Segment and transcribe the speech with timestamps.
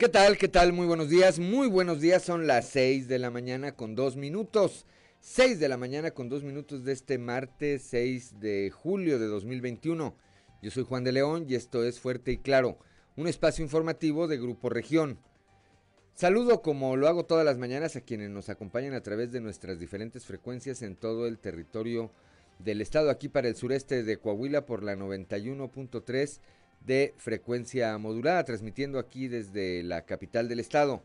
[0.00, 0.38] ¿Qué tal?
[0.38, 0.72] ¿Qué tal?
[0.72, 1.38] Muy buenos días.
[1.38, 2.22] Muy buenos días.
[2.22, 4.86] Son las 6 de la mañana con dos minutos.
[5.20, 10.16] 6 de la mañana con dos minutos de este martes 6 de julio de 2021.
[10.62, 12.78] Yo soy Juan de León y esto es Fuerte y Claro,
[13.14, 15.18] un espacio informativo de Grupo Región.
[16.14, 19.78] Saludo como lo hago todas las mañanas a quienes nos acompañan a través de nuestras
[19.78, 22.10] diferentes frecuencias en todo el territorio
[22.58, 26.40] del estado, aquí para el sureste de Coahuila por la 91.3
[26.80, 31.02] de frecuencia modulada, transmitiendo aquí desde la capital del estado.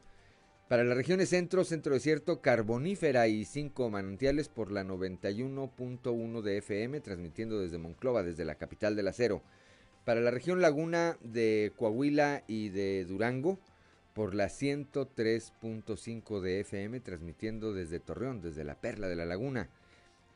[0.68, 7.02] Para las regiones centro, centro desierto, carbonífera y cinco manantiales por la 91.1 de FM,
[7.02, 9.44] transmitiendo desde Monclova, desde la capital del acero.
[10.06, 13.60] Para la región laguna de Coahuila y de Durango,
[14.14, 19.70] por la 103.5 de FM, transmitiendo desde Torreón, desde la Perla de la Laguna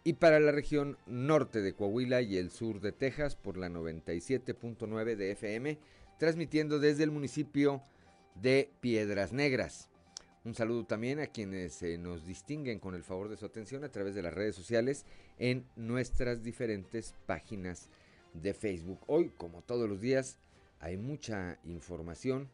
[0.09, 5.15] y para la región norte de Coahuila y el sur de Texas por la 97.9
[5.15, 5.77] de FM,
[6.17, 7.83] transmitiendo desde el municipio
[8.33, 9.87] de Piedras Negras.
[10.45, 13.91] Un saludo también a quienes eh, nos distinguen con el favor de su atención a
[13.91, 15.05] través de las redes sociales
[15.37, 17.87] en nuestras diferentes páginas
[18.33, 19.01] de Facebook.
[19.05, 20.39] Hoy, como todos los días,
[20.79, 22.49] hay mucha información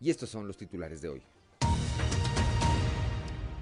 [0.00, 1.22] y estos son los titulares de hoy.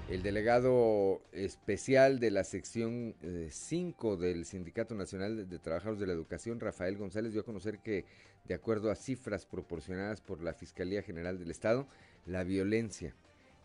[0.09, 3.13] El delegado especial de la sección
[3.49, 7.79] 5 eh, del Sindicato Nacional de Trabajadores de la Educación, Rafael González, dio a conocer
[7.79, 8.05] que,
[8.45, 11.89] de acuerdo a cifras proporcionadas por la Fiscalía General del Estado,
[12.25, 13.15] la violencia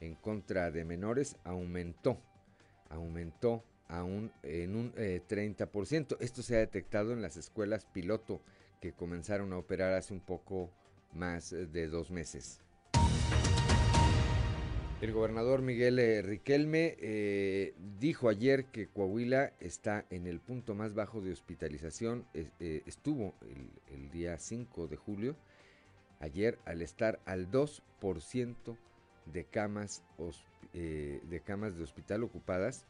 [0.01, 2.21] en contra de menores aumentó,
[2.89, 6.15] aumentó aún en un 30%.
[6.15, 8.43] Eh, Esto se ha detectado en las escuelas piloto
[8.81, 10.73] que comenzaron a operar hace un poco
[11.13, 12.59] más de dos meses.
[15.03, 20.95] El gobernador Miguel eh, Riquelme eh, dijo ayer que Coahuila está en el punto más
[20.95, 22.25] bajo de hospitalización.
[22.35, 23.35] Eh, estuvo
[23.93, 25.35] el, día 5 de julio,
[26.21, 28.77] ayer, al estar al 2%
[29.27, 30.05] de camas,
[30.73, 32.87] de camas de hospital ocupadas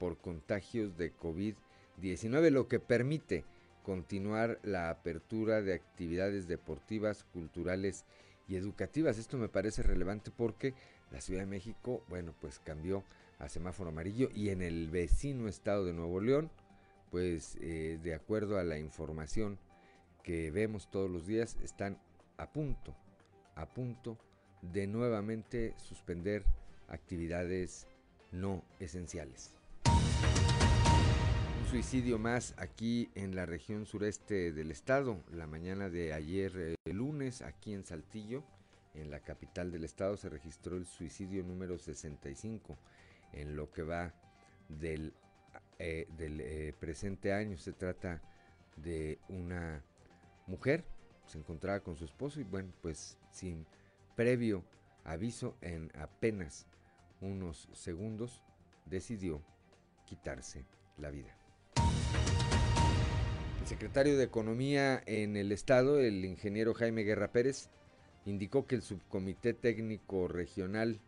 [0.00, 3.44] por contagios de COVID-19, lo que permite
[3.84, 8.04] continuar la apertura de actividades deportivas, culturales
[8.48, 9.18] y educativas.
[9.18, 10.74] Esto me parece relevante porque
[11.12, 13.04] la Ciudad de México, bueno, pues cambió
[13.38, 16.50] a semáforo amarillo y en el vecino estado de Nuevo León,
[17.10, 19.58] pues eh, de acuerdo a la información
[20.22, 21.98] que vemos todos los días, están
[22.38, 22.94] a punto,
[23.54, 24.16] a punto
[24.62, 26.44] de nuevamente suspender
[26.88, 27.86] actividades
[28.30, 29.54] no esenciales.
[31.60, 36.92] Un suicidio más aquí en la región sureste del estado, la mañana de ayer eh,
[36.92, 38.44] lunes, aquí en Saltillo
[38.94, 42.76] en la capital del estado se registró el suicidio número 65
[43.32, 44.14] en lo que va
[44.68, 45.14] del,
[45.78, 47.56] eh, eh, presente año.
[47.56, 48.20] Se trata
[48.76, 49.82] de una
[50.46, 50.84] mujer,
[51.26, 53.66] se encontraba con su esposo y bueno, pues sin
[54.14, 54.64] previo
[55.04, 56.66] aviso en apenas
[57.20, 58.42] unos segundos
[58.86, 59.42] decidió
[60.06, 60.66] quitarse
[60.98, 61.36] la vida.
[63.60, 67.70] El secretario de Economía en el estado, el ingeniero Jaime Guerra Pérez,
[68.24, 71.00] indicó que el subcomité técnico regional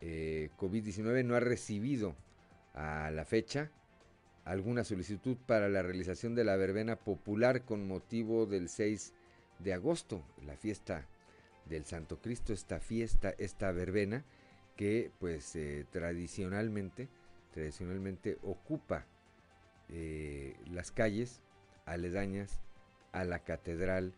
[0.00, 2.14] eh, COVID-19 no ha recibido
[2.74, 3.70] a la fecha
[4.44, 9.12] alguna solicitud para la realización de la verbena popular con motivo del 6
[9.58, 11.06] de agosto, la fiesta
[11.66, 14.24] del Santo Cristo, esta fiesta, esta verbena
[14.76, 17.08] que pues eh, tradicionalmente,
[17.52, 19.06] tradicionalmente ocupa
[19.88, 21.42] eh, las calles
[21.84, 22.60] aledañas
[23.12, 24.14] a la catedral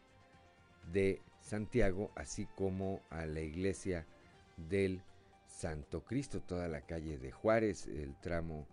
[0.93, 4.07] de Santiago, así como a la iglesia
[4.57, 5.03] del
[5.47, 8.67] Santo Cristo, toda la calle de Juárez, el tramo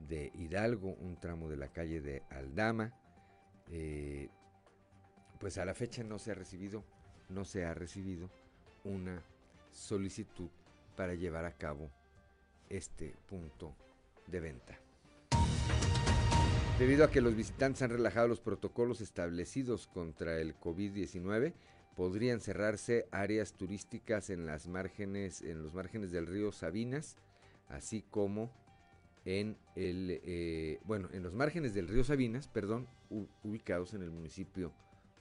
[0.00, 2.92] de Hidalgo, un tramo de la calle de Aldama.
[3.70, 4.28] Eh,
[5.40, 6.84] pues a la fecha no se ha recibido,
[7.28, 8.30] no se ha recibido
[8.84, 9.22] una
[9.72, 10.48] solicitud
[10.96, 11.90] para llevar a cabo
[12.68, 13.74] este punto
[14.26, 14.78] de venta.
[16.78, 21.54] Debido a que los visitantes han relajado los protocolos establecidos contra el COVID-19,
[21.96, 27.16] podrían cerrarse áreas turísticas en las márgenes, en los márgenes del río Sabinas,
[27.68, 28.52] así como
[29.24, 32.86] en el, eh, bueno, en los márgenes del río Sabinas, perdón,
[33.42, 34.72] ubicados en el municipio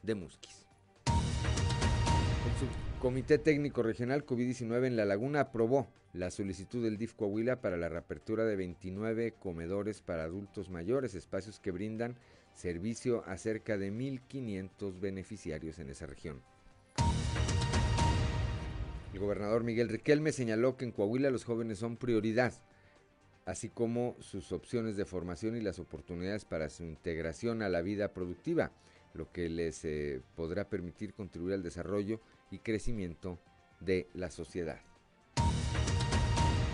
[0.04, 0.68] de Musquis.
[1.07, 7.78] El Subcomité Técnico Regional COVID-19 en La Laguna aprobó la solicitud del DIF Coahuila para
[7.78, 12.16] la reapertura de 29 comedores para adultos mayores, espacios que brindan
[12.54, 16.42] servicio a cerca de 1.500 beneficiarios en esa región.
[19.16, 22.52] El gobernador Miguel Riquelme señaló que en Coahuila los jóvenes son prioridad,
[23.46, 28.12] así como sus opciones de formación y las oportunidades para su integración a la vida
[28.12, 28.74] productiva,
[29.14, 32.20] lo que les eh, podrá permitir contribuir al desarrollo
[32.52, 33.40] y crecimiento
[33.80, 34.82] de la sociedad.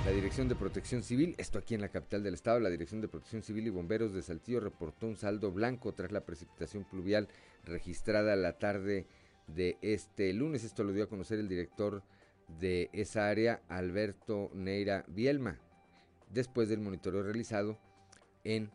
[0.04, 3.08] La Dirección de Protección Civil, esto aquí en la capital del estado, la Dirección de
[3.08, 7.28] Protección Civil y Bomberos de Saltillo reportó un saldo blanco tras la precipitación pluvial
[7.66, 9.06] registrada la tarde
[9.46, 10.64] de este lunes.
[10.64, 12.02] Esto lo dio a conocer el director
[12.60, 15.60] de esa área, Alberto Neira Bielma,
[16.30, 17.78] después del monitoreo realizado
[18.44, 18.72] en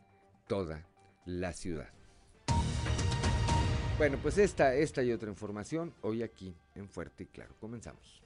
[0.47, 0.87] toda
[1.25, 1.89] la ciudad.
[3.99, 7.55] Bueno, pues esta, esta y otra información hoy aquí en Fuerte y Claro.
[7.59, 8.26] Comenzamos.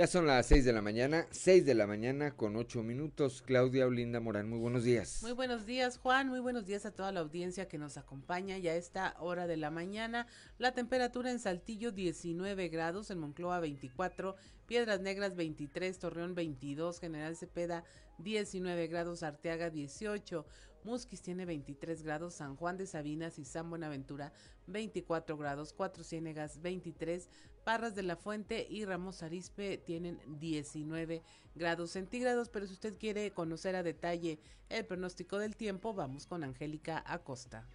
[0.00, 3.42] Ya son las 6 de la mañana, 6 de la mañana con 8 minutos.
[3.42, 5.18] Claudia Olinda Morán, muy buenos días.
[5.20, 6.30] Muy buenos días, Juan.
[6.30, 9.58] Muy buenos días a toda la audiencia que nos acompaña ya a esta hora de
[9.58, 10.26] la mañana.
[10.56, 17.36] La temperatura en Saltillo 19 grados, en Moncloa 24, Piedras Negras 23, Torreón 22, General
[17.36, 17.84] Cepeda
[18.20, 20.46] 19 grados, Arteaga 18,
[20.84, 24.32] Musquis tiene 23 grados, San Juan de Sabinas y San Buenaventura
[24.66, 27.28] 24 grados, Cuatro Ciénegas 23,
[27.64, 31.22] Parras de la Fuente y Ramos Arispe tienen 19
[31.54, 36.44] grados centígrados, pero si usted quiere conocer a detalle el pronóstico del tiempo, vamos con
[36.44, 37.66] Angélica Acosta.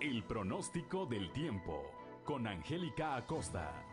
[0.00, 1.90] El pronóstico del tiempo
[2.24, 3.84] con Angélica Acosta.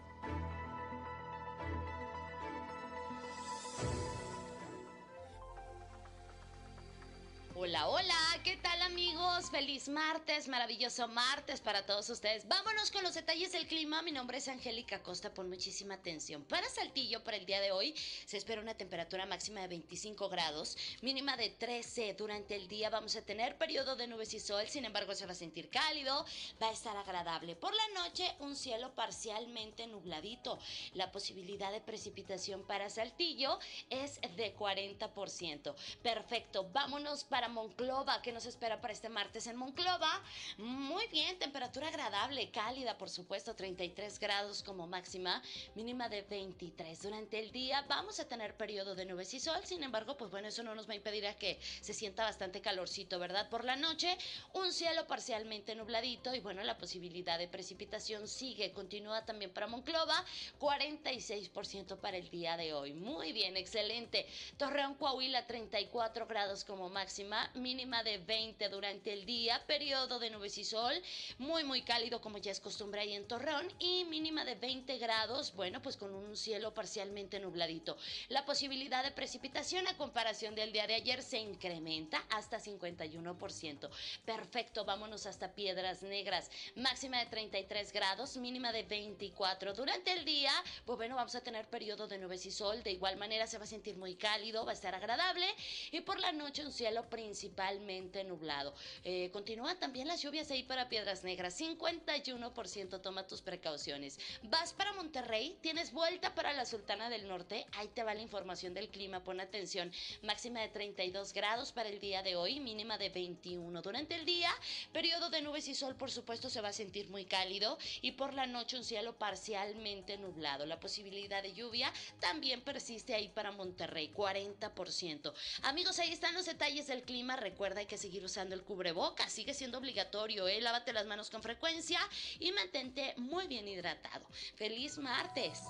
[7.60, 9.50] Hola, hola, ¿qué tal amigos?
[9.50, 12.48] Feliz martes, maravilloso martes para todos ustedes.
[12.48, 14.04] Vámonos con los detalles del clima.
[14.04, 16.44] Mi nombre es Angélica Costa, pon muchísima atención.
[16.44, 17.96] Para Saltillo, para el día de hoy,
[18.28, 22.14] se espera una temperatura máxima de 25 grados, mínima de 13.
[22.14, 25.32] Durante el día vamos a tener periodo de nubes y sol, sin embargo se va
[25.32, 26.28] a sentir cálido,
[26.62, 27.56] va a estar agradable.
[27.56, 30.60] Por la noche, un cielo parcialmente nubladito.
[30.94, 33.58] La posibilidad de precipitación para Saltillo
[33.90, 35.74] es de 40%.
[36.04, 38.22] Perfecto, vámonos para Monclova.
[38.22, 40.22] ¿Qué nos espera para este martes en Monclova?
[40.58, 45.42] Muy bien, temperatura agradable, cálida, por supuesto, 33 grados como máxima,
[45.76, 47.02] mínima de 23.
[47.02, 50.48] Durante el día vamos a tener periodo de nubes y sol, sin embargo, pues bueno,
[50.48, 53.50] eso no nos va a impedir a que se sienta bastante calorcito, ¿verdad?
[53.50, 54.18] Por la noche,
[54.54, 60.24] un cielo parcialmente nubladito y bueno, la posibilidad de precipitación sigue, continúa también para Monclova,
[60.60, 62.94] 46% para el día de hoy.
[62.94, 64.28] Muy bien, excelente.
[64.58, 70.58] Torreón, Coahuila, 34 grados como máxima mínima de 20 durante el día, periodo de nubes
[70.58, 70.94] y sol,
[71.38, 75.54] muy muy cálido como ya es costumbre ahí en Torreón y mínima de 20 grados,
[75.56, 77.98] bueno, pues con un cielo parcialmente nubladito.
[78.30, 83.90] La posibilidad de precipitación a comparación del día de ayer se incrementa hasta 51%.
[84.26, 89.74] Perfecto, vámonos hasta Piedras Negras, máxima de 33 grados, mínima de 24.
[89.74, 90.52] Durante el día,
[90.86, 93.64] pues bueno, vamos a tener periodo de nubes y sol, de igual manera se va
[93.64, 95.48] a sentir muy cálido, va a estar agradable
[95.92, 98.74] y por la noche un cielo principalmente nublado.
[99.04, 104.18] Eh, continúan también las lluvias ahí para Piedras Negras, 51%, toma tus precauciones.
[104.44, 108.74] Vas para Monterrey, tienes vuelta para la Sultana del Norte, ahí te va la información
[108.74, 109.92] del clima, pon atención,
[110.24, 113.82] máxima de 32 grados para el día de hoy, mínima de 21.
[113.82, 114.50] Durante el día,
[114.94, 118.34] periodo de nubes y sol, por supuesto, se va a sentir muy cálido y por
[118.34, 120.66] la noche un cielo parcialmente nublado.
[120.66, 121.92] La posibilidad de lluvia
[122.22, 125.34] también persiste ahí para Monterrey, 40%.
[125.64, 129.54] Amigos, ahí están los detalles del clima, recuerda hay que seguir usando el cubreboca, sigue
[129.54, 130.62] siendo obligatorio, ¿eh?
[130.62, 132.00] Lávate las manos con frecuencia
[132.40, 134.28] y mantente muy bien hidratado.
[134.56, 135.64] ¡Feliz martes!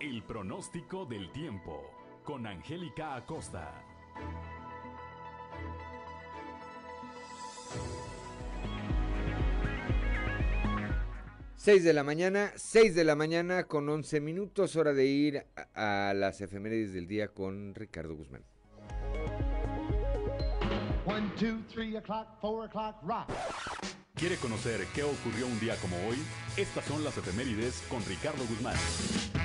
[0.00, 1.90] El pronóstico del tiempo
[2.24, 3.84] con Angélica Acosta.
[11.56, 16.10] Seis de la mañana, 6 de la mañana con 11 minutos, hora de ir a,
[16.10, 18.44] a las efemérides del día con Ricardo Guzmán.
[24.14, 26.16] ¿Quiere conocer qué ocurrió un día como hoy?
[26.56, 29.43] Estas son las efemérides con Ricardo Guzmán.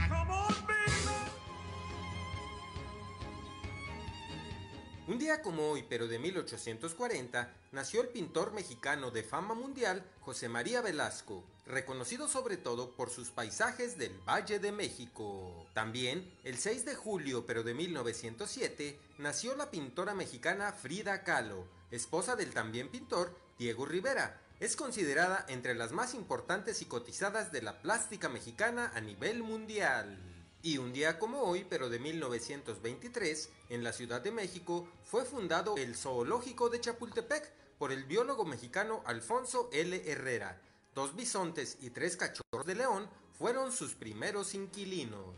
[5.09, 10.49] Un día como hoy, pero de 1840, nació el pintor mexicano de fama mundial José
[10.49, 15.65] María Velasco, reconocido sobre todo por sus paisajes del Valle de México.
[15.73, 22.35] También, el 6 de julio, pero de 1907, nació la pintora mexicana Frida Kahlo, esposa
[22.35, 24.39] del también pintor Diego Rivera.
[24.59, 30.28] Es considerada entre las más importantes y cotizadas de la plástica mexicana a nivel mundial.
[30.61, 35.77] Y un día como hoy, pero de 1923, en la Ciudad de México, fue fundado
[35.77, 40.03] el Zoológico de Chapultepec por el biólogo mexicano Alfonso L.
[40.05, 40.61] Herrera.
[40.93, 45.33] Dos bisontes y tres cachorros de león fueron sus primeros inquilinos.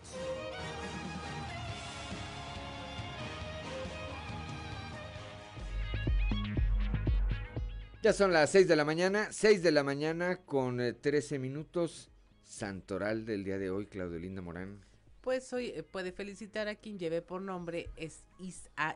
[8.02, 12.10] Ya son las 6 de la mañana, 6 de la mañana con 13 eh, minutos.
[12.44, 14.91] Santoral del día de hoy, Claudio Linda Morán.
[15.22, 18.24] Pues hoy eh, puede felicitar a quien lleve por nombre es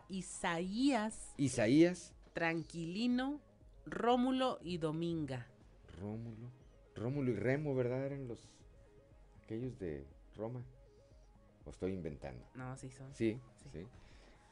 [0.10, 1.34] Isaías.
[1.38, 2.14] Isaías.
[2.34, 3.40] Tranquilino,
[3.86, 5.48] Rómulo y Dominga.
[6.02, 6.52] Rómulo.
[6.96, 8.06] Rómulo y Remo, ¿verdad?
[8.06, 8.50] Eran los
[9.44, 10.04] aquellos de
[10.36, 10.66] Roma.
[11.66, 12.44] ¿O estoy inventando?
[12.56, 13.14] No, sí son.
[13.14, 13.40] Sí,
[13.72, 13.86] sí.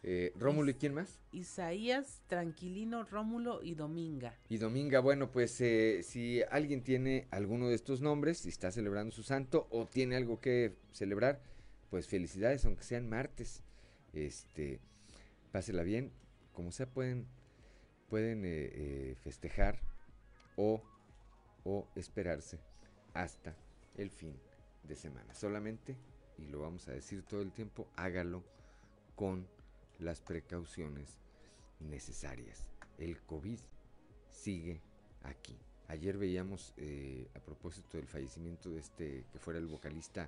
[0.03, 1.17] Eh, Rómulo y quién más?
[1.31, 4.37] Isaías, Tranquilino, Rómulo y Dominga.
[4.49, 9.11] Y Dominga, bueno, pues eh, si alguien tiene alguno de estos nombres y está celebrando
[9.11, 11.41] su santo o tiene algo que celebrar,
[11.93, 13.61] pues felicidades, aunque sean martes.
[14.13, 14.79] Este,
[15.51, 16.11] pásela bien,
[16.51, 17.27] como sea pueden,
[18.09, 19.79] pueden eh, eh, festejar
[20.55, 20.81] o,
[21.63, 22.57] o esperarse
[23.13, 23.55] hasta
[23.95, 24.35] el fin
[24.81, 25.35] de semana.
[25.35, 25.95] Solamente,
[26.39, 28.43] y lo vamos a decir todo el tiempo, hágalo
[29.15, 29.47] con
[29.99, 31.19] las precauciones
[31.79, 32.65] necesarias.
[32.97, 33.59] El COVID
[34.31, 34.81] sigue
[35.21, 35.59] aquí.
[35.89, 40.27] Ayer veíamos, eh, a propósito del fallecimiento de este, que fuera el vocalista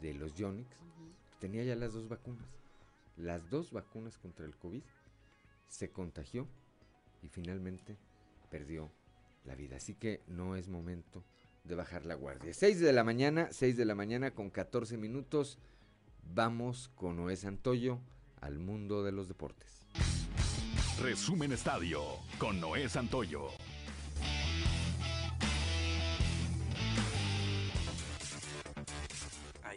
[0.00, 0.68] de los Yonix,
[1.40, 2.46] tenía ya las dos vacunas.
[3.16, 4.82] Las dos vacunas contra el COVID
[5.68, 6.46] se contagió
[7.22, 7.96] y finalmente
[8.50, 8.90] perdió
[9.44, 9.76] la vida.
[9.76, 11.22] Así que no es momento
[11.64, 12.54] de bajar la guardia.
[12.54, 15.58] 6 de la mañana, 6 de la mañana con 14 minutos.
[16.34, 17.98] Vamos con Noé Santoyo
[18.40, 19.86] al mundo de los deportes.
[21.00, 22.02] Resumen Estadio
[22.38, 23.48] con Noé Santoyo.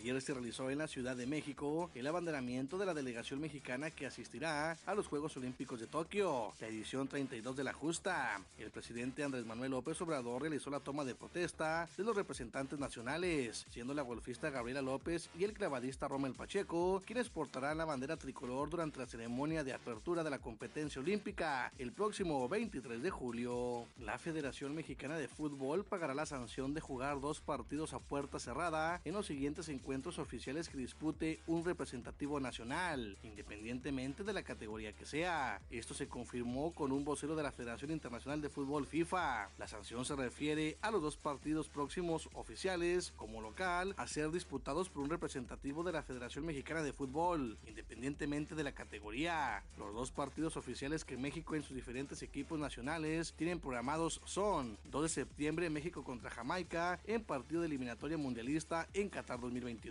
[0.04, 4.06] Ayer se realizó en la Ciudad de México el abanderamiento de la delegación mexicana que
[4.06, 8.42] asistirá a los Juegos Olímpicos de Tokio, la edición 32 de la justa.
[8.58, 13.66] El presidente Andrés Manuel López Obrador realizó la toma de protesta de los representantes nacionales,
[13.70, 18.70] siendo la golfista Gabriela López y el clavadista Romel Pacheco quienes portarán la bandera tricolor
[18.70, 23.86] durante la ceremonia de apertura de la competencia olímpica el próximo 23 de julio.
[24.00, 29.00] La Federación Mexicana de Fútbol pagará la sanción de jugar dos partidos a puerta cerrada
[29.06, 35.06] en los siguientes encuentros oficiales que dispute un representativo nacional, independientemente de la categoría que
[35.06, 35.62] sea.
[35.70, 39.50] Esto se confirmó con un vocero de la Federación Internacional de Fútbol FIFA.
[39.60, 44.90] La sanción se refiere a los dos partidos próximos oficiales como local a ser disputados
[44.90, 49.64] por un representativo de la Federación Mexicana de Fútbol, independientemente de la categoría.
[49.78, 55.04] Los dos partidos oficiales que México en sus diferentes equipos nacionales tienen programados son 2
[55.04, 59.83] de septiembre México contra Jamaica en partido de eliminatoria mundialista en Qatar 2022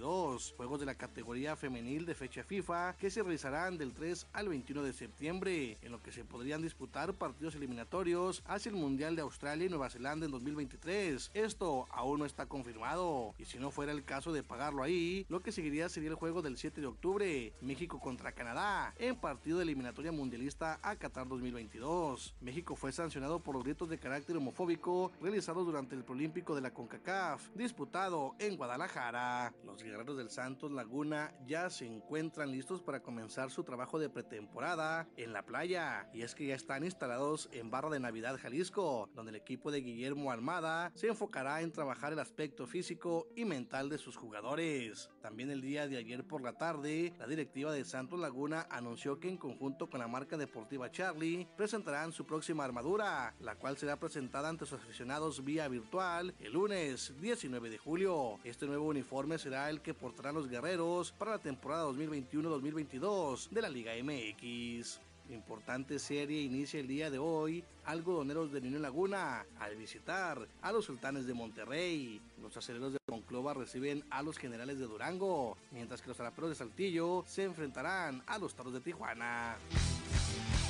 [0.56, 4.82] juegos de la categoría femenil de fecha FIFA que se realizarán del 3 al 21
[4.82, 9.66] de septiembre, en lo que se podrían disputar partidos eliminatorios hacia el Mundial de Australia
[9.66, 11.30] y Nueva Zelanda en 2023.
[11.34, 15.40] Esto aún no está confirmado, y si no fuera el caso de pagarlo ahí, lo
[15.40, 19.64] que seguiría sería el juego del 7 de octubre, México contra Canadá, en partido de
[19.64, 22.34] eliminatoria mundialista a Qatar 2022.
[22.40, 26.72] México fue sancionado por los gritos de carácter homofóbico realizados durante el Prolímpico de la
[26.72, 29.52] CONCACAF, disputado en Guadalajara.
[29.64, 35.08] Los guerreros del Santos Laguna ya se encuentran listos para comenzar su trabajo de pretemporada
[35.16, 36.08] en la playa.
[36.12, 39.80] Y es que ya están instalados en Barra de Navidad, Jalisco, donde el equipo de
[39.80, 45.10] Guillermo Almada se enfocará en trabajar el aspecto físico y mental de sus jugadores.
[45.20, 49.28] También el día de ayer por la tarde, la directiva de Santos Laguna anunció que
[49.28, 54.48] en conjunto con la marca deportiva Charlie presentarán su próxima armadura, la cual será presentada
[54.48, 58.38] ante sus aficionados vía virtual el lunes 19 de julio.
[58.44, 63.68] Este nuevo uniforme será el que portarán los guerreros para la temporada 2021-2022 de la
[63.68, 65.00] Liga MX.
[65.30, 70.84] Importante serie inicia el día de hoy algodoneros de Niño Laguna al visitar a los
[70.84, 72.20] sultanes de Monterrey.
[72.40, 76.56] Los aceleros de Monclova reciben a los generales de Durango, mientras que los araperos de
[76.56, 79.56] Saltillo se enfrentarán a los toros de Tijuana.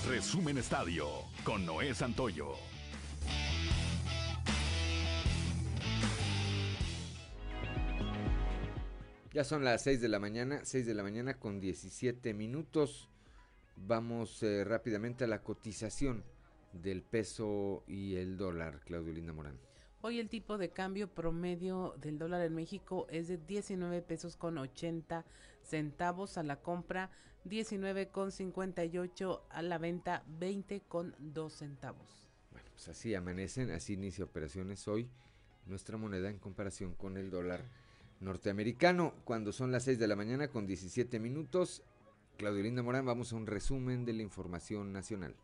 [0.06, 1.08] Resumen Estadio
[1.44, 2.54] con Noé Santoyo.
[9.34, 13.08] Ya son las 6 de la mañana, 6 de la mañana con 17 minutos.
[13.76, 16.22] Vamos eh, rápidamente a la cotización
[16.74, 19.58] del peso y el dólar, Claudio Linda Morán.
[20.02, 24.58] Hoy el tipo de cambio promedio del dólar en México es de 19 pesos con
[24.58, 25.24] 80
[25.62, 27.10] centavos a la compra,
[27.44, 32.28] 19 con 58 a la venta, 20 con 2 centavos.
[32.50, 35.08] Bueno, pues así amanecen, así inicia operaciones hoy
[35.66, 37.62] nuestra moneda en comparación con el dólar
[38.22, 39.14] norteamericano.
[39.24, 41.82] Cuando son las 6 de la mañana con 17 minutos,
[42.38, 45.36] Claudio Linda Morán, vamos a un resumen de la información nacional.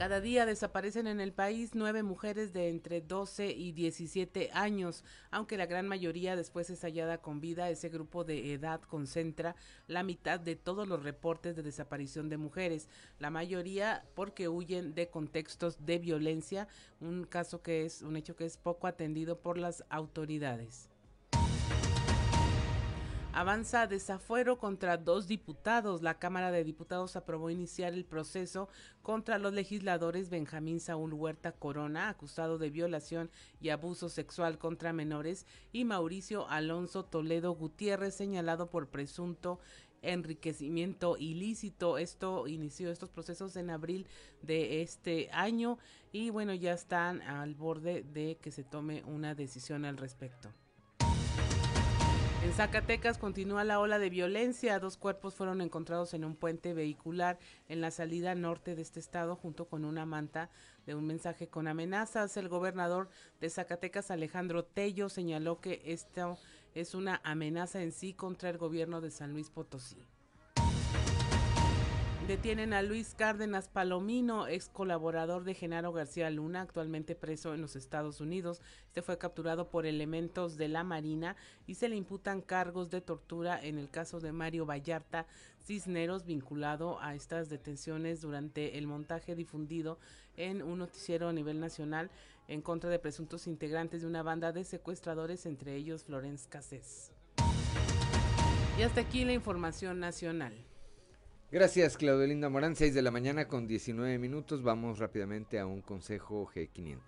[0.01, 5.59] Cada día desaparecen en el país nueve mujeres de entre 12 y 17 años, aunque
[5.59, 7.69] la gran mayoría después es hallada con vida.
[7.69, 9.57] Ese grupo de edad concentra
[9.89, 12.89] la mitad de todos los reportes de desaparición de mujeres,
[13.19, 16.67] la mayoría porque huyen de contextos de violencia,
[17.03, 20.90] un caso que es un hecho que es poco atendido por las autoridades.
[23.33, 26.03] Avanza desafuero contra dos diputados.
[26.03, 28.69] La Cámara de Diputados aprobó iniciar el proceso
[29.03, 35.47] contra los legisladores Benjamín Saúl Huerta Corona, acusado de violación y abuso sexual contra menores,
[35.73, 39.61] y Mauricio Alonso Toledo Gutiérrez, señalado por presunto
[40.03, 41.99] enriquecimiento ilícito.
[41.99, 44.09] Esto inició estos procesos en abril
[44.43, 45.79] de este año
[46.11, 50.51] y bueno, ya están al borde de que se tome una decisión al respecto.
[52.43, 54.79] En Zacatecas continúa la ola de violencia.
[54.79, 59.37] Dos cuerpos fueron encontrados en un puente vehicular en la salida norte de este estado
[59.37, 60.49] junto con una manta
[60.87, 62.39] de un mensaje con amenazas.
[62.39, 66.39] El gobernador de Zacatecas, Alejandro Tello, señaló que esto
[66.75, 69.99] es una amenaza en sí contra el gobierno de San Luis Potosí.
[72.31, 77.75] Detienen a Luis Cárdenas Palomino, ex colaborador de Genaro García Luna, actualmente preso en los
[77.75, 78.63] Estados Unidos.
[78.87, 81.35] Este fue capturado por elementos de la Marina
[81.67, 85.27] y se le imputan cargos de tortura en el caso de Mario Vallarta
[85.67, 89.99] Cisneros, vinculado a estas detenciones durante el montaje difundido
[90.37, 92.13] en un noticiero a nivel nacional
[92.47, 97.11] en contra de presuntos integrantes de una banda de secuestradores, entre ellos Florence Cassés.
[98.79, 100.70] Y hasta aquí la información nacional.
[101.53, 102.77] Gracias, Claudio Linda Morán.
[102.77, 104.63] 6 de la mañana con 19 minutos.
[104.63, 107.01] Vamos rápidamente a un consejo G500.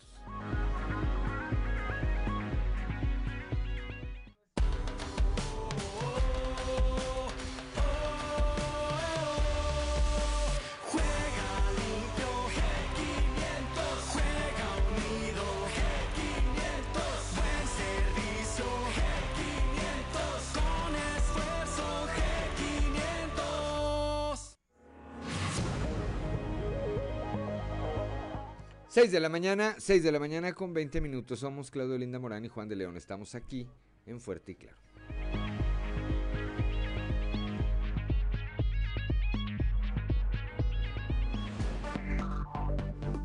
[28.93, 31.39] Seis de la mañana, 6 de la mañana con 20 minutos.
[31.41, 32.95] Somos Claudio Linda Morán y Juan de León.
[32.99, 33.67] Estamos aquí
[34.05, 34.77] en Fuerte y Claro.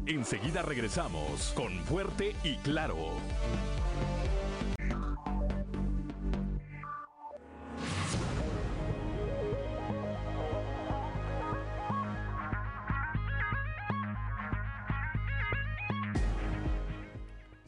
[0.06, 3.12] Enseguida regresamos con Fuerte y Claro.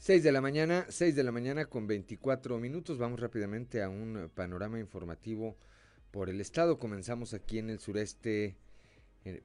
[0.09, 2.97] 6 de la mañana, 6 de la mañana con 24 minutos.
[2.97, 5.55] Vamos rápidamente a un panorama informativo
[6.09, 6.79] por el estado.
[6.79, 8.55] Comenzamos aquí en el sureste,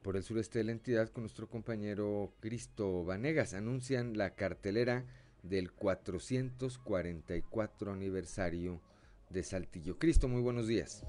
[0.00, 3.52] por el sureste de la entidad con nuestro compañero Cristo Vanegas.
[3.52, 5.04] Anuncian la cartelera
[5.42, 8.80] del 444 aniversario
[9.28, 9.98] de Saltillo.
[9.98, 11.04] Cristo, muy buenos días.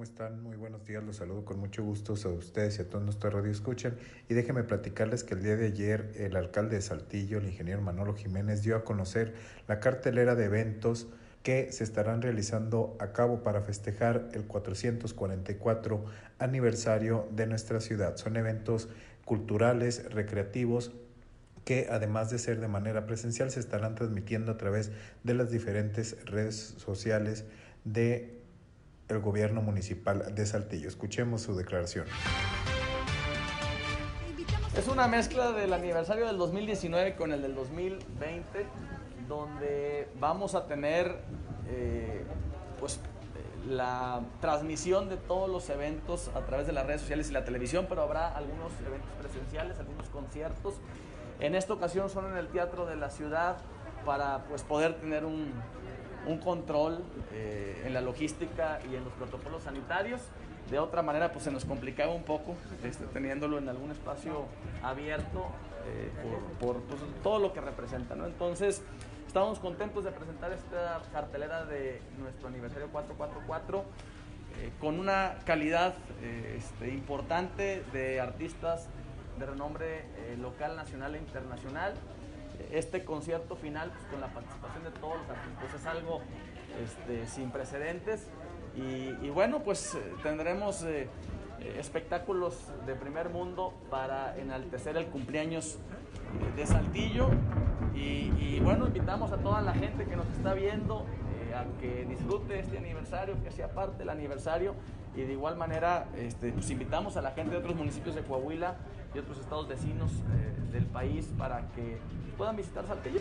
[0.00, 0.42] ¿Cómo están?
[0.42, 3.50] Muy buenos días, los saludo con mucho gusto a ustedes y a todos nuestros radio
[3.50, 3.98] escuchan.
[4.30, 8.14] Y déjenme platicarles que el día de ayer el alcalde de Saltillo, el ingeniero Manolo
[8.14, 9.34] Jiménez, dio a conocer
[9.68, 11.08] la cartelera de eventos
[11.42, 16.02] que se estarán realizando a cabo para festejar el 444
[16.38, 18.16] aniversario de nuestra ciudad.
[18.16, 18.88] Son eventos
[19.26, 20.92] culturales, recreativos,
[21.66, 24.92] que además de ser de manera presencial se estarán transmitiendo a través
[25.24, 27.44] de las diferentes redes sociales
[27.84, 28.39] de
[29.10, 30.88] el gobierno municipal de Saltillo.
[30.88, 32.06] Escuchemos su declaración.
[34.76, 38.66] Es una mezcla del aniversario del 2019 con el del 2020,
[39.28, 41.20] donde vamos a tener
[41.68, 42.24] eh,
[42.78, 43.00] pues,
[43.68, 47.86] la transmisión de todos los eventos a través de las redes sociales y la televisión,
[47.88, 50.74] pero habrá algunos eventos presenciales, algunos conciertos.
[51.40, 53.58] En esta ocasión son en el Teatro de la Ciudad
[54.04, 55.52] para pues, poder tener un,
[56.26, 57.02] un control
[57.32, 60.20] eh, en la logística y en los protocolos sanitarios.
[60.70, 62.54] De otra manera, pues se nos complicaba un poco
[62.84, 64.44] este, teniéndolo en algún espacio
[64.82, 65.46] abierto
[65.86, 66.10] eh,
[66.60, 68.14] por, pues, todo lo que representa.
[68.14, 68.26] ¿no?
[68.26, 68.82] Entonces,
[69.26, 75.94] estamos contentos de presentar esta cartelera de nuestro aniversario 444 eh, con una calidad
[76.56, 78.88] este, importante de artistas
[79.38, 80.04] de renombre
[80.38, 81.94] local, nacional e internacional
[82.72, 85.74] este concierto final pues, con la participación de todos los artistas.
[85.80, 86.20] Es algo
[86.82, 88.26] este, sin precedentes.
[88.76, 91.08] Y, bueno pues eh, tendremos eh,
[91.60, 95.78] eh, espectáculos de primer mundo para enaltecer el cumpleaños
[96.56, 97.28] de Saltillo.
[97.94, 101.06] Y, bueno invitamos a toda la gente que nos está viendo
[101.56, 104.74] a que disfrute este aniversario, que sea parte del aniversario.
[105.16, 108.76] Y de igual manera este, pues invitamos a la gente de otros municipios de Coahuila
[109.14, 110.10] y otros estados vecinos
[110.72, 111.98] del país para que
[112.36, 113.20] puedan visitar Saltillo.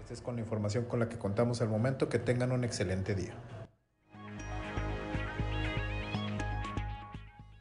[0.00, 2.08] Esta es con la información con la que contamos al momento.
[2.08, 3.34] Que tengan un excelente día.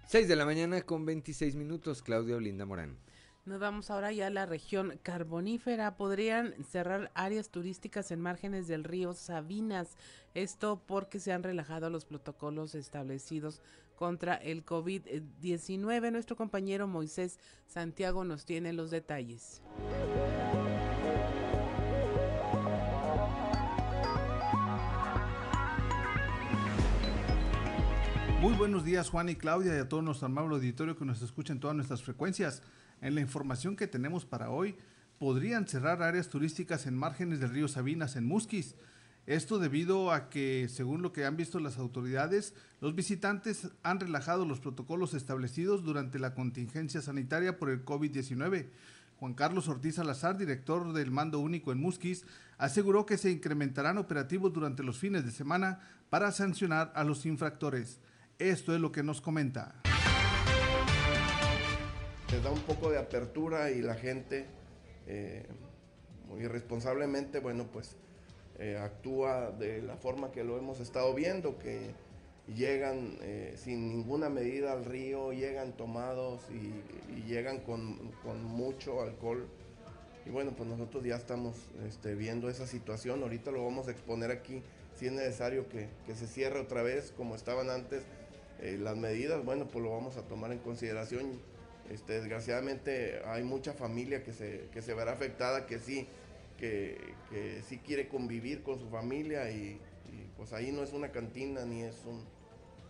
[0.08, 2.98] 6 de la mañana con 26 minutos, Claudia Olinda Morán.
[3.46, 5.96] Nos vamos ahora ya a la región carbonífera.
[5.96, 9.98] Podrían cerrar áreas turísticas en márgenes del río Sabinas.
[10.34, 13.62] Esto porque se han relajado los protocolos establecidos
[14.02, 16.12] contra el COVID-19.
[16.12, 17.38] Nuestro compañero Moisés
[17.68, 19.62] Santiago nos tiene los detalles.
[28.40, 31.54] Muy buenos días Juan y Claudia y a todo nuestro amable auditorio que nos escucha
[31.54, 32.64] en todas nuestras frecuencias.
[33.02, 34.76] En la información que tenemos para hoy,
[35.20, 38.74] podrían cerrar áreas turísticas en márgenes del río Sabinas en Musquis.
[39.28, 44.46] Esto debido a que, según lo que han visto las autoridades, los visitantes han relajado
[44.46, 48.70] los protocolos establecidos durante la contingencia sanitaria por el COVID-19.
[49.20, 52.26] Juan Carlos Ortiz Salazar, director del Mando Único en Musquis,
[52.58, 55.80] aseguró que se incrementarán operativos durante los fines de semana
[56.10, 58.00] para sancionar a los infractores.
[58.40, 59.76] Esto es lo que nos comenta.
[62.28, 64.48] Se da un poco de apertura y la gente,
[65.06, 65.48] eh,
[66.28, 67.98] muy irresponsablemente, bueno, pues
[68.62, 71.96] eh, actúa de la forma que lo hemos estado viendo, que
[72.56, 78.12] llegan eh, sin ninguna medida al río, llegan tomados y, llegan con,
[78.44, 79.48] mucho alcohol.
[80.28, 81.56] Y bueno, pues nosotros ya estamos
[81.88, 84.62] este, viendo esa situación, ahorita lo vamos a exponer aquí,
[84.96, 88.04] si es necesario que, se cierre otra vez como estaban antes
[88.60, 91.42] eh, las medidas, bueno, pues lo vamos a tomar en consideración.
[91.90, 96.08] Este, desgraciadamente hay mucha familia que se, que se verá afectada, que sí
[96.62, 99.82] que, que sí quiere convivir con su familia y,
[100.38, 102.24] pues ahí no es una cantina ni es un...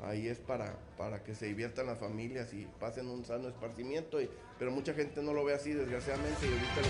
[0.03, 4.17] Ahí es para, para que se diviertan las familias y pasen un sano esparcimiento,
[4.57, 6.81] pero mucha gente no lo ve así desgraciadamente y ahorita...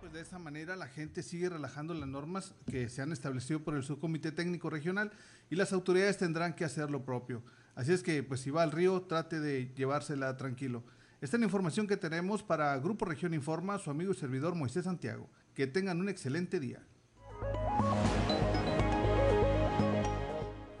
[0.00, 3.74] Pues de esa manera la gente sigue relajando las normas que se han establecido por
[3.74, 5.10] el Subcomité Técnico Regional
[5.50, 7.42] y las autoridades tendrán que hacer lo propio.
[7.74, 10.84] Así es que, pues si va al río, trate de llevársela tranquilo.
[11.20, 14.84] Esta es la información que tenemos para Grupo Región Informa, su amigo y servidor Moisés
[14.84, 15.28] Santiago.
[15.52, 16.80] Que tengan un excelente día.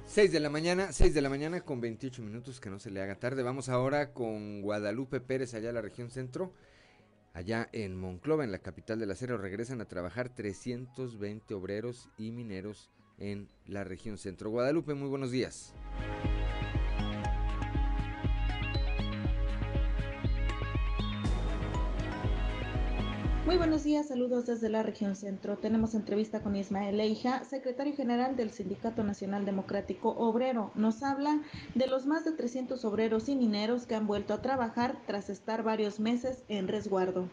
[0.06, 3.02] 6 de la mañana, 6 de la mañana con 28 minutos, que no se le
[3.02, 3.42] haga tarde.
[3.42, 6.52] Vamos ahora con Guadalupe Pérez, allá en la región centro.
[7.34, 12.90] Allá en Monclova, en la capital del acero, regresan a trabajar 320 obreros y mineros
[13.18, 14.50] en la región centro.
[14.50, 15.74] Guadalupe, muy buenos días.
[23.48, 25.56] Muy buenos días, saludos desde la región centro.
[25.56, 30.70] Tenemos entrevista con Ismael Leija, secretario general del Sindicato Nacional Democrático Obrero.
[30.74, 31.40] Nos habla
[31.74, 35.62] de los más de 300 obreros y mineros que han vuelto a trabajar tras estar
[35.62, 37.26] varios meses en resguardo.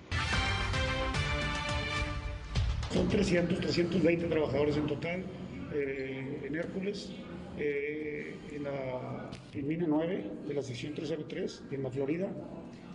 [2.94, 5.26] Son 300, 320 trabajadores en total
[5.74, 7.12] eh, en Hércules,
[7.58, 12.32] eh, en la en 9 de la sección 303 en la Florida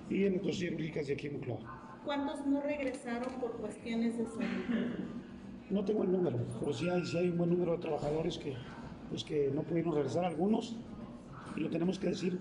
[0.09, 1.80] y en las dos cirúrgicas de aquí en Moncloa.
[2.04, 4.94] ¿Cuántos no regresaron por cuestiones de salud?
[5.68, 8.54] No tengo el número, pero sí hay, sí hay un buen número de trabajadores que,
[9.08, 10.76] pues que no pudieron regresar, algunos,
[11.56, 12.40] y lo tenemos que decir,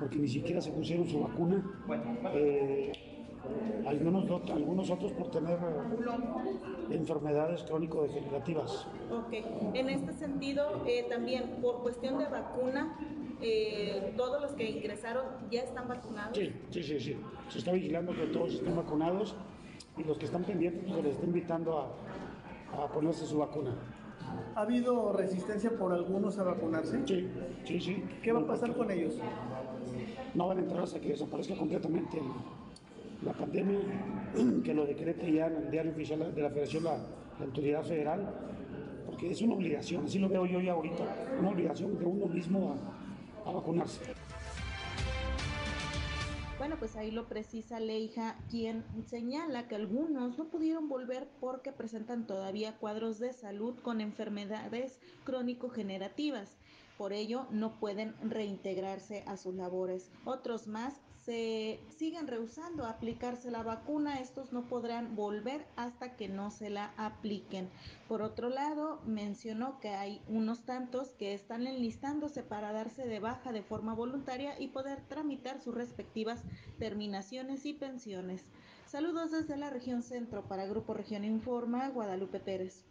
[0.00, 1.62] porque ni siquiera se pusieron su vacuna.
[2.32, 2.92] Eh,
[3.86, 5.58] algunos, algunos otros por tener
[6.90, 8.86] enfermedades crónico-degenerativas.
[9.12, 12.96] Ok, en este sentido, eh, también por cuestión de vacuna,
[13.40, 16.36] eh, todos los que ingresaron ya están vacunados.
[16.36, 17.16] Sí, sí, sí, sí.
[17.48, 19.34] Se está vigilando que todos estén vacunados
[19.96, 23.74] y los que están pendientes pues, se les está invitando a, a ponerse su vacuna.
[24.54, 27.00] ¿Ha habido resistencia por algunos a vacunarse?
[27.06, 27.28] Sí,
[27.64, 28.04] sí, sí.
[28.22, 29.14] ¿Qué va a pasar con ellos?
[30.34, 32.20] No van a entrar hasta que desaparezca completamente
[33.24, 33.78] la pandemia,
[34.64, 36.96] que lo decrete ya en el diario oficial de la Federación la,
[37.38, 38.34] la autoridad federal,
[39.06, 41.04] porque es una obligación, así lo veo yo ya ahorita,
[41.38, 42.93] una obligación de uno mismo a,
[43.44, 44.14] a vacunarse.
[46.58, 52.26] Bueno, pues ahí lo precisa Leija, quien señala que algunos no pudieron volver porque presentan
[52.26, 56.56] todavía cuadros de salud con enfermedades crónico-generativas.
[56.96, 60.12] Por ello, no pueden reintegrarse a sus labores.
[60.24, 66.28] Otros más se siguen rehusando a aplicarse la vacuna, estos no podrán volver hasta que
[66.28, 67.70] no se la apliquen.
[68.08, 73.52] Por otro lado, mencionó que hay unos tantos que están enlistándose para darse de baja
[73.52, 76.42] de forma voluntaria y poder tramitar sus respectivas
[76.78, 78.44] terminaciones y pensiones.
[78.86, 82.84] Saludos desde la región centro para Grupo Región Informa, Guadalupe Pérez.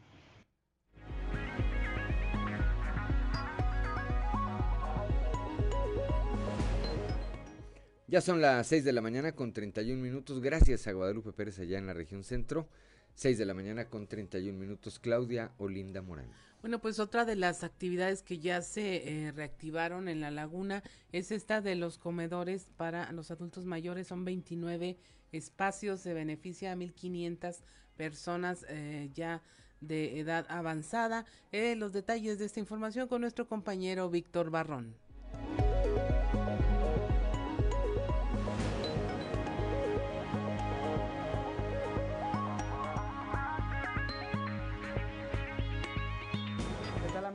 [8.14, 10.40] Ya son las 6 de la mañana con 31 minutos.
[10.40, 12.68] Gracias a Guadalupe Pérez allá en la región centro.
[13.16, 15.00] 6 de la mañana con 31 minutos.
[15.00, 16.28] Claudia Olinda Morán.
[16.62, 21.32] Bueno, pues otra de las actividades que ya se eh, reactivaron en la laguna es
[21.32, 24.10] esta de los comedores para los adultos mayores.
[24.10, 24.96] Son 29
[25.32, 27.64] espacios, se beneficia a 1.500
[27.98, 29.42] personas eh, ya
[29.82, 31.26] de edad avanzada.
[31.52, 34.94] Eh, los detalles de esta información con nuestro compañero Víctor Barrón.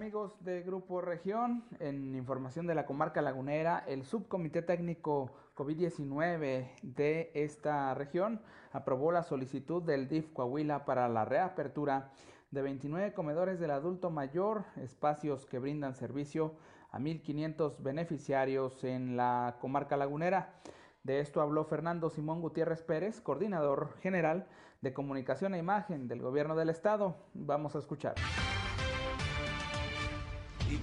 [0.09, 7.31] Amigos de Grupo Región, en información de la comarca lagunera, el subcomité técnico COVID-19 de
[7.35, 8.41] esta región
[8.73, 12.11] aprobó la solicitud del DIF Coahuila para la reapertura
[12.51, 16.55] de 29 comedores del adulto mayor, espacios que brindan servicio
[16.91, 20.55] a 1.500 beneficiarios en la comarca lagunera.
[21.03, 24.47] De esto habló Fernando Simón Gutiérrez Pérez, coordinador general
[24.81, 27.15] de comunicación e imagen del gobierno del estado.
[27.35, 28.15] Vamos a escuchar.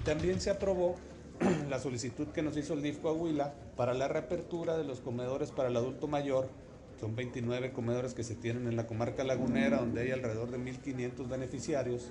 [0.04, 0.96] También se aprobó
[1.68, 5.68] la solicitud que nos hizo el DIF Coahuila para la reapertura de los comedores para
[5.68, 6.48] el adulto mayor.
[7.00, 11.28] Son 29 comedores que se tienen en la comarca lagunera, donde hay alrededor de 1.500
[11.28, 12.10] beneficiarios.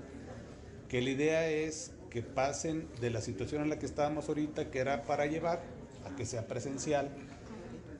[0.90, 4.80] Que la idea es que pasen de la situación en la que estábamos ahorita, que
[4.80, 5.64] era para llevar,
[6.06, 7.10] a que sea presencial,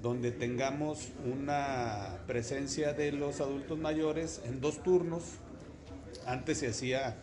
[0.02, 5.24] donde tengamos una presencia de los adultos mayores en dos turnos.
[6.28, 7.18] Antes se hacía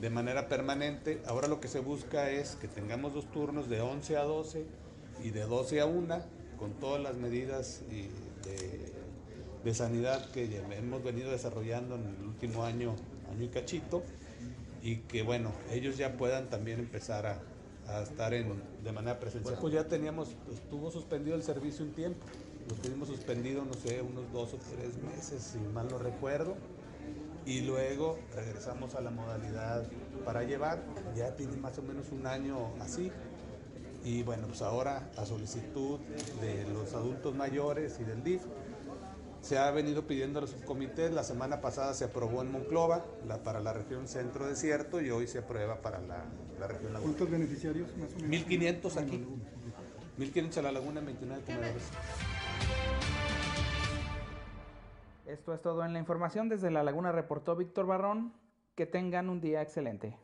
[0.00, 1.20] de manera permanente.
[1.26, 4.64] Ahora lo que se busca es que tengamos dos turnos de 11 a 12
[5.24, 6.20] y de 12 a 1
[6.58, 8.08] con todas las medidas de,
[9.64, 10.44] de sanidad que
[10.76, 12.94] hemos venido desarrollando en el último año,
[13.30, 14.02] año y cachito,
[14.82, 17.42] y que bueno, ellos ya puedan también empezar a,
[17.88, 19.58] a estar en, de manera presencial.
[19.60, 22.24] Pues ya teníamos, estuvo suspendido el servicio un tiempo,
[22.68, 26.56] lo tuvimos suspendido, no sé, unos dos o tres meses, si mal no recuerdo
[27.48, 29.82] y luego regresamos a la modalidad
[30.22, 30.82] para llevar.
[31.16, 33.10] Ya tiene más o menos un año así.
[34.04, 35.98] Y bueno, pues ahora a solicitud
[36.42, 38.42] de los adultos mayores y del DIF
[39.40, 41.10] se ha venido pidiendo a los subcomités.
[41.10, 45.26] La semana pasada se aprobó en Monclova la, para la región centro desierto y hoy
[45.26, 46.26] se aprueba para la,
[46.60, 47.14] la región laguna.
[47.14, 48.46] ¿Cuántos beneficiarios más o menos?
[48.46, 49.24] 1.500 aquí.
[50.18, 51.82] 1.500 a la laguna en 29 comedores.
[55.28, 56.48] Esto es todo en la información.
[56.48, 58.32] Desde La Laguna reportó Víctor Barrón.
[58.74, 60.16] Que tengan un día excelente.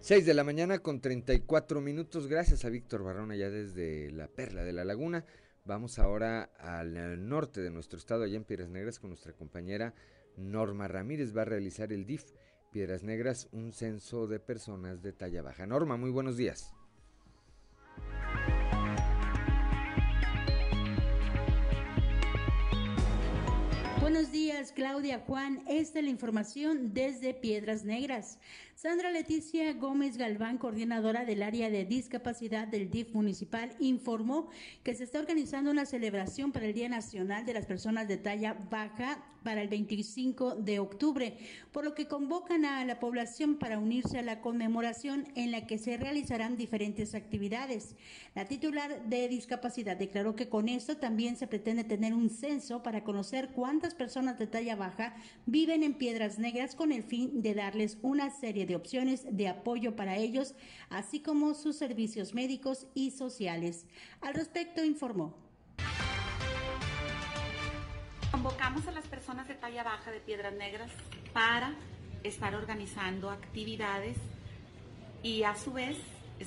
[0.00, 2.26] Seis de la mañana con 34 minutos.
[2.26, 5.24] Gracias a Víctor Barrón allá desde la Perla de la Laguna.
[5.64, 9.94] Vamos ahora al norte de nuestro estado, allá en Piedras Negras, con nuestra compañera
[10.36, 11.36] Norma Ramírez.
[11.36, 12.32] Va a realizar el DIF
[12.72, 15.66] Piedras Negras, un censo de personas de talla baja.
[15.66, 16.74] Norma, muy buenos días.
[24.04, 25.64] Buenos días, Claudia Juan.
[25.66, 28.38] Esta es la información desde Piedras Negras.
[28.76, 34.48] Sandra Leticia Gómez Galván, coordinadora del área de discapacidad del DIF municipal, informó
[34.82, 38.54] que se está organizando una celebración para el Día Nacional de las Personas de Talla
[38.70, 41.36] Baja para el 25 de octubre,
[41.70, 45.78] por lo que convocan a la población para unirse a la conmemoración en la que
[45.78, 47.94] se realizarán diferentes actividades.
[48.34, 53.04] La titular de discapacidad declaró que con esto también se pretende tener un censo para
[53.04, 55.14] conocer cuántas personas de talla baja
[55.46, 59.96] viven en Piedras Negras con el fin de darles una serie de opciones de apoyo
[59.96, 60.54] para ellos,
[60.88, 63.86] así como sus servicios médicos y sociales.
[64.20, 65.34] Al respecto informó.
[68.44, 70.90] convocamos a las personas de talla baja de Piedras Negras
[71.32, 71.72] para
[72.24, 74.16] estar organizando actividades
[75.22, 75.96] y a su vez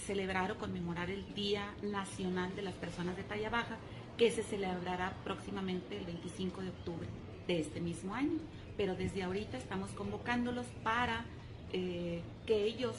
[0.06, 3.78] celebrar o conmemorar el Día Nacional de las Personas de Talla Baja,
[4.18, 7.08] que se celebrará próximamente el 25 de octubre
[7.48, 8.40] de este mismo año.
[8.76, 11.26] Pero desde ahorita estamos convocándolos para
[11.74, 12.96] eh, que ellos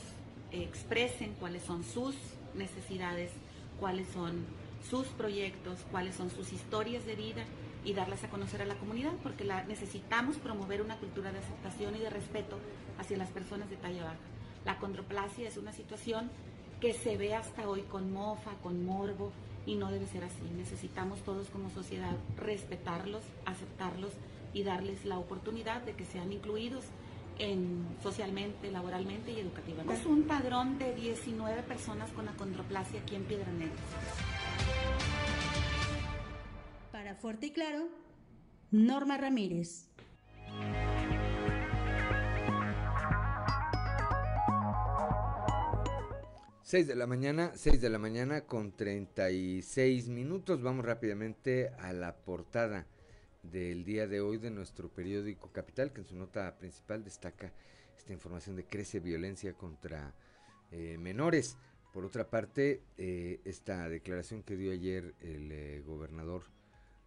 [0.53, 2.15] expresen cuáles son sus
[2.55, 3.31] necesidades,
[3.81, 4.45] cuáles son
[4.89, 7.45] sus proyectos, cuáles son sus historias de vida
[7.85, 11.97] y darlas a conocer a la comunidad, porque la, necesitamos promover una cultura de aceptación
[11.97, 12.59] y de respeto
[12.99, 14.17] hacia las personas de talla baja.
[14.65, 16.31] La condroplasia es una situación
[16.81, 19.33] que se ve hasta hoy con mofa, con morbo,
[19.69, 20.43] y no debe ser así.
[20.57, 24.13] Necesitamos todos como sociedad respetarlos, aceptarlos
[24.55, 26.85] y darles la oportunidad de que sean incluidos
[27.39, 29.95] en, socialmente, laboralmente y educativamente.
[29.95, 33.77] Es un padrón de 19 personas con acondroplasia aquí en Piedra Negra.
[36.93, 37.89] Para Fuerte y Claro,
[38.71, 39.89] Norma Ramírez.
[46.69, 50.61] 6 de la mañana, 6 de la mañana con 36 minutos.
[50.61, 52.87] Vamos rápidamente a la portada
[53.43, 57.53] del día de hoy de nuestro periódico Capital, que en su nota principal destaca
[57.97, 60.15] esta información de crece violencia contra
[60.71, 61.57] eh, menores.
[61.93, 66.45] Por otra parte, eh, esta declaración que dio ayer el eh, gobernador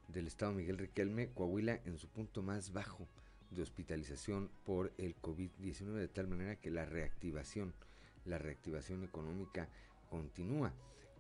[0.07, 3.07] del estado Miguel Riquelme, Coahuila en su punto más bajo
[3.51, 7.73] de hospitalización por el COVID-19, de tal manera que la reactivación
[8.25, 9.67] la reactivación económica
[10.09, 10.73] continúa.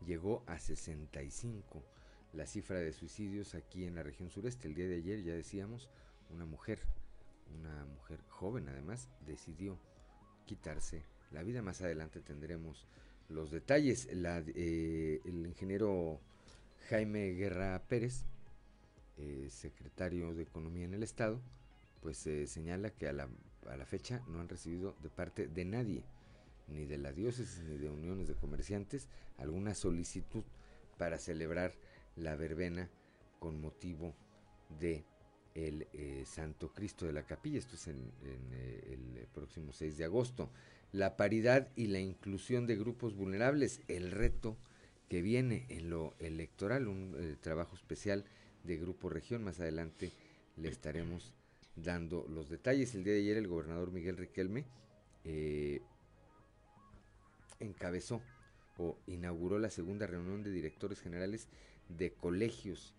[0.05, 1.83] Llegó a 65
[2.33, 4.67] la cifra de suicidios aquí en la región sureste.
[4.67, 5.89] El día de ayer, ya decíamos,
[6.29, 6.79] una mujer,
[7.59, 9.77] una mujer joven además, decidió
[10.45, 11.61] quitarse la vida.
[11.61, 12.87] Más adelante tendremos
[13.29, 14.07] los detalles.
[14.11, 16.19] Eh, el ingeniero
[16.89, 18.25] Jaime Guerra Pérez,
[19.17, 21.39] eh, secretario de Economía en el Estado,
[22.01, 23.29] pues eh, señala que a la,
[23.69, 26.03] a la fecha no han recibido de parte de nadie
[26.67, 30.43] ni de la diócesis ni de uniones de comerciantes alguna solicitud
[30.97, 31.73] para celebrar
[32.15, 32.89] la verbena
[33.39, 34.13] con motivo
[34.79, 35.03] de
[35.55, 40.05] el eh, Santo Cristo de la Capilla, esto es en, eh, el próximo 6 de
[40.05, 40.49] agosto.
[40.91, 44.57] La paridad y la inclusión de grupos vulnerables, el reto
[45.09, 48.25] que viene en lo electoral, un eh, trabajo especial
[48.63, 50.11] de Grupo Región, más adelante
[50.57, 51.33] le estaremos
[51.75, 52.95] dando los detalles.
[52.95, 54.65] El día de ayer el gobernador Miguel Riquelme
[57.59, 58.21] encabezó
[58.77, 61.47] o inauguró la segunda reunión de directores generales
[61.97, 62.93] de colegios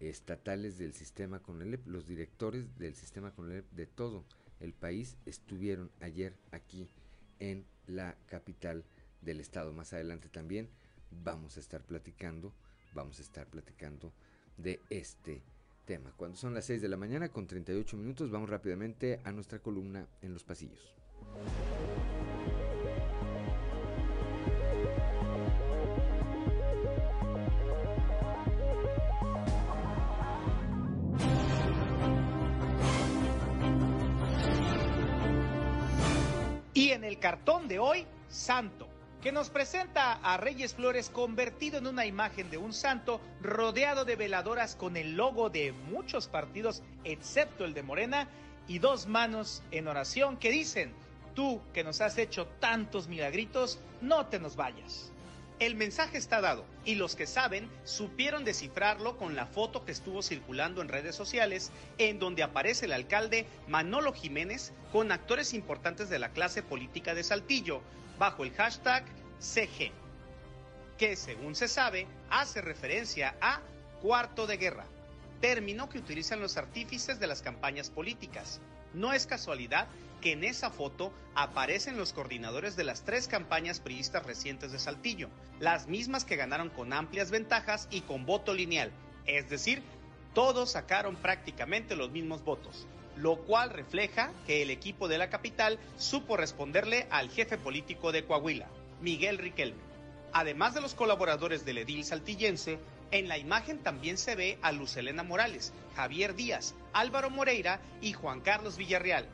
[0.00, 1.86] estatales del sistema CONELEP.
[1.86, 4.24] Los directores del sistema CONELEP de todo
[4.60, 6.88] el país estuvieron ayer aquí
[7.38, 8.84] en la capital
[9.20, 9.72] del estado.
[9.72, 10.68] Más adelante también
[11.10, 12.52] vamos a estar platicando,
[12.94, 14.12] vamos a estar platicando
[14.56, 15.42] de este
[15.84, 16.12] tema.
[16.16, 20.08] Cuando son las 6 de la mañana con 38 minutos, vamos rápidamente a nuestra columna
[20.22, 20.94] en los pasillos.
[36.96, 38.88] En el cartón de hoy, Santo,
[39.22, 44.16] que nos presenta a Reyes Flores convertido en una imagen de un santo rodeado de
[44.16, 48.28] veladoras con el logo de muchos partidos, excepto el de Morena,
[48.66, 50.92] y dos manos en oración que dicen,
[51.34, 55.12] tú que nos has hecho tantos milagritos, no te nos vayas.
[55.58, 60.22] El mensaje está dado y los que saben supieron descifrarlo con la foto que estuvo
[60.22, 66.18] circulando en redes sociales en donde aparece el alcalde Manolo Jiménez con actores importantes de
[66.18, 67.80] la clase política de Saltillo
[68.18, 69.06] bajo el hashtag
[69.38, 69.92] CG,
[70.98, 73.62] que según se sabe hace referencia a
[74.02, 74.84] cuarto de guerra,
[75.40, 78.60] término que utilizan los artífices de las campañas políticas.
[78.94, 79.88] No es casualidad
[80.20, 85.28] que en esa foto aparecen los coordinadores de las tres campañas priistas recientes de Saltillo,
[85.60, 88.90] las mismas que ganaron con amplias ventajas y con voto lineal,
[89.26, 89.82] es decir,
[90.34, 95.78] todos sacaron prácticamente los mismos votos, lo cual refleja que el equipo de la capital
[95.96, 98.68] supo responderle al jefe político de Coahuila,
[99.00, 99.80] Miguel Riquelme.
[100.32, 102.78] Además de los colaboradores del edil saltillense,
[103.10, 108.40] en la imagen también se ve a Lucelena Morales, Javier Díaz, Álvaro Moreira y Juan
[108.40, 109.26] Carlos Villarreal,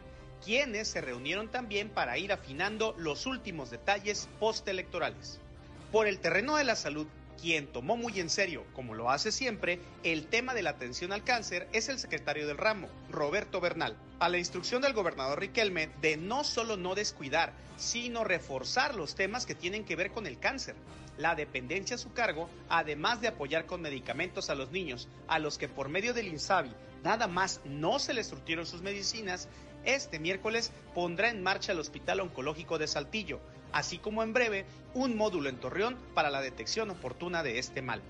[0.45, 5.41] quienes se reunieron también para ir afinando los últimos detalles postelectorales.
[5.91, 7.07] Por el terreno de la salud,
[7.41, 11.25] quien tomó muy en serio, como lo hace siempre, el tema de la atención al
[11.25, 16.17] cáncer es el secretario del ramo, Roberto Bernal, a la instrucción del gobernador Riquelme de
[16.17, 20.77] no solo no descuidar, sino reforzar los temas que tienen que ver con el cáncer,
[21.19, 25.59] la dependencia a su cargo, además de apoyar con medicamentos a los niños, a los
[25.59, 26.73] que por medio del INSABI
[27.03, 29.49] nada más no se le surtieron sus medicinas,
[29.85, 33.41] este miércoles pondrá en marcha el Hospital Oncológico de Saltillo,
[33.73, 38.03] así como en breve un módulo en Torreón para la detección oportuna de este mal.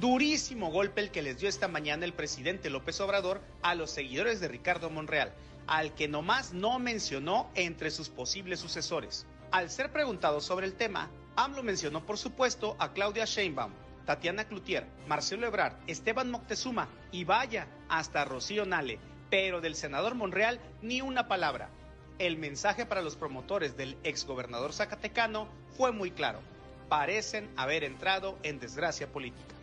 [0.00, 4.40] Durísimo golpe el que les dio esta mañana el presidente López Obrador a los seguidores
[4.40, 5.32] de Ricardo Monreal,
[5.66, 9.26] al que nomás no mencionó entre sus posibles sucesores.
[9.52, 13.72] Al ser preguntado sobre el tema, AMLO mencionó por supuesto a Claudia Sheinbaum,
[14.04, 18.98] Tatiana Cloutier, Marcelo Ebrard, Esteban Moctezuma y vaya, hasta Rocío Nale,
[19.30, 21.70] pero del senador Monreal ni una palabra.
[22.18, 26.40] El mensaje para los promotores del exgobernador zacatecano fue muy claro.
[26.88, 29.54] Parecen haber entrado en desgracia política.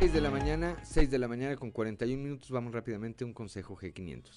[0.00, 2.50] 6 de la mañana, 6 de la mañana con 41 minutos.
[2.50, 4.30] Vamos rápidamente a un consejo G500.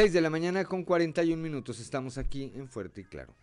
[0.00, 1.78] Seis de la mañana con 41 minutos.
[1.78, 3.34] Estamos aquí en Fuerte y Claro.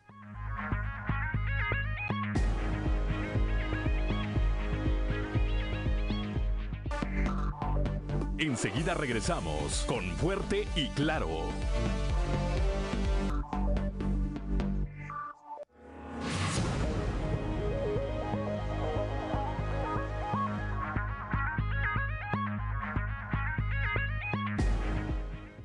[8.39, 11.30] Enseguida regresamos con Fuerte y Claro.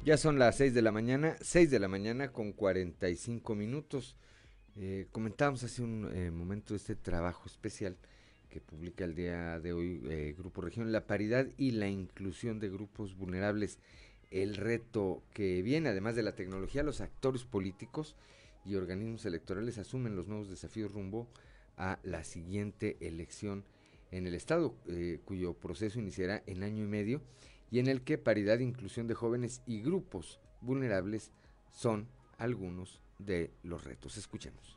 [0.04, 4.16] Ya son las 6 de la mañana, 6 de la mañana con 45 minutos.
[4.74, 7.96] Eh, comentábamos hace un eh, momento este trabajo especial
[8.50, 12.68] que publica el día de hoy eh, Grupo Región, la paridad y la inclusión de
[12.68, 13.78] grupos vulnerables.
[14.32, 18.16] El reto que viene, además de la tecnología, los actores políticos
[18.64, 21.28] y organismos electorales asumen los nuevos desafíos rumbo
[21.76, 23.62] a la siguiente elección
[24.10, 24.74] en el Estado,
[25.24, 27.22] cuyo proceso iniciará en año y medio
[27.72, 31.32] y en el que paridad e inclusión de jóvenes y grupos vulnerables
[31.70, 32.06] son
[32.36, 34.18] algunos de los retos.
[34.18, 34.76] Escuchemos.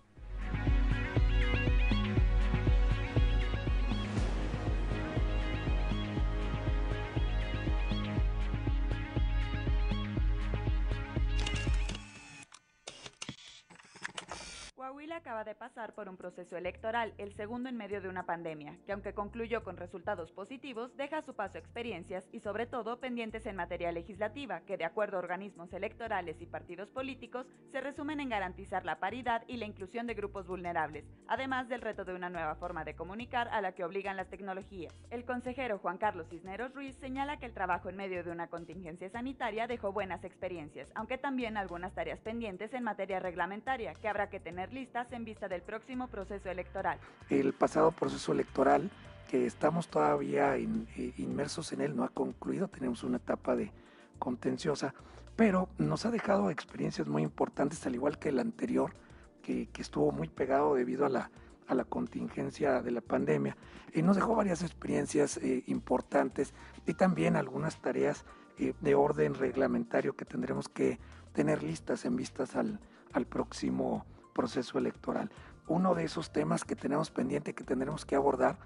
[15.05, 18.75] 'Huila acaba de pasar por un proceso electoral, el segundo en medio de una pandemia,
[18.87, 23.45] que aunque concluyó con resultados positivos, deja a su paso experiencias y sobre todo pendientes
[23.45, 28.29] en materia legislativa, que de acuerdo a organismos electorales y partidos políticos, se resumen en
[28.29, 32.55] garantizar la paridad y la inclusión de grupos vulnerables, además del reto de una nueva
[32.55, 34.91] forma de comunicar a la que obligan las tecnologías.
[35.11, 39.07] El consejero Juan Carlos Cisneros Ruiz señala que el trabajo en medio de una contingencia
[39.11, 44.39] sanitaria dejó buenas experiencias, aunque también algunas tareas pendientes en materia reglamentaria, que habrá que
[44.39, 46.97] tener listas en vista del próximo proceso electoral.
[47.29, 48.89] El pasado proceso electoral,
[49.29, 53.73] que estamos todavía inmersos en él, no ha concluido, tenemos una etapa de
[54.19, 54.93] contenciosa,
[55.35, 58.93] pero nos ha dejado experiencias muy importantes, al igual que el anterior,
[59.41, 61.29] que, estuvo muy pegado debido a la,
[61.67, 63.57] a la contingencia de la pandemia.
[63.93, 66.53] Y nos dejó varias experiencias eh, importantes
[66.87, 68.23] y también algunas tareas
[68.57, 70.99] eh, de orden reglamentario que tendremos que
[71.33, 72.79] tener listas en vistas al,
[73.11, 74.05] al próximo
[74.35, 75.31] proceso electoral.
[75.67, 78.59] Uno de esos temas que tenemos pendiente, que tendremos que abordar,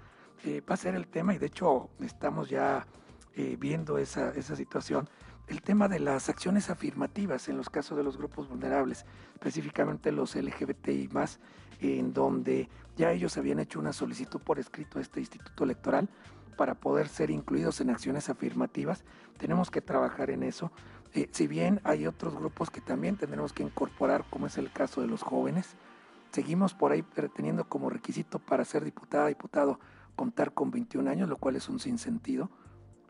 [0.44, 2.86] eh, va a ser el tema, y de hecho estamos ya
[3.36, 5.08] eh, viendo esa, esa situación,
[5.46, 10.36] el tema de las acciones afirmativas en los casos de los grupos vulnerables, específicamente los
[10.36, 11.08] LGBTI
[11.80, 16.08] en donde ya ellos habían hecho una solicitud por escrito a este instituto electoral
[16.56, 19.02] para poder ser incluidos en acciones afirmativas.
[19.38, 20.70] Tenemos que trabajar en eso.
[21.12, 25.00] Eh, si bien hay otros grupos que también tendremos que incorporar, como es el caso
[25.00, 25.76] de los jóvenes,
[26.30, 27.04] seguimos por ahí
[27.34, 29.80] teniendo como requisito para ser diputada, diputado,
[30.14, 32.50] contar con 21 años, lo cual es un sinsentido.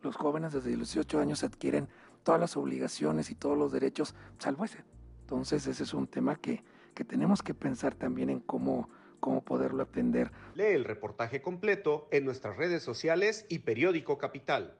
[0.03, 1.89] Los jóvenes desde los 18 años adquieren
[2.23, 4.85] todas las obligaciones y todos los derechos, salvo ese.
[5.23, 8.89] Entonces ese es un tema que, que tenemos que pensar también en cómo,
[9.21, 10.33] cómo poderlo atender.
[10.55, 14.80] Lee el reportaje completo en nuestras redes sociales y periódico Capital.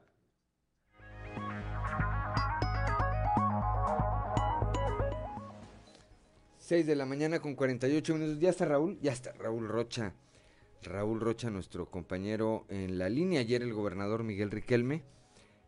[6.71, 8.39] 6 de la mañana con 48 minutos.
[8.39, 10.13] Ya está Raúl, ya está Raúl Rocha.
[10.81, 13.41] Raúl Rocha, nuestro compañero en la línea.
[13.41, 15.03] Ayer el gobernador Miguel Riquelme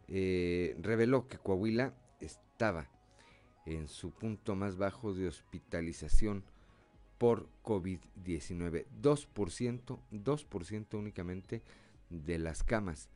[0.08, 2.88] eh, reveló que Coahuila estaba
[3.66, 6.46] en su punto más bajo de hospitalización
[7.18, 8.86] por COVID-19.
[9.02, 11.64] 2%, 2% únicamente
[12.10, 13.10] de las camas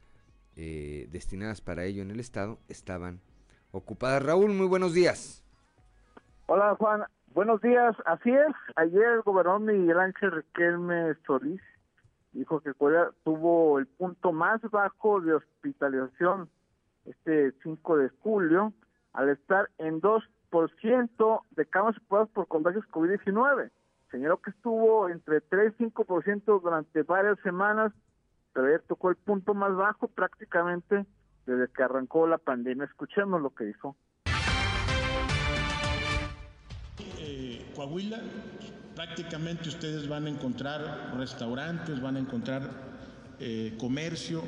[0.57, 3.21] eh, destinadas para ello en el estado estaban
[3.71, 4.21] ocupadas.
[4.21, 5.45] Raúl, muy buenos días.
[6.47, 7.03] Hola Juan,
[7.33, 7.95] buenos días.
[8.05, 11.61] Así es, ayer el gobernador Miguel Ángel Riquelme Solís
[12.33, 16.49] dijo que Corea tuvo el punto más bajo de hospitalización
[17.05, 18.73] este 5 de julio
[19.13, 23.71] al estar en 2% de camas ocupadas por contagios COVID-19.
[24.11, 27.91] Señaló que estuvo entre 3 y 5% durante varias semanas,
[28.53, 31.05] pero ayer tocó el punto más bajo prácticamente
[31.45, 32.85] desde que arrancó la pandemia.
[32.85, 33.95] Escuchemos lo que dijo.
[37.77, 38.19] Coahuila
[38.95, 42.71] prácticamente ustedes van a encontrar restaurantes, van a encontrar
[43.39, 44.43] eh, comercio,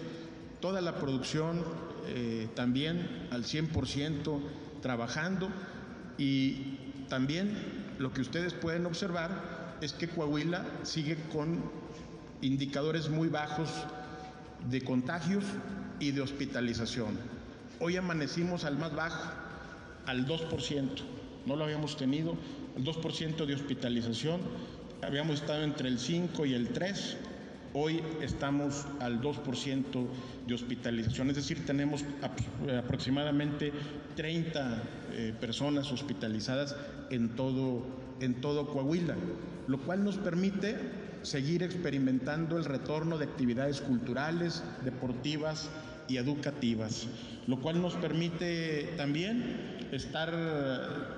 [0.59, 1.63] toda la producción
[2.07, 4.41] eh, también al 100%
[4.81, 5.47] trabajando
[6.17, 7.55] y también
[7.99, 11.61] lo que ustedes pueden observar es que Coahuila sigue con
[12.41, 13.69] indicadores muy bajos
[14.71, 15.43] de contagios
[15.99, 17.19] y de hospitalización.
[17.79, 19.31] Hoy amanecimos al más bajo,
[20.07, 20.89] al 2%,
[21.45, 22.35] no lo habíamos tenido
[22.79, 24.39] el 2% de hospitalización,
[25.01, 27.17] habíamos estado entre el 5 y el 3,
[27.73, 30.07] hoy estamos al 2%
[30.47, 32.05] de hospitalización, es decir, tenemos
[32.77, 33.73] aproximadamente
[34.15, 36.75] 30 eh, personas hospitalizadas
[37.09, 37.85] en todo,
[38.21, 39.15] en todo Coahuila,
[39.67, 40.77] lo cual nos permite
[41.21, 45.69] seguir experimentando el retorno de actividades culturales, deportivas
[46.07, 47.07] y educativas,
[47.45, 50.31] lo cual nos permite también estar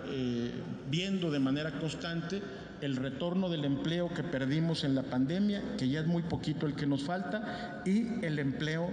[0.07, 0.51] eh,
[0.91, 2.41] viendo de manera constante
[2.81, 6.75] el retorno del empleo que perdimos en la pandemia, que ya es muy poquito el
[6.75, 8.89] que nos falta, y el empleo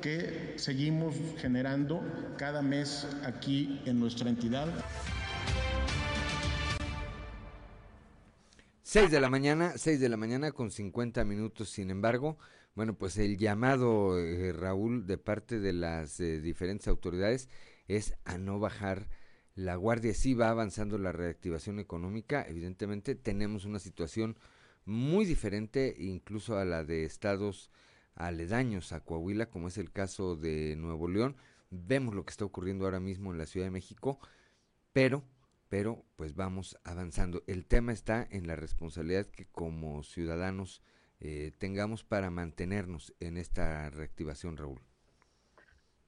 [0.00, 2.00] que seguimos generando
[2.38, 4.68] cada mes aquí en nuestra entidad.
[8.82, 12.38] 6 de la mañana, 6 de la mañana con 50 minutos, sin embargo,
[12.74, 17.48] bueno, pues el llamado, eh, Raúl, de parte de las eh, diferentes autoridades
[17.88, 19.08] es a no bajar
[19.54, 20.14] la guardia.
[20.14, 24.36] Sí va avanzando la reactivación económica, evidentemente tenemos una situación
[24.84, 27.70] muy diferente incluso a la de estados
[28.14, 31.36] aledaños a Coahuila, como es el caso de Nuevo León.
[31.70, 34.18] Vemos lo que está ocurriendo ahora mismo en la Ciudad de México,
[34.92, 35.24] pero
[35.72, 37.42] pero pues vamos avanzando.
[37.46, 40.82] El tema está en la responsabilidad que como ciudadanos
[41.18, 44.91] eh, tengamos para mantenernos en esta reactivación, Raúl.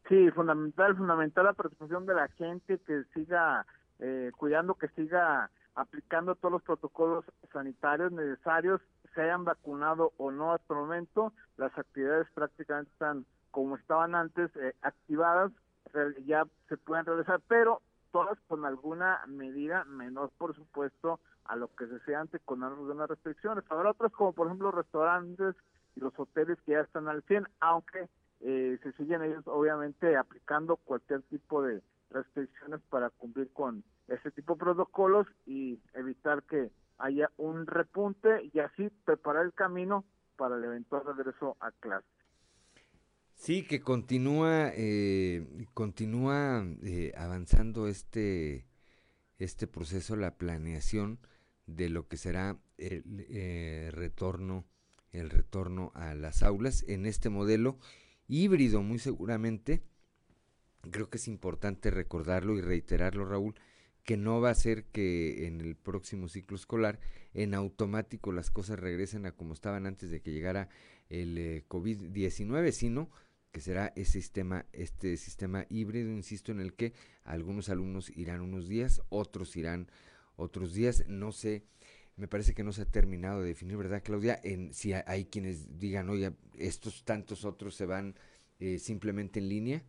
[0.09, 3.67] Sí, fundamental, fundamental la participación de la gente que siga
[4.01, 8.81] eh, cuidando, que siga aplicando todos los protocolos sanitarios necesarios,
[9.15, 14.51] se hayan vacunado o no hasta el momento, las actividades prácticamente están como estaban antes,
[14.57, 15.53] eh, activadas,
[16.27, 17.81] ya se pueden realizar, pero
[18.11, 23.09] todas con alguna medida menor, por supuesto, a lo que se sea antes con algunas
[23.09, 23.65] restricciones.
[23.69, 25.55] Habrá otras como por ejemplo restaurantes
[25.95, 28.09] y los hoteles que ya están al 100, aunque
[28.47, 31.81] eh, se siguen ellos obviamente aplicando cualquier tipo de
[32.11, 38.59] restricciones para cumplir con ese tipo de protocolos y evitar que haya un repunte y
[38.59, 40.05] así preparar el camino
[40.37, 42.07] para el eventual regreso a clase.
[43.35, 48.67] Sí, que continúa, eh, continúa eh, avanzando este,
[49.39, 51.19] este proceso, la planeación
[51.67, 54.67] de lo que será el retorno,
[55.13, 57.79] el retorno a las aulas en este modelo
[58.29, 59.83] híbrido muy seguramente.
[60.91, 63.55] Creo que es importante recordarlo y reiterarlo, Raúl,
[64.05, 67.01] que no va a ser que en el próximo ciclo escolar
[67.33, 70.69] en automático las cosas regresen a como estaban antes de que llegara
[71.09, 73.11] el eh, COVID-19, sino
[73.51, 78.69] que será ese sistema, este sistema híbrido, insisto, en el que algunos alumnos irán unos
[78.69, 79.89] días, otros irán
[80.37, 81.65] otros días, no sé,
[82.17, 84.41] me parece que no se ha terminado de definir, ¿verdad, Claudia?
[84.43, 88.15] En si hay quienes digan, oye, estos tantos otros se van
[88.61, 89.85] eh, simplemente en línea.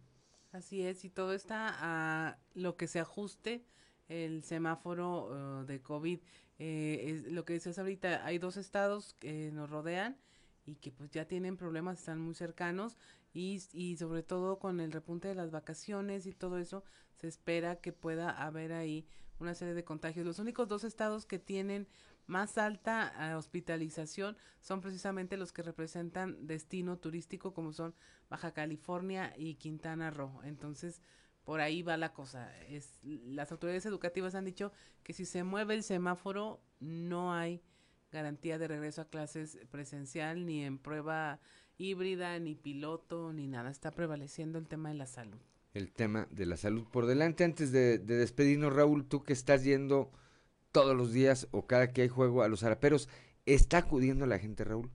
[0.51, 3.65] Así es, y todo está a lo que se ajuste
[4.07, 6.19] el semáforo uh, de COVID.
[6.57, 10.17] Eh, lo que decías ahorita, hay dos estados que nos rodean
[10.65, 12.97] y que pues ya tienen problemas, están muy cercanos
[13.33, 16.83] y, y sobre todo con el repunte de las vacaciones y todo eso,
[17.15, 19.05] se espera que pueda haber ahí
[19.39, 20.25] una serie de contagios.
[20.25, 21.87] Los únicos dos estados que tienen
[22.27, 27.93] más alta eh, hospitalización son precisamente los que representan destino turístico como son
[28.29, 30.41] Baja California y Quintana Roo.
[30.43, 31.01] Entonces,
[31.43, 32.51] por ahí va la cosa.
[32.67, 34.71] Es, las autoridades educativas han dicho
[35.03, 37.61] que si se mueve el semáforo no hay
[38.11, 41.39] garantía de regreso a clases presencial ni en prueba
[41.77, 43.69] híbrida ni piloto ni nada.
[43.69, 45.39] Está prevaleciendo el tema de la salud.
[45.73, 46.87] El tema de la salud.
[46.89, 50.09] Por delante, antes de, de despedirnos, Raúl, tú que estás yendo
[50.75, 53.07] todos los días o cada que hay juego a los araperos.
[53.45, 54.91] ¿Está acudiendo la gente, Raúl?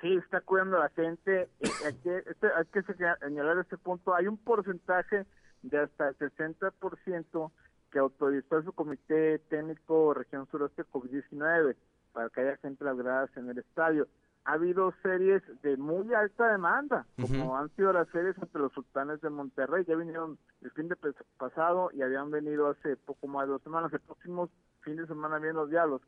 [0.00, 1.48] sí está cuidando a la gente.
[1.58, 4.14] Eh, hay que, este, hay que señalar este punto.
[4.14, 5.26] Hay un porcentaje
[5.62, 7.50] de hasta el 60%
[7.90, 11.74] que autorizó su comité técnico región suroeste COVID-19
[12.12, 14.06] para que haya gente las en el estadio.
[14.46, 19.20] Ha habido series de muy alta demanda, como han sido las series entre los sultanes
[19.20, 19.84] de Monterrey.
[19.86, 20.96] Ya vinieron el fin de
[21.36, 23.92] pasado y habían venido hace poco más de dos semanas.
[23.92, 24.48] El próximo
[24.82, 26.02] fin de semana vienen los diálogos.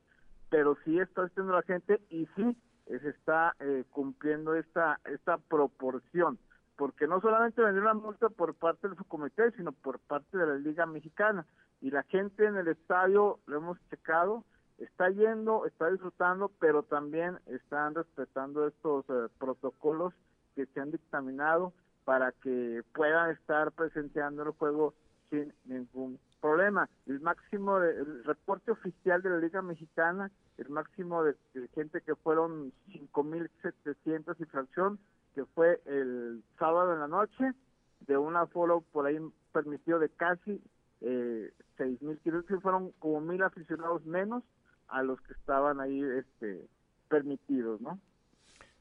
[0.51, 6.39] Pero sí está haciendo la gente y sí se está eh, cumpliendo esta, esta proporción
[6.79, 10.47] porque no solamente vendió una multa por parte de su comité, sino por parte de
[10.47, 11.45] la Liga Mexicana.
[11.81, 14.45] Y la gente en el estadio, lo hemos checado,
[14.79, 20.15] está yendo, está disfrutando, pero también están respetando estos eh, protocolos
[20.55, 21.73] que se han dictaminado
[22.05, 24.95] para que puedan estar presenciando el juego
[25.31, 26.89] sin ningún problema.
[27.07, 31.37] El máximo, de, el reporte oficial de la Liga Mexicana, el máximo de,
[31.75, 34.99] gente que fueron 5.700 y fracción,
[35.35, 37.53] que fue el sábado en la noche,
[38.01, 39.19] de un aforo por ahí
[39.53, 40.63] permitido de casi
[41.01, 44.43] eh, 6.000 kilómetros, fueron como mil aficionados menos
[44.89, 46.69] a los que estaban ahí este
[47.09, 48.01] permitidos, ¿no?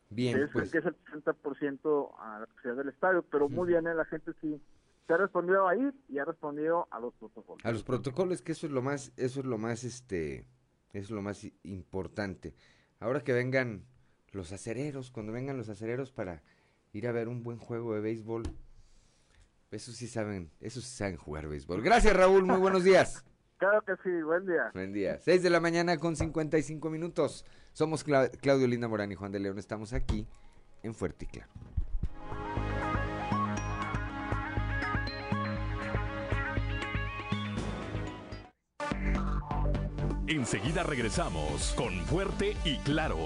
[0.09, 0.71] Bien, es, pues.
[0.71, 3.93] Que es el 60% a la capacidad del estadio, pero muy bien, ¿eh?
[3.93, 4.61] la gente sí
[5.05, 7.65] se ha respondido ahí y ha respondido a los protocolos.
[7.65, 10.45] A los protocolos, que eso es lo más, eso es lo más, este,
[10.93, 12.53] es lo más importante.
[12.99, 13.85] Ahora que vengan
[14.31, 16.41] los acereros, cuando vengan los acereros para
[16.93, 18.43] ir a ver un buen juego de béisbol,
[19.71, 21.81] eso sí saben, eso sí saben jugar béisbol.
[21.81, 23.25] Gracias Raúl, muy buenos días.
[23.57, 24.69] Claro que sí, buen día.
[24.73, 25.19] Buen día.
[25.19, 27.43] 6 de la mañana con 55 minutos.
[27.73, 29.57] Somos Claudio Linda Morán y Juan de León.
[29.57, 30.27] Estamos aquí
[30.83, 31.49] en Fuerte y Claro.
[40.27, 43.17] Enseguida regresamos con Fuerte y Claro.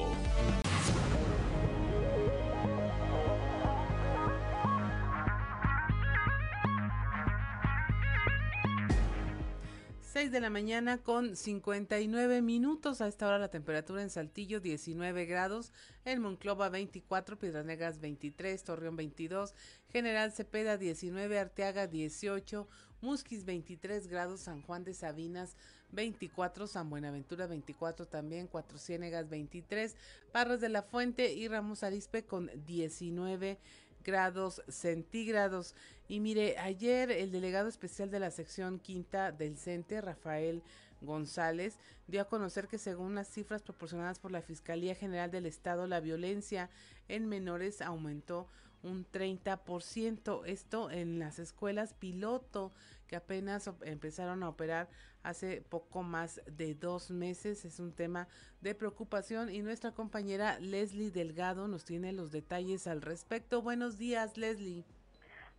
[10.31, 13.01] 6 de la mañana con 59 minutos.
[13.01, 15.73] A esta hora la temperatura en Saltillo 19 grados,
[16.05, 19.53] en Monclova 24, Piedras Negras 23, Torreón 22,
[19.89, 22.65] General Cepeda 19, Arteaga 18,
[23.01, 25.57] Musquis 23 grados, San Juan de Sabinas
[25.91, 29.97] 24, San Buenaventura 24 también, Cuatro Ciénegas 23,
[30.31, 33.59] Parras de la Fuente y Ramos Arispe con 19
[34.01, 35.75] grados centígrados.
[36.11, 40.61] Y mire, ayer el delegado especial de la sección quinta del CENTE, Rafael
[40.99, 45.87] González, dio a conocer que según las cifras proporcionadas por la Fiscalía General del Estado,
[45.87, 46.69] la violencia
[47.07, 48.49] en menores aumentó
[48.83, 50.41] un 30%.
[50.47, 52.73] Esto en las escuelas piloto
[53.07, 54.89] que apenas empezaron a operar
[55.23, 57.63] hace poco más de dos meses.
[57.63, 58.27] Es un tema
[58.59, 63.61] de preocupación y nuestra compañera Leslie Delgado nos tiene los detalles al respecto.
[63.61, 64.83] Buenos días, Leslie.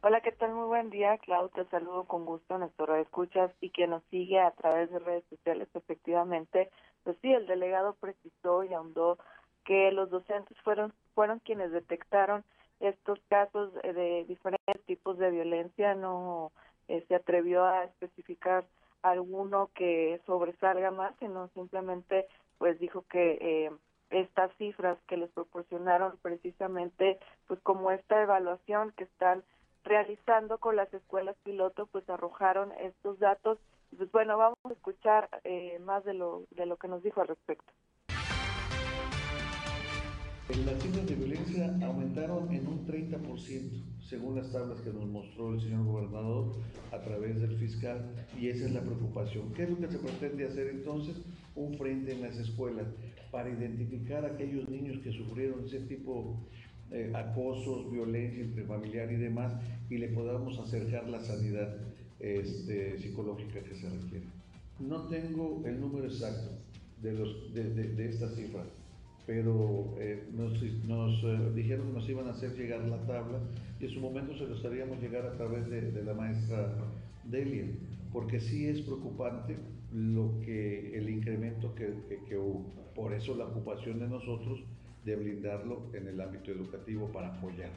[0.04, 0.52] Hola, ¿qué tal?
[0.52, 1.48] Muy buen día, Clau.
[1.50, 5.22] Te saludo con gusto a nuestro escuchas y que nos sigue a través de redes
[5.30, 5.68] sociales.
[5.74, 6.70] Efectivamente,
[7.04, 9.18] pues sí, el delegado precisó y ahondó
[9.64, 12.42] que los docentes fueron, fueron quienes detectaron
[12.80, 15.94] estos casos de diferentes tipos de violencia.
[15.94, 16.50] No
[16.88, 18.64] eh, se atrevió a especificar
[19.02, 22.26] alguno que sobresalga más, sino simplemente
[22.58, 23.70] pues dijo que eh,
[24.10, 29.44] estas cifras que les proporcionaron precisamente pues como esta evaluación que están
[29.84, 33.58] realizando con las escuelas piloto pues arrojaron estos datos
[33.96, 37.28] pues bueno vamos a escuchar eh, más de lo de lo que nos dijo al
[37.28, 37.72] respecto
[40.66, 45.60] las cifras de violencia aumentaron en un 30%, según las tablas que nos mostró el
[45.60, 46.52] señor gobernador
[46.92, 49.52] a través del fiscal, y esa es la preocupación.
[49.54, 51.16] ¿Qué es lo que se pretende hacer entonces?
[51.54, 52.86] Un frente en las escuelas
[53.30, 56.61] para identificar a aquellos niños que sufrieron ese tipo de
[56.92, 59.52] eh, acosos, violencia intrafamiliar y demás,
[59.90, 61.76] y le podamos acercar la sanidad
[62.20, 64.26] este, psicológica que se requiere.
[64.78, 66.50] No tengo el número exacto
[67.02, 68.64] de, los, de, de, de esta cifra
[69.26, 73.38] pero eh, nos, nos eh, dijeron que nos iban a hacer llegar la tabla
[73.80, 76.74] y en su momento se los haríamos llegar a través de, la maestra
[77.24, 77.64] Delia,
[78.12, 79.56] porque sí es preocupante
[79.92, 81.94] lo que el incremento que,
[82.28, 82.64] que, hubo.
[82.94, 84.60] Por eso la ocupación de nosotros
[85.04, 87.70] de blindarlo en el ámbito educativo para apoyar.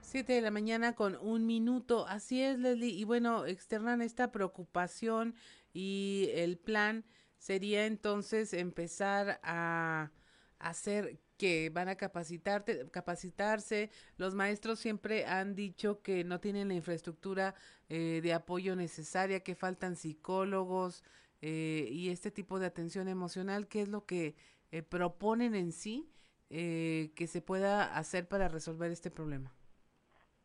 [0.00, 2.06] Siete de la mañana con un minuto.
[2.06, 2.90] Así es, Leslie.
[2.90, 5.34] Y bueno, externan esta preocupación
[5.72, 7.04] y el plan
[7.38, 10.10] sería entonces empezar a
[10.58, 13.90] hacer que van a capacitarte, capacitarse.
[14.16, 17.54] Los maestros siempre han dicho que no tienen la infraestructura
[17.88, 21.02] eh, de apoyo necesaria, que faltan psicólogos,
[21.42, 24.36] eh, y este tipo de atención emocional, ¿qué es lo que
[24.70, 26.08] eh, proponen en sí
[26.50, 29.52] eh, que se pueda hacer para resolver este problema?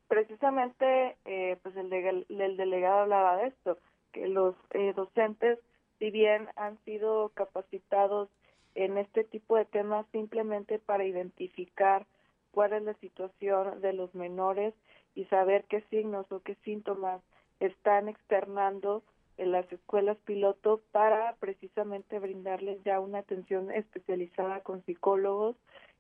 [0.08, 1.18] Precisamente,
[1.62, 3.78] pues el, el, delegado hablaba de esto,
[4.14, 4.56] que los
[4.96, 5.60] docentes,
[6.00, 8.30] si bien han sido capacitados
[8.74, 12.08] en este tipo de temas simplemente para identificar
[12.52, 14.74] cuál es la situación de los menores
[15.14, 17.22] y saber qué signos o qué síntomas
[17.60, 19.04] están externando
[19.38, 25.56] en las escuelas piloto para precisamente brindarles ya una atención especializada con psicólogos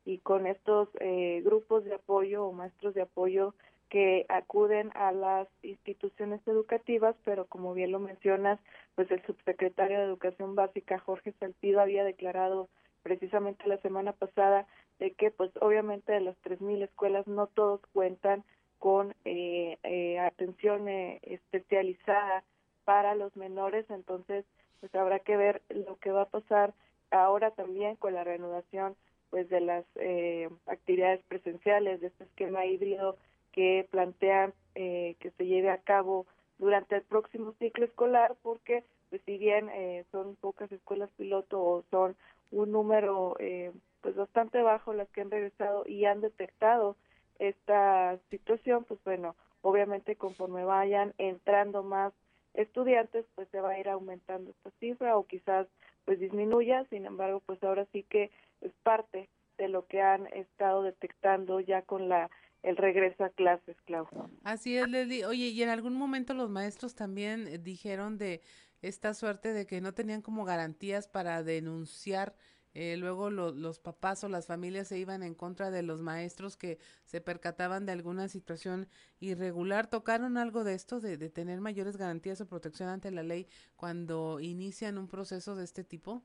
[0.06, 3.54] y con estos eh, grupos de apoyo o maestros de apoyo
[3.90, 8.60] que acuden a las instituciones educativas, pero como bien lo mencionas,
[8.96, 12.70] pues el subsecretario de Educación Básica, Jorge Salcido, había declarado
[13.04, 14.68] precisamente la semana pasada
[15.00, 18.44] de que pues obviamente de las 3.000 escuelas no todos cuentan
[18.80, 22.44] con eh, eh, atención especializada
[22.88, 24.46] para los menores, entonces
[24.80, 26.74] pues habrá que ver lo que va a pasar
[27.12, 28.96] ahora también con la reanudación
[29.30, 33.18] pues de las eh, actividades presenciales de este esquema híbrido
[33.52, 36.28] que plantean eh, que se lleve a cabo
[36.60, 41.84] durante el próximo ciclo escolar porque pues si bien eh, son pocas escuelas piloto o
[41.92, 42.16] son
[42.52, 46.96] un número eh, pues bastante bajo las que han regresado y han detectado
[47.38, 52.14] esta situación pues bueno obviamente conforme vayan entrando más
[52.58, 55.68] estudiantes, pues se va a ir aumentando esta cifra o quizás
[56.06, 58.32] pues disminuya, sin embargo, pues ahora sí que
[58.62, 62.30] es parte de lo que han estado detectando ya con la
[62.64, 64.08] el regreso a clases, Clau.
[64.44, 65.26] Así es, Leslie.
[65.26, 68.42] Oye, y en algún momento los maestros también eh, dijeron de
[68.82, 72.36] esta suerte de que no tenían como garantías para denunciar
[72.80, 76.78] eh, luego los papás o las familias se iban en contra de los maestros que
[77.06, 78.88] se percataban de alguna situación
[79.20, 79.88] irregular.
[79.88, 83.48] ¿Tocaron algo de esto, de, tener mayores garantías o protección ante la ley
[83.78, 86.22] cuando inician un proceso de este tipo?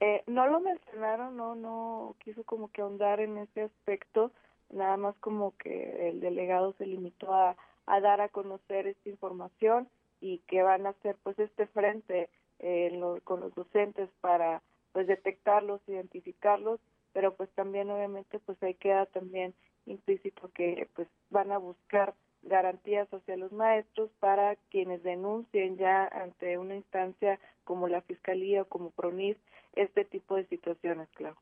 [0.00, 4.30] Eh, no lo mencionaron, no, no quiso como que ahondar en ese aspecto,
[4.68, 7.56] nada más como que el delegado se limitó a,
[7.86, 9.88] a dar a conocer esta información
[10.20, 14.60] y que van a hacer pues este frente eh, con los docentes para
[14.92, 16.80] pues detectarlos, identificarlos,
[17.12, 19.54] pero pues también obviamente pues ahí queda también
[19.86, 26.58] implícito que pues van a buscar garantías hacia los maestros para quienes denuncien ya ante
[26.58, 29.36] una instancia como la Fiscalía o como PRONIS
[29.74, 31.36] este tipo de situaciones, claro.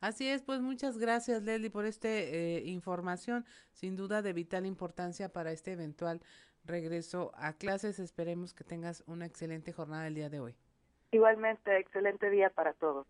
[0.00, 5.28] Así es, pues muchas gracias Leslie por esta eh, información, sin duda de vital importancia
[5.30, 6.22] para este eventual
[6.64, 7.98] regreso a clases.
[7.98, 10.56] Esperemos que tengas una excelente jornada el día de hoy.
[11.14, 13.06] Igualmente, excelente día para todos.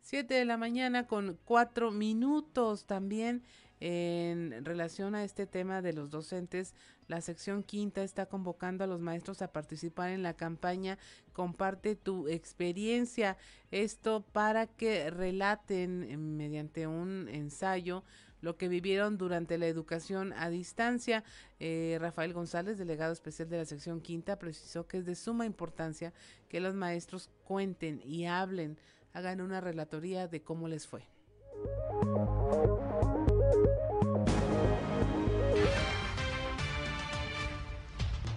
[0.00, 3.42] Siete de la mañana con cuatro minutos también
[3.80, 6.76] en relación a este tema de los docentes.
[7.08, 10.98] La sección quinta está convocando a los maestros a participar en la campaña
[11.32, 13.36] Comparte tu experiencia.
[13.72, 18.04] Esto para que relaten mediante un ensayo
[18.40, 21.24] lo que vivieron durante la educación a distancia.
[21.60, 26.12] Eh, Rafael González, delegado especial de la sección quinta, precisó que es de suma importancia
[26.48, 28.78] que los maestros cuenten y hablen,
[29.12, 31.02] hagan una relatoría de cómo les fue.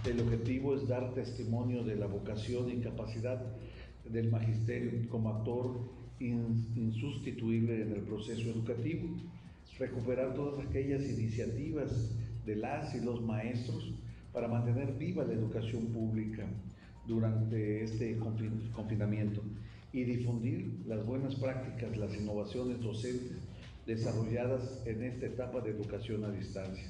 [0.04, 3.40] El objetivo es dar testimonio de la vocación y capacidad
[4.04, 5.78] del magisterio como actor
[6.18, 9.08] insustituible en el proceso educativo
[9.78, 12.14] recuperar todas aquellas iniciativas
[12.44, 13.92] de las y los maestros
[14.32, 16.46] para mantener viva la educación pública
[17.06, 18.18] durante este
[18.74, 19.42] confinamiento
[19.92, 23.36] y difundir las buenas prácticas, las innovaciones docentes
[23.86, 26.86] desarrolladas en esta etapa de educación a distancia.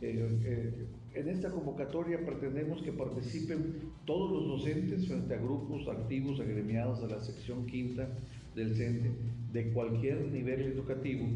[0.00, 6.38] Eh, eh, en esta convocatoria pretendemos que participen todos los docentes frente a grupos activos
[6.38, 8.08] agremiados de la sección quinta
[8.54, 9.10] del CENTE
[9.52, 11.26] de cualquier nivel educativo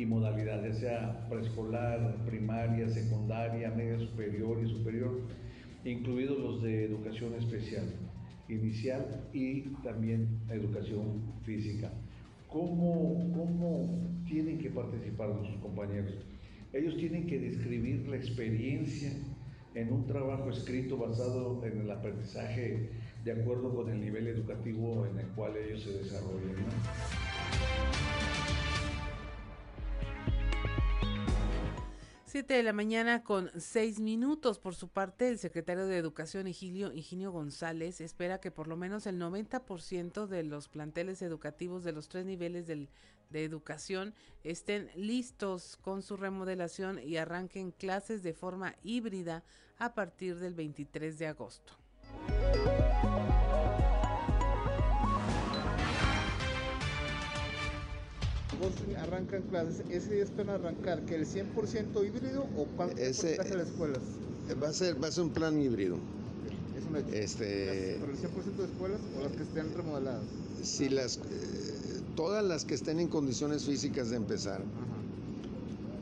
[0.00, 5.20] y modalidad, ya sea preescolar, primaria, secundaria, media superior y superior,
[5.84, 7.84] incluidos los de educación especial,
[8.48, 11.92] inicial y también educación física.
[12.48, 13.90] ¿Cómo, cómo
[14.26, 16.14] tienen que participar nuestros compañeros?
[16.72, 19.12] Ellos tienen que describir la experiencia
[19.74, 22.88] en un trabajo escrito basado en el aprendizaje
[23.22, 26.56] de acuerdo con el nivel educativo en el cual ellos se desarrollan.
[32.40, 34.58] 7 de la mañana con seis minutos.
[34.58, 39.06] Por su parte, el secretario de Educación, Higinio, Higinio González, espera que por lo menos
[39.06, 42.88] el 90% de los planteles educativos de los tres niveles del,
[43.28, 49.44] de educación estén listos con su remodelación y arranquen clases de forma híbrida
[49.76, 51.74] a partir del 23 de agosto.
[58.98, 63.68] Arrancan clases, ese día esperan arrancar que el 100% híbrido o cuánto ese, de las
[63.68, 64.00] escuelas?
[64.62, 65.96] Va a ser va a ser un plan híbrido.
[66.76, 67.14] Es un hecho.
[67.14, 70.24] Este, ¿Pero el 100% de escuelas o las que estén remodeladas?
[70.62, 71.20] Si las eh,
[72.16, 74.62] todas las que estén en condiciones físicas de empezar.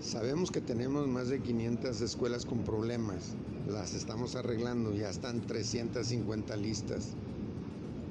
[0.01, 3.35] Sabemos que tenemos más de 500 escuelas con problemas.
[3.69, 7.09] Las estamos arreglando, ya están 350 listas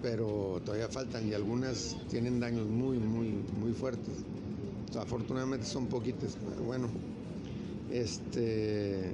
[0.02, 4.14] pero todavía faltan y algunas tienen daños muy, muy, muy fuertes.
[5.00, 6.88] afortunadamente son poquitas, bueno,
[7.92, 9.12] este,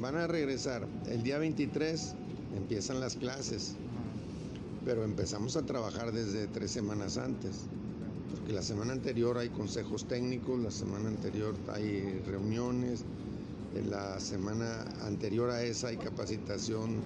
[0.00, 0.86] van a regresar.
[1.06, 2.14] El día 23
[2.56, 3.74] empiezan las clases,
[4.84, 7.62] pero empezamos a trabajar desde tres semanas antes,
[8.30, 13.04] porque la semana anterior hay consejos técnicos, la semana anterior hay reuniones,
[13.88, 17.02] la semana anterior a esa hay capacitación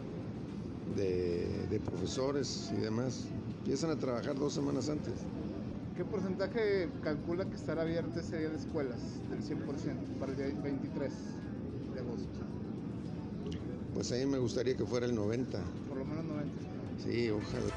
[0.96, 3.26] de, profesores y demás.
[3.58, 5.14] Empiezan a trabajar dos semanas antes.
[5.96, 10.62] ¿Qué porcentaje calcula que estará abierta ese día de escuelas del 100% para el día
[10.62, 11.12] 23
[11.94, 12.38] de agosto?
[13.94, 15.58] Pues ahí me gustaría que fuera el 90.
[15.88, 16.52] Por lo menos 90.
[17.04, 17.74] Sí, ojalá.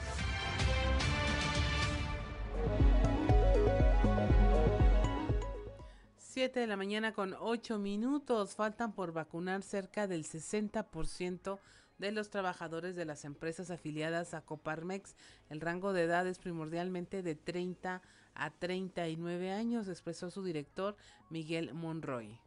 [6.18, 8.56] Siete de la mañana con ocho minutos.
[8.56, 11.60] Faltan por vacunar cerca del 60%
[12.02, 15.16] de los trabajadores de las empresas afiliadas a Coparmex.
[15.50, 18.02] El rango de edad es primordialmente de 30
[18.34, 20.98] a 39 años, expresó su director
[21.30, 22.40] Miguel Monroy.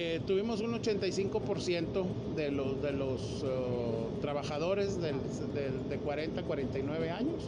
[0.00, 2.04] Eh, tuvimos un 85%
[2.36, 7.42] de los, de los uh, trabajadores de 40 a 49 años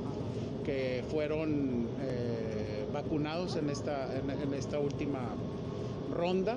[0.64, 5.20] que fueron eh, vacunados en esta, en, esta última
[6.12, 6.56] ronda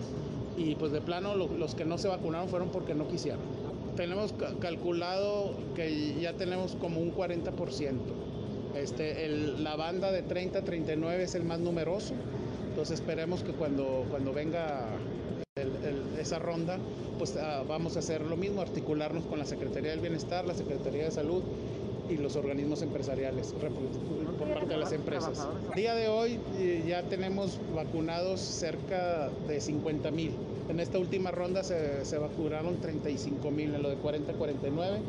[0.57, 3.41] y pues de plano los que no se vacunaron fueron porque no quisieron.
[3.95, 7.51] Tenemos calculado que ya tenemos como un 40%.
[8.75, 9.27] Este,
[9.59, 12.15] la banda de 30 a 39 es el más numeroso,
[12.69, 14.89] entonces esperemos que cuando, cuando venga
[16.19, 16.79] esa ronda,
[17.19, 21.05] pues ah, vamos a hacer lo mismo, articularnos con la Secretaría del Bienestar, la Secretaría
[21.05, 21.43] de Salud
[22.09, 25.47] y los organismos empresariales por parte de las empresas.
[25.71, 30.31] A día de hoy eh, ya tenemos vacunados cerca de 50 mil.
[30.69, 34.99] En esta última ronda se, se vacunaron 35 mil, en lo de 40 49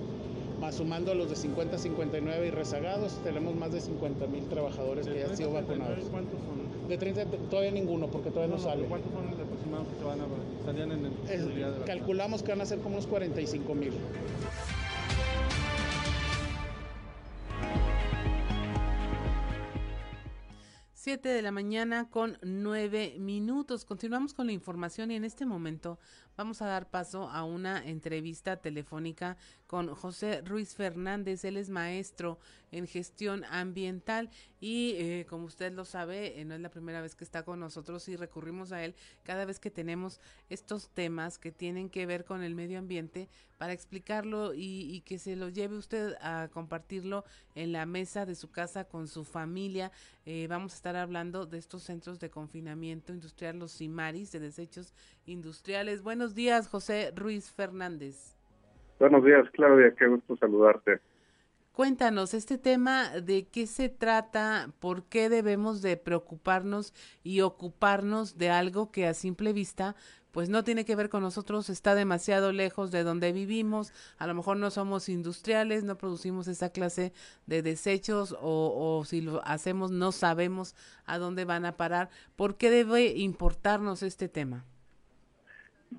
[0.61, 5.07] más sumando a los de 50 59 y rezagados, tenemos más de 50 mil trabajadores
[5.07, 6.05] que ya han sido vacunados.
[6.11, 6.89] ¿Cuántos son?
[6.89, 8.85] De 30 todavía ninguno, porque todavía no, sale.
[8.85, 10.25] ¿Cuántos son aproximados que se van a
[10.65, 13.93] salían en el, Calculamos que van a ser como unos 45 mil.
[21.05, 23.85] 7 de la mañana con 9 minutos.
[23.85, 25.99] Continuamos con la información y en este momento
[26.37, 31.45] vamos a dar paso a una entrevista telefónica con José Ruiz Fernández.
[31.45, 32.39] Él es maestro
[32.71, 34.31] en gestión ambiental
[34.61, 37.61] y eh, como usted lo sabe, eh, no es la primera vez que está con
[37.61, 42.25] nosotros y recurrimos a él cada vez que tenemos estos temas que tienen que ver
[42.25, 43.29] con el medio ambiente
[43.59, 47.25] para explicarlo y, que se lo lleve usted a compartirlo
[47.55, 49.93] en la mesa de su casa con su familia.
[50.27, 54.93] Eh, vamos a estar hablando de estos centros de confinamiento industrial, los CIMARIS de desechos
[55.27, 56.03] industriales.
[56.25, 58.35] Buenos días, José Ruiz Fernández.
[58.99, 61.01] Buenos días, Claudia, qué gusto saludarte.
[61.73, 68.49] Cuéntanos este tema de qué se trata, por qué debemos de preocuparnos y ocuparnos de
[68.49, 69.97] algo que a simple vista
[70.31, 74.33] pues no tiene que ver con nosotros, está demasiado lejos de donde vivimos, a lo
[74.33, 77.13] mejor no somos industriales, no producimos esa clase
[77.45, 82.09] de desechos o, o si lo hacemos no sabemos a dónde van a parar.
[82.35, 84.65] ¿Por qué debe importarnos este tema?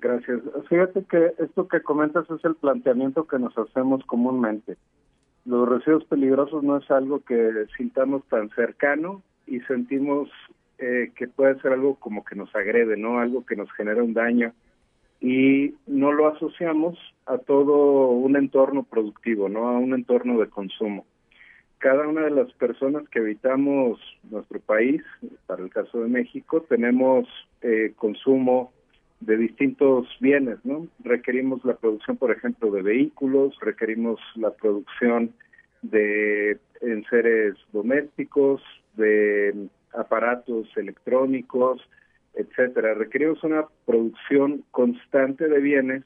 [0.00, 0.40] Gracias.
[0.68, 4.76] Fíjate que esto que comentas es el planteamiento que nos hacemos comúnmente.
[5.44, 10.28] Los residuos peligrosos no es algo que sintamos tan cercano y sentimos
[10.78, 13.20] eh, que puede ser algo como que nos agrede, ¿no?
[13.20, 14.52] Algo que nos genera un daño
[15.20, 19.68] y no lo asociamos a todo un entorno productivo, ¿no?
[19.68, 21.06] A un entorno de consumo.
[21.78, 23.98] Cada una de las personas que habitamos
[24.30, 25.02] nuestro país,
[25.46, 27.26] para el caso de México, tenemos
[27.62, 28.72] eh, consumo
[29.20, 30.86] de distintos bienes, ¿no?
[31.02, 35.32] Requerimos la producción, por ejemplo, de vehículos, requerimos la producción
[35.82, 38.62] de enseres domésticos,
[38.96, 41.80] de aparatos electrónicos,
[42.34, 42.94] etcétera.
[42.94, 46.04] Requerimos una producción constante de bienes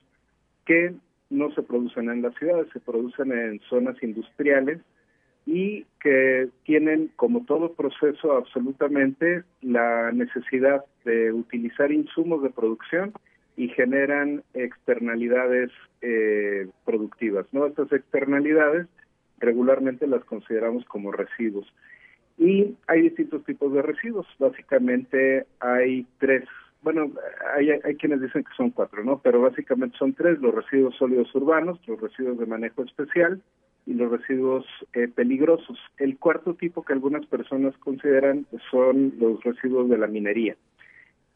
[0.65, 0.95] que
[1.29, 4.81] no se producen en las ciudades, se producen en zonas industriales
[5.47, 13.13] y que tienen, como todo proceso, absolutamente la necesidad de utilizar insumos de producción
[13.57, 15.71] y generan externalidades
[16.03, 17.47] eh, productivas.
[17.53, 17.67] ¿no?
[17.67, 18.87] Estas externalidades
[19.39, 21.67] regularmente las consideramos como residuos.
[22.39, 24.27] Y hay distintos tipos de residuos.
[24.39, 26.45] Básicamente hay tres,
[26.83, 27.11] bueno,
[27.55, 29.21] hay, hay quienes dicen que son cuatro, ¿no?
[29.23, 33.43] Pero básicamente son tres, los residuos sólidos urbanos, los residuos de manejo especial
[33.91, 35.77] y los residuos eh, peligrosos.
[35.99, 40.55] El cuarto tipo que algunas personas consideran son los residuos de la minería.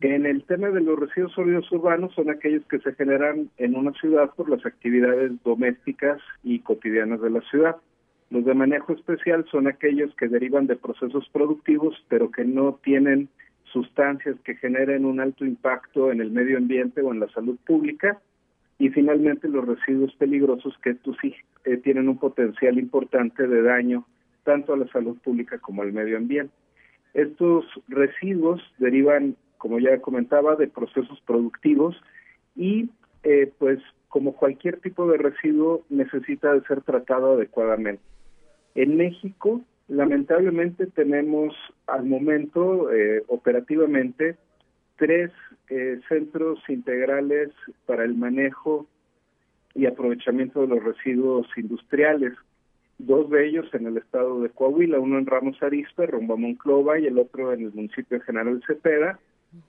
[0.00, 3.92] En el tema de los residuos sólidos urbanos son aquellos que se generan en una
[3.94, 7.76] ciudad por las actividades domésticas y cotidianas de la ciudad.
[8.30, 13.28] Los de manejo especial son aquellos que derivan de procesos productivos, pero que no tienen
[13.72, 18.20] sustancias que generen un alto impacto en el medio ambiente o en la salud pública.
[18.78, 24.04] Y finalmente los residuos peligrosos que tú sí eh, tienen un potencial importante de daño
[24.42, 26.52] tanto a la salud pública como al medio ambiente.
[27.14, 31.96] Estos residuos derivan, como ya comentaba, de procesos productivos
[32.56, 32.90] y
[33.22, 38.02] eh, pues como cualquier tipo de residuo necesita de ser tratado adecuadamente.
[38.74, 41.54] En México, lamentablemente, tenemos
[41.86, 44.36] al momento eh, operativamente
[44.96, 45.30] tres
[45.68, 47.50] eh, centros integrales
[47.86, 48.86] para el manejo
[49.74, 52.32] y aprovechamiento de los residuos industriales.
[52.98, 56.98] Dos de ellos en el estado de Coahuila, uno en Ramos Arizpe, rumbo a Monclova,
[56.98, 59.18] y el otro en el municipio de General Cepeda,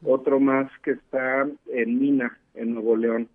[0.04, 3.28] otro más que está en Mina, en Nuevo León.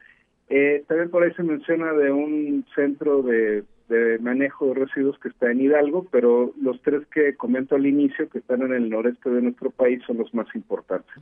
[0.48, 5.28] Eh, también por ahí se menciona de un centro de de manejo de residuos que
[5.28, 9.28] está en Hidalgo, pero los tres que comento al inicio, que están en el noreste
[9.28, 11.12] de nuestro país, son los más importantes.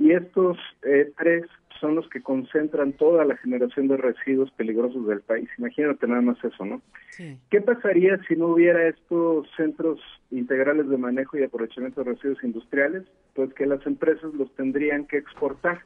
[0.00, 1.44] Y estos eh, tres
[1.78, 5.48] son los que concentran toda la generación de residuos peligrosos del país.
[5.58, 6.80] Imagínate nada más eso, ¿no?
[7.50, 13.04] ¿Qué pasaría si no hubiera estos centros integrales de manejo y aprovechamiento de residuos industriales?
[13.34, 15.82] Pues que las empresas los tendrían que exportar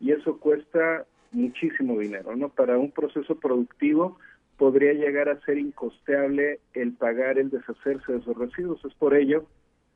[0.00, 2.48] y eso cuesta muchísimo dinero, ¿no?
[2.48, 4.18] Para un proceso productivo
[4.56, 8.84] podría llegar a ser incosteable el pagar el deshacerse de esos residuos.
[8.84, 9.46] Es por ello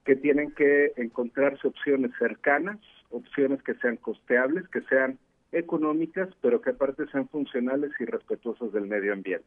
[0.04, 2.78] que tienen que encontrarse opciones cercanas,
[3.10, 5.18] opciones que sean costeables, que sean
[5.52, 9.46] económicas, pero que aparte sean funcionales y respetuosas del medio ambiente.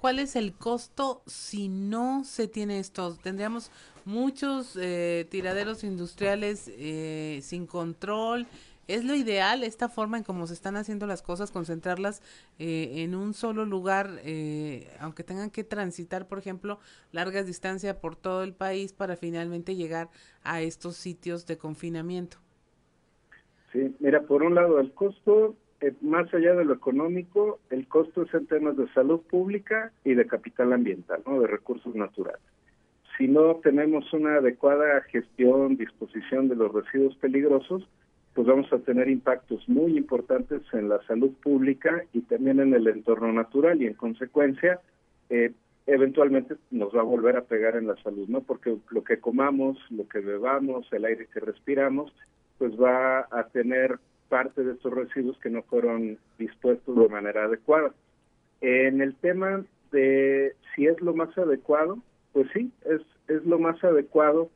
[0.00, 3.16] ¿Cuál es el costo si no se tiene esto?
[3.22, 3.70] Tendríamos
[4.04, 8.48] muchos eh, tiraderos industriales eh, sin control,
[8.88, 12.20] ¿Es lo ideal esta forma en cómo se están haciendo las cosas, concentrarlas
[12.58, 16.80] eh, en un solo lugar, eh, aunque tengan que transitar, por ejemplo,
[17.12, 20.08] largas distancias por todo el país para finalmente llegar
[20.42, 22.38] a estos sitios de confinamiento?
[23.72, 28.22] Sí, mira, por un lado, el costo, eh, más allá de lo económico, el costo
[28.22, 31.40] es en temas de salud pública y de capital ambiental, ¿no?
[31.40, 32.42] de recursos naturales.
[33.16, 37.88] Si no tenemos una adecuada gestión, disposición de los residuos peligrosos,
[38.34, 42.88] pues vamos a tener impactos muy importantes en la salud pública y también en el
[42.88, 44.80] entorno natural y en consecuencia
[45.28, 45.52] eh,
[45.86, 48.40] eventualmente nos va a volver a pegar en la salud, ¿no?
[48.40, 52.12] Porque lo que comamos, lo que bebamos, el aire que respiramos,
[52.58, 57.92] pues va a tener parte de estos residuos que no fueron dispuestos de manera adecuada.
[58.60, 61.98] En el tema de si es lo más adecuado,
[62.32, 64.48] pues sí, es, es lo más adecuado.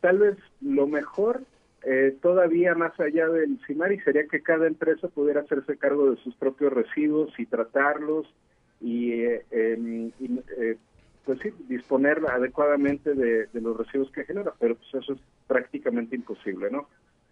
[0.00, 1.44] Tal vez lo mejor
[1.84, 6.34] eh, todavía más allá del CIMARI sería que cada empresa pudiera hacerse cargo de sus
[6.36, 8.32] propios residuos y tratarlos
[8.80, 10.76] y, eh, eh,
[11.24, 16.70] pues sí, disponer adecuadamente de, los residuos que genera, pero pues eso es prácticamente imposible,
[16.70, 16.88] ¿no?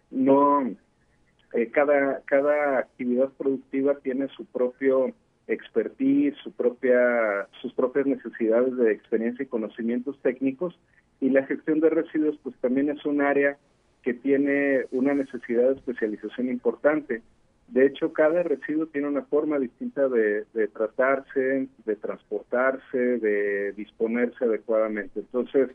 [0.09, 0.69] No,
[1.71, 5.13] cada, cada actividad productiva tiene su propio
[5.47, 10.77] expertise, su propia, sus propias necesidades de experiencia y conocimientos técnicos
[11.19, 13.57] y la gestión de residuos pues también es un área
[14.03, 17.21] que tiene una necesidad de especialización importante.
[17.67, 25.21] De hecho, cada residuo tiene una forma distinta de, tratarse, de transportarse, de disponerse adecuadamente.
[25.21, 25.69] Entonces,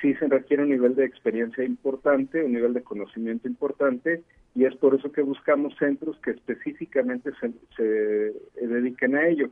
[0.00, 4.22] sí se requiere un nivel de experiencia importante, un nivel de conocimiento importante,
[4.54, 7.30] y es por eso que buscamos centros que específicamente
[7.76, 8.32] se,
[8.66, 9.50] dediquen a ello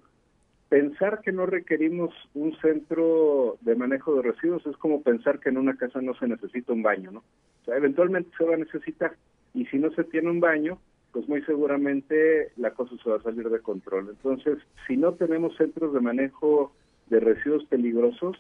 [0.68, 5.58] pensar que no requerimos un centro de manejo de residuos es como pensar que en
[5.58, 7.20] una casa no se necesita un baño, ¿no?
[7.20, 9.14] O sea, eventualmente se va a necesitar
[9.54, 10.78] y si no se tiene un baño,
[11.12, 14.08] pues muy seguramente la cosa se va a salir de control.
[14.10, 16.72] Entonces, si no tenemos centros de manejo
[17.08, 18.36] de residuos peligrosos,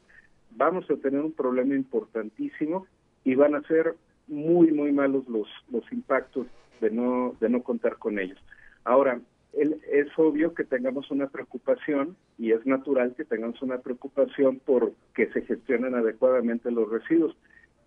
[0.56, 2.86] vamos a tener un problema importantísimo
[3.22, 3.94] y van a ser
[4.26, 6.46] muy muy malos los los impactos
[6.80, 8.38] de no de no contar con ellos.
[8.84, 9.20] Ahora,
[9.56, 15.28] es obvio que tengamos una preocupación y es natural que tengamos una preocupación por que
[15.32, 17.36] se gestionen adecuadamente los residuos.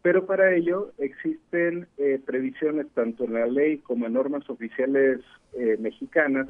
[0.01, 5.19] Pero para ello existen eh, previsiones tanto en la ley como en normas oficiales
[5.53, 6.47] eh, mexicanas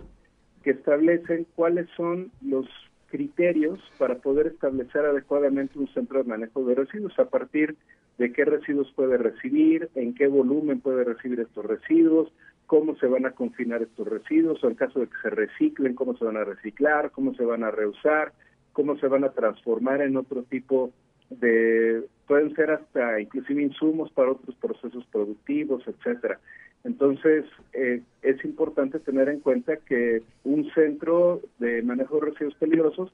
[0.63, 2.67] que establecen cuáles son los
[3.07, 7.75] criterios para poder establecer adecuadamente un centro de manejo de residuos a partir
[8.17, 12.31] de qué residuos puede recibir, en qué volumen puede recibir estos residuos,
[12.67, 16.15] cómo se van a confinar estos residuos, o en caso de que se reciclen, cómo
[16.17, 18.33] se van a reciclar, cómo se van a reusar,
[18.73, 20.91] cómo se van a transformar en otro tipo
[21.29, 26.39] de, pueden ser hasta inclusive insumos para otros procesos productivos, etcétera.
[26.83, 33.11] Entonces, eh, es importante tener en cuenta que un centro de manejo de residuos peligrosos,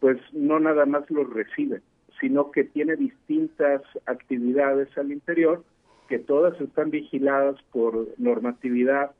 [0.00, 1.80] pues no nada más los recibe,
[2.20, 5.62] sino que tiene distintas actividades al interior
[6.08, 9.12] que todas están vigiladas por normatividad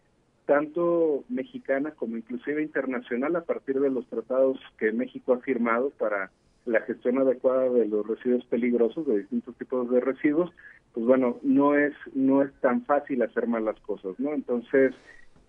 [0.47, 6.30] tanto mexicana como inclusive internacional a partir de los tratados que México ha firmado para
[6.66, 10.51] la gestión adecuada de los residuos peligrosos, de distintos tipos de residuos,
[10.93, 14.32] pues bueno, no es no es tan fácil hacer mal las cosas, ¿no?
[14.32, 14.95] Entonces,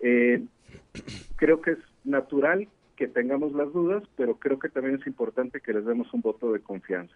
[0.00, 0.42] eh,
[1.36, 5.72] creo que es natural que tengamos las dudas, pero creo que también es importante que
[5.72, 7.14] les demos un voto de confianza.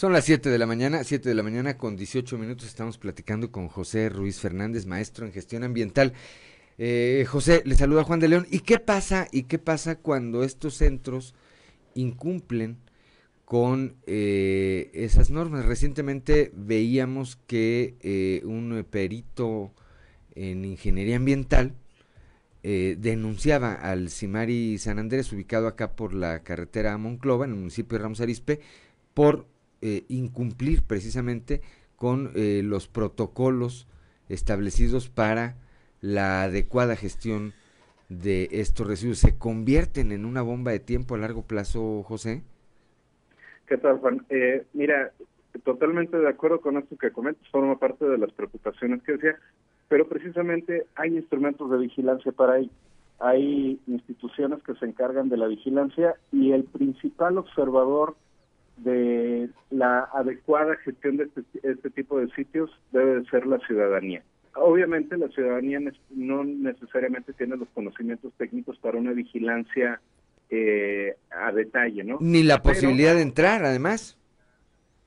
[0.00, 2.66] Son las 7 de la mañana, 7 de la mañana con 18 minutos.
[2.66, 6.14] Estamos platicando con José Ruiz Fernández, maestro en gestión ambiental.
[6.78, 8.46] Eh, José, le saluda Juan de León.
[8.50, 9.28] ¿Y qué pasa?
[9.30, 11.34] ¿Y qué pasa cuando estos centros
[11.92, 12.78] incumplen
[13.44, 15.66] con eh, esas normas?
[15.66, 19.70] Recientemente veíamos que eh, un perito
[20.34, 21.74] en ingeniería ambiental
[22.62, 27.98] denunciaba al Cimari San Andrés, ubicado acá por la carretera a Monclova, en el municipio
[27.98, 28.60] de Ramos Arispe,
[29.12, 29.46] por
[29.82, 31.62] eh, incumplir precisamente
[31.96, 33.86] con eh, los protocolos
[34.28, 35.56] establecidos para
[36.00, 37.52] la adecuada gestión
[38.08, 39.18] de estos residuos.
[39.18, 42.42] ¿Se convierten en una bomba de tiempo a largo plazo, José?
[43.66, 44.26] ¿Qué tal, Juan?
[44.30, 45.12] Eh, mira,
[45.64, 49.36] totalmente de acuerdo con esto que comentas, forma parte de las preocupaciones que decía,
[49.88, 52.70] pero precisamente hay instrumentos de vigilancia para ello.
[53.18, 58.16] Hay instituciones que se encargan de la vigilancia y el principal observador
[58.82, 64.22] de la adecuada gestión de este, este, tipo de sitios debe de ser la ciudadanía.
[64.54, 70.00] Obviamente la ciudadanía no necesariamente tiene los conocimientos técnicos para una vigilancia
[70.48, 72.18] eh, a detalle, ¿no?
[72.20, 74.18] Ni la posibilidad de entrar, además.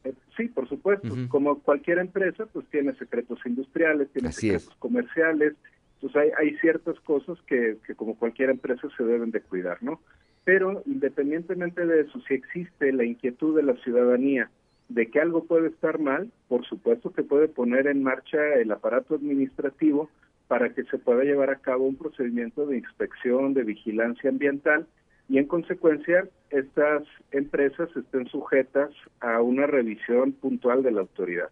[0.03, 1.09] Eh, sí, por supuesto.
[1.27, 5.53] Como cualquier empresa, pues tiene secretos industriales, tiene secretos comerciales.
[5.95, 9.99] Entonces hay, hay ciertas cosas que, que como cualquier empresa se deben de cuidar, ¿no?
[10.43, 14.49] Pero independientemente de eso, si existe la inquietud de la ciudadanía
[14.89, 19.15] de que algo puede estar mal, por supuesto que puede poner en marcha el aparato
[19.15, 20.09] administrativo
[20.47, 24.85] para que se pueda llevar a cabo un procedimiento de inspección, de vigilancia ambiental
[25.29, 28.91] y en consecuencia estas empresas estén sujetas
[29.21, 31.49] a una revisión puntual de la autoridad.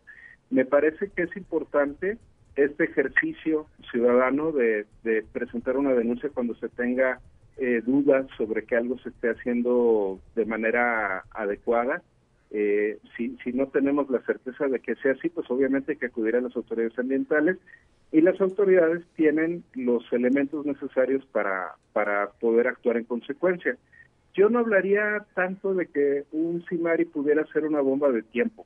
[0.50, 2.18] Me parece que es importante
[2.58, 7.22] este ejercicio ciudadano de, de presentar una denuncia cuando se tenga
[7.58, 12.02] eh, dudas sobre que algo se esté haciendo de manera adecuada.
[12.50, 16.08] Eh, si, si no tenemos la certeza de que sea así, pues obviamente hay que
[16.08, 17.58] acudir a las autoridades ambientales
[18.12, 23.78] y las autoridades tienen los elementos necesarios para, para poder actuar en consecuencia.
[24.34, 28.66] Yo no hablaría tanto de que un CIMARI pudiera ser una bomba de tiempo.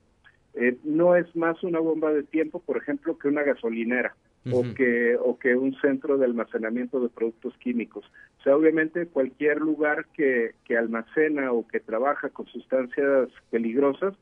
[0.55, 4.15] Eh, no es más una bomba de tiempo, por ejemplo, que una gasolinera
[4.51, 8.05] o, que, o que un centro de almacenamiento de productos químicos.
[8.39, 14.13] O sea, obviamente cualquier lugar que, que almacena o que trabaja con sustancias peligrosas,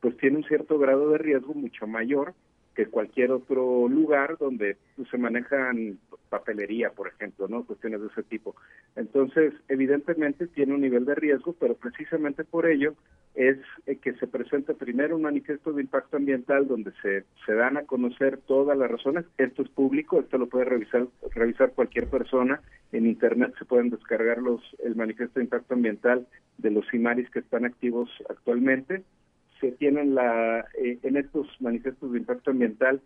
[0.00, 2.34] pues tiene un cierto grado de riesgo mucho mayor
[2.74, 7.64] que cualquier otro lugar donde pues, se manejan papelería, por ejemplo, ¿no?
[7.64, 8.56] Cuestiones de ese tipo.
[8.96, 12.94] Entonces, evidentemente tiene un nivel de riesgo, pero precisamente por ello
[13.34, 17.76] es eh, que se presenta primero un manifiesto de impacto ambiental donde se, se dan
[17.76, 19.24] a conocer todas las razones.
[19.38, 22.60] Esto es público, esto lo puede revisar revisar cualquier persona.
[22.92, 26.26] En internet se pueden descargar los el manifiesto de impacto ambiental
[26.58, 29.02] de los CIMARIS que están activos actualmente
[29.62, 33.00] se tienen la, eh, en estos manifiestos de impacto ambiental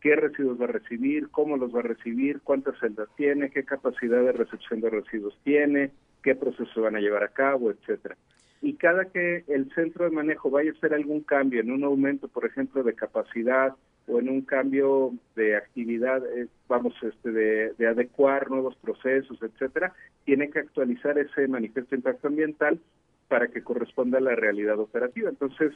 [0.00, 4.20] qué residuos va a recibir, cómo los va a recibir, cuántas celdas tiene, qué capacidad
[4.22, 5.90] de recepción de residuos tiene,
[6.22, 8.16] qué proceso van a llevar a cabo, etcétera.
[8.60, 12.28] Y cada que el centro de manejo vaya a hacer algún cambio en un aumento,
[12.28, 13.74] por ejemplo, de capacidad
[14.08, 19.94] o en un cambio de actividad, eh, vamos, este, de, de adecuar nuevos procesos, etcétera,
[20.24, 22.78] tiene que actualizar ese manifiesto de impacto ambiental
[23.32, 25.30] para que corresponda a la realidad operativa.
[25.30, 25.72] Entonces,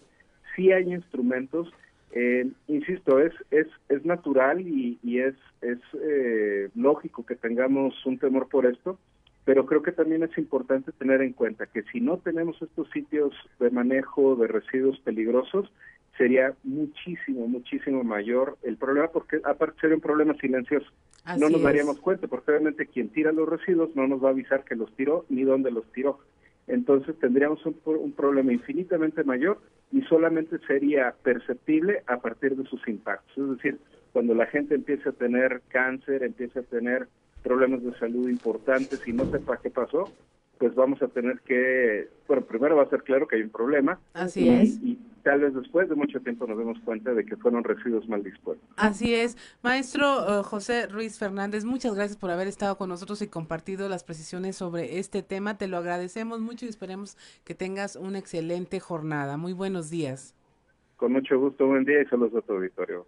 [0.55, 1.73] sí hay instrumentos,
[2.13, 8.51] eh, insisto, es, es, es natural y, es, es eh, lógico que tengamos un temor
[8.51, 8.99] por esto,
[9.47, 13.33] pero creo que también es importante tener en cuenta que si no tenemos estos sitios
[13.59, 15.73] de manejo de residuos peligrosos,
[16.19, 20.91] sería muchísimo, muchísimo mayor el problema, porque aparte sería un problema silencioso.
[21.39, 24.63] no nos daríamos cuenta, porque obviamente quien tira los residuos no nos va a avisar
[24.63, 26.19] que los tiró ni dónde los tiró.
[26.67, 29.61] Entonces tendríamos un, un problema infinitamente mayor
[29.93, 33.37] y solamente sería perceptible a partir de sus impactos.
[33.39, 33.79] Es decir,
[34.13, 37.09] cuando la gente empiece a tener cáncer, empiece a tener
[37.43, 40.13] problemas de salud importantes y no sepa qué pasó,
[40.59, 43.99] pues vamos a tener que, bueno, primero va a ser claro que hay un problema.
[44.15, 44.81] Así es.
[44.83, 48.23] Y tal vez después de mucho tiempo nos demos cuenta de que fueron residuos mal
[48.23, 48.69] dispuestos.
[48.77, 49.37] Así es.
[49.63, 54.05] Maestro eh, José Ruiz Fernández, muchas gracias por haber estado con nosotros y compartido las
[54.05, 55.59] precisiones sobre este tema.
[55.59, 59.37] Te lo agradecemos mucho y esperemos que tengas una excelente jornada.
[59.37, 60.35] Muy buenos días.
[60.97, 63.07] Con mucho gusto, buen día y saludos a tu auditorio.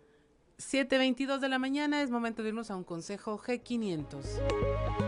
[0.59, 5.08] 7.22 de la mañana es momento de irnos a un consejo G500.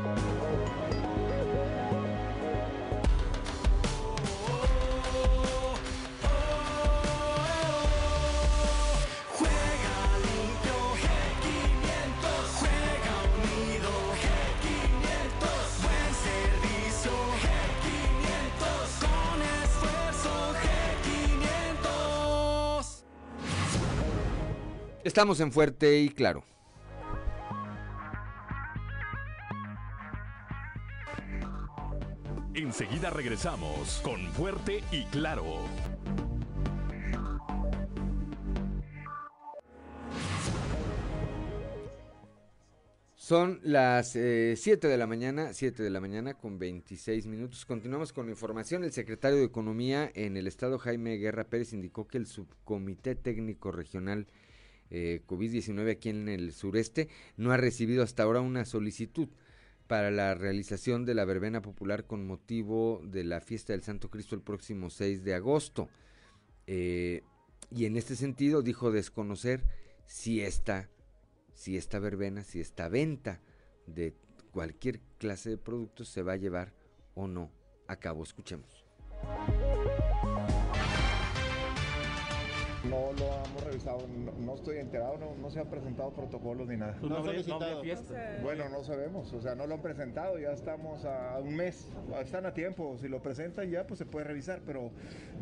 [25.02, 26.44] Estamos en Fuerte y Claro.
[32.52, 35.64] Enseguida regresamos con Fuerte y Claro.
[43.14, 44.18] Son las 7
[44.58, 47.64] eh, de la mañana, 7 de la mañana con 26 minutos.
[47.64, 48.84] Continuamos con la información.
[48.84, 53.72] El secretario de Economía en el estado, Jaime Guerra Pérez, indicó que el subcomité técnico
[53.72, 54.26] regional
[54.90, 59.28] eh, COVID-19 aquí en el sureste, no ha recibido hasta ahora una solicitud
[59.86, 64.36] para la realización de la verbena popular con motivo de la fiesta del Santo Cristo
[64.36, 65.88] el próximo 6 de agosto.
[66.66, 67.22] Eh,
[67.72, 69.64] y en este sentido dijo desconocer
[70.06, 70.88] si esta,
[71.54, 73.40] si esta verbena, si esta venta
[73.86, 74.14] de
[74.52, 76.72] cualquier clase de productos se va a llevar
[77.14, 77.50] o no
[77.88, 78.22] a cabo.
[78.22, 78.84] Escuchemos.
[82.84, 83.98] No lo hemos revisado,
[84.38, 86.96] no, estoy enterado, no, se han presentado protocolos ni nada.
[87.02, 88.38] No, no, fiesta.
[88.42, 91.88] Bueno, no sabemos, o sea, no lo han presentado, ya estamos a un mes,
[92.22, 94.90] están a tiempo, si lo presentan ya pues se puede revisar, pero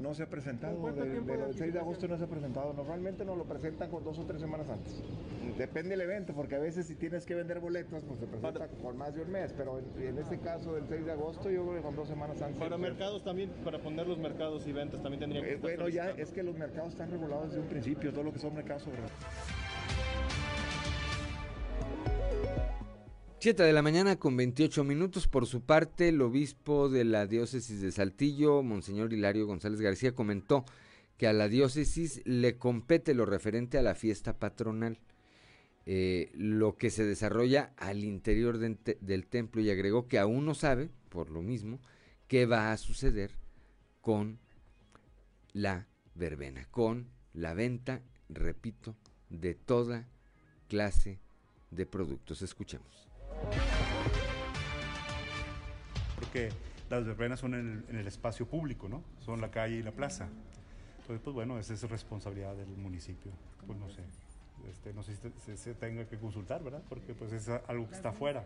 [0.00, 3.44] no se ha presentado, del 6 de agosto no se ha presentado, normalmente nos lo
[3.44, 5.00] presentan con dos o tres semanas antes.
[5.56, 8.96] Depende del evento, porque a veces si tienes que vender boletos, pues se presenta con
[8.96, 11.82] más de un mes, pero en, este caso del 6 de agosto yo creo que
[11.82, 12.58] con dos semanas antes.
[12.58, 16.10] Para mercados también, para poner los mercados y ventas también tendrían que eh, Bueno, ya
[16.10, 18.98] es que los mercados están regulados desde un principio, todo lo que son mercados sobre...
[23.40, 25.28] 7 de la mañana con 28 minutos.
[25.28, 30.64] Por su parte, el obispo de la diócesis de Saltillo, Monseñor Hilario González García, comentó
[31.16, 34.98] que a la diócesis le compete lo referente a la fiesta patronal,
[35.86, 40.90] eh, lo que se desarrolla al interior del templo y agregó que aún no sabe,
[41.08, 41.80] por lo mismo,
[42.26, 43.32] qué va a suceder
[44.00, 44.40] con
[45.52, 47.06] la verbena, con
[47.38, 48.96] la venta, repito,
[49.30, 50.06] de toda
[50.68, 51.20] clase
[51.70, 52.42] de productos.
[52.42, 53.08] Escuchemos.
[56.16, 56.50] Porque
[56.90, 59.04] las verbenas son en el, espacio público, ¿no?
[59.20, 60.28] Son la calle y la plaza.
[61.00, 63.30] Entonces, pues bueno, esa es responsabilidad del municipio.
[63.66, 64.02] Pues no sé,
[64.68, 66.82] este, no sé si se, tenga que consultar, ¿verdad?
[66.88, 68.44] Porque pues es algo que está afuera,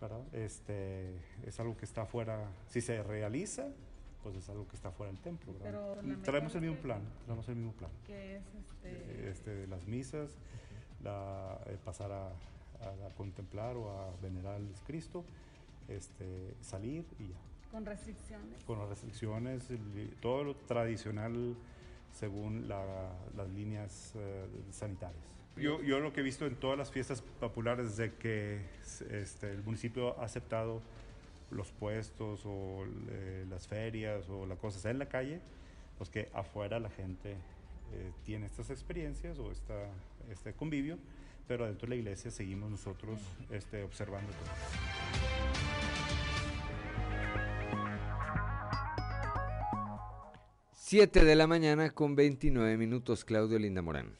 [0.00, 0.22] ¿verdad?
[0.32, 2.48] Este, es algo que está afuera.
[2.68, 3.68] Si se realiza,
[4.22, 5.52] pues es algo que está fuera del templo.
[6.22, 7.90] traemos el mismo plan, traemos el mismo plan.
[8.06, 8.90] ¿Qué es este?
[8.90, 10.30] Eh, este las misas,
[11.02, 12.32] la, eh, pasar a,
[13.16, 15.22] contemplar o a venerar al Cristo,
[15.88, 17.36] este, salir y ya.
[17.70, 18.64] ¿Con restricciones?
[18.64, 19.68] Con las restricciones,
[20.20, 21.56] todo lo tradicional
[22.10, 25.22] según las líneas eh, sanitarias.
[25.56, 28.62] Yo, yo lo que he visto en todas las fiestas populares de que
[29.10, 30.80] este, el municipio ha aceptado
[31.50, 35.40] los puestos o eh, las ferias o las cosas en la calle,
[35.98, 37.32] pues que afuera la gente
[37.92, 39.74] eh, tiene estas experiencias o esta,
[40.30, 40.98] este convivio,
[41.48, 43.20] pero dentro de la iglesia seguimos nosotros
[43.50, 44.50] este, observando todo.
[50.90, 54.16] 7 de la mañana con 29 minutos, Claudio Linda Morán.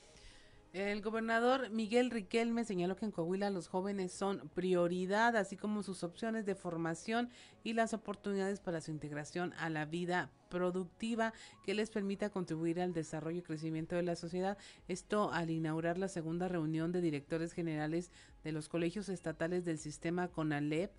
[0.73, 6.05] El gobernador Miguel Riquelme señaló que en Coahuila los jóvenes son prioridad, así como sus
[6.05, 7.29] opciones de formación
[7.65, 11.33] y las oportunidades para su integración a la vida productiva
[11.65, 14.59] que les permita contribuir al desarrollo y crecimiento de la sociedad.
[14.87, 18.13] Esto al inaugurar la segunda reunión de directores generales
[18.45, 20.93] de los colegios estatales del sistema CONALEP,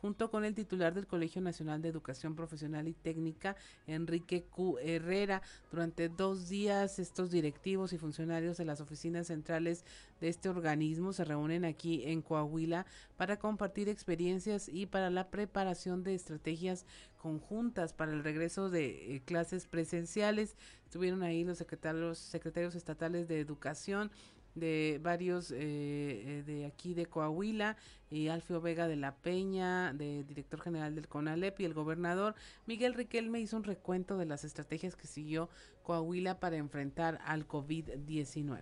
[0.00, 3.56] junto con el titular del Colegio Nacional de Educación Profesional y Técnica,
[3.86, 4.78] Enrique Q.
[4.78, 5.42] Herrera.
[5.70, 9.84] Durante dos días, estos directivos y funcionarios de las oficinas centrales
[10.20, 16.02] de este organismo se reúnen aquí en Coahuila para compartir experiencias y para la preparación
[16.02, 16.86] de estrategias
[17.18, 20.56] conjuntas para el regreso de eh, clases presenciales.
[20.84, 24.10] Estuvieron ahí los secretarios, secretarios estatales de educación,
[24.54, 27.76] de varios eh, eh, de aquí de Coahuila,
[28.10, 32.34] y Alfio Vega de la Peña, de director general del CONALEP y el gobernador
[32.66, 35.48] Miguel Riquelme hizo un recuento de las estrategias que siguió
[35.82, 38.60] Coahuila para enfrentar al COVID-19.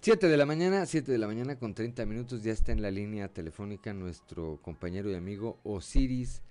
[0.00, 2.90] 7 de la mañana, 7 de la mañana con 30 minutos, ya está en la
[2.90, 6.42] línea telefónica nuestro compañero y amigo Osiris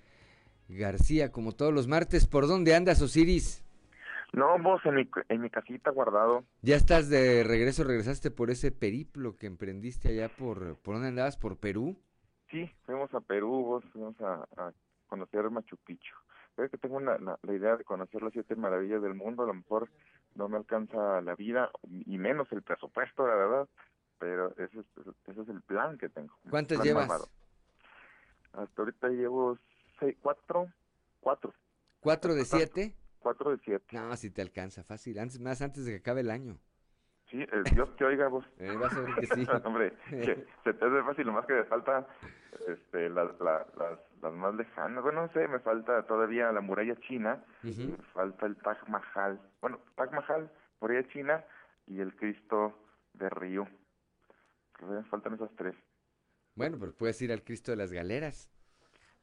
[0.70, 2.28] García, como todos los martes.
[2.28, 3.64] ¿Por dónde andas, Osiris?
[4.34, 6.44] No, vos en mi, en mi casita guardado.
[6.62, 7.84] ¿Ya estás de regreso?
[7.84, 10.78] ¿Regresaste por ese periplo que emprendiste allá por...
[10.78, 11.38] ¿Por dónde andabas?
[11.38, 11.98] ¿Por Perú?
[12.52, 14.46] Sí, fuimos a Perú, vos fuimos a,
[15.08, 16.16] conocer Machu Picchu.
[16.56, 19.54] Creo que tengo la, la, idea de conocer las siete maravillas del mundo, a lo
[19.54, 19.90] mejor
[20.36, 23.68] no me alcanza la vida y menos el presupuesto, la verdad,
[24.20, 24.86] pero ese es,
[25.28, 26.34] ese es el plan que tengo.
[26.50, 27.30] ¿Cuántas llevas?
[28.54, 29.58] Hasta ahorita llevo
[30.00, 30.68] seis, cuatro,
[31.22, 31.54] cuatro.
[32.02, 32.96] ¿Cuatro de siete?
[33.20, 33.86] Cuatro de siete.
[33.92, 35.20] No, si te alcanza, fácil.
[35.20, 36.58] Antes, más antes de que acabe el año.
[37.30, 38.44] Sí, el Dios te oiga vos.
[38.58, 39.46] Eh, vas a ver que sí.
[39.64, 42.08] Hombre, se te hace fácil, más que me falta
[42.68, 43.68] este, las, las,
[44.22, 45.04] las más lejanas.
[45.04, 49.40] Bueno, no sé, me falta todavía la muralla china, me falta el Taj Mahal.
[49.62, 50.52] Bueno, Taj Mahal,
[50.82, 51.46] muralla china
[51.86, 52.80] y el Cristo
[53.14, 53.68] de Río.
[54.82, 55.76] Me faltan esas tres.
[56.56, 58.50] Bueno, pero puedes ir al Cristo de las Galeras.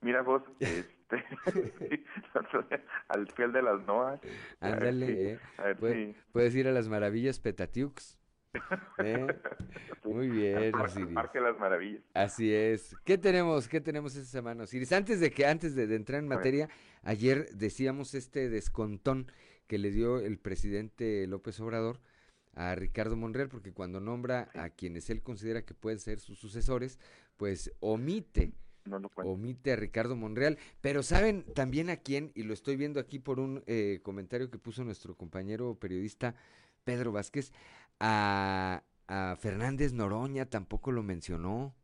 [0.00, 0.42] Mira vos,
[1.10, 2.04] este,
[3.08, 4.20] al fiel de las Noas.
[4.60, 6.14] Ándale, eh.
[6.32, 8.18] puedes ir a las maravillas Petatiux.
[8.98, 9.26] ¿Eh?
[10.04, 11.12] Muy bien, Osiris.
[11.12, 12.02] Parque las maravillas.
[12.14, 12.96] Así es.
[13.04, 13.68] ¿Qué tenemos?
[13.68, 14.92] ¿Qué tenemos esta semana, Osiris?
[14.92, 16.68] Antes de que, antes de, entrar en materia,
[17.02, 19.30] ayer decíamos este descontón
[19.66, 22.00] que le dio el presidente López Obrador
[22.54, 26.98] a Ricardo Monreal, porque cuando nombra a quienes él considera que pueden ser sus sucesores,
[27.36, 28.54] pues omite
[29.16, 33.40] omite a Ricardo Monreal, pero saben también a quién, y lo estoy viendo aquí por
[33.40, 36.34] un eh, comentario que puso nuestro compañero periodista
[36.84, 37.52] Pedro Vázquez,
[38.00, 41.74] a, a Fernández Noroña tampoco lo mencionó.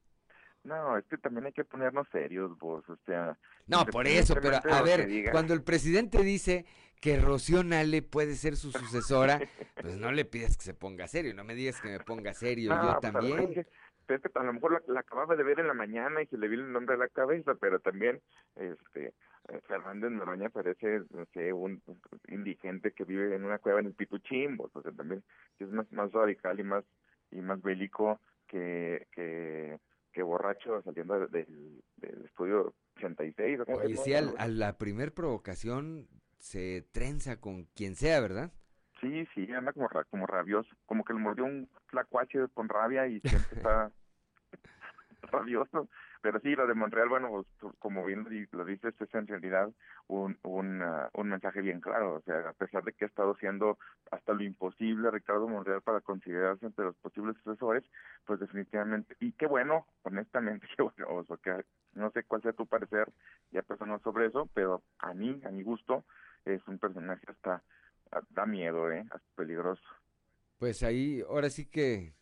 [0.64, 3.36] No, es que también hay que ponernos serios, vos, o sea...
[3.66, 6.66] No, por eso, pero a ver, cuando el presidente dice
[7.00, 9.40] que Rocío Nale puede ser su sucesora,
[9.82, 12.70] pues no le pides que se ponga serio, no me digas que me ponga serio,
[12.70, 13.66] yo pues,
[14.18, 16.64] también a lo mejor la, acababa de ver en la mañana y se le vino
[16.64, 18.20] el nombre a la cabeza, pero también
[18.56, 19.14] este
[19.48, 21.82] eh, Fernández Noroña parece, no sé, un,
[22.28, 25.22] indigente que vive en una cueva en el Pituchimbo, o sea, también
[25.58, 26.84] es más, más radical y más
[27.30, 29.78] y más bélico que, que,
[30.12, 33.60] que borracho saliendo del, del estudio 86.
[33.66, 36.08] Oye, sí, a la primer provocación
[36.38, 38.52] se trenza con quien sea, ¿verdad?
[39.00, 43.20] Sí, sí, anda como, como rabioso, como que le mordió un tlacuache con rabia y
[43.20, 43.92] siempre está
[45.22, 45.88] rabioso.
[46.20, 49.70] Pero sí, lo de Montreal, bueno, pues, como bien lo dices, es en realidad
[50.08, 52.14] un, un, uh, un mensaje bien claro.
[52.14, 53.78] O sea, a pesar de que ha estado haciendo
[54.10, 57.84] hasta lo imposible Ricardo Montreal para considerarse entre los posibles sucesores,
[58.24, 62.66] pues definitivamente, y qué bueno, honestamente, qué bueno, o que no sé cuál sea tu
[62.66, 63.08] parecer
[63.50, 66.04] ya personal sobre eso, pero a mí, a mi gusto,
[66.44, 67.62] es un personaje hasta
[68.30, 69.04] da miedo, ¿eh?
[69.10, 69.82] Hasta peligroso.
[70.58, 72.14] Pues ahí, ahora sí que,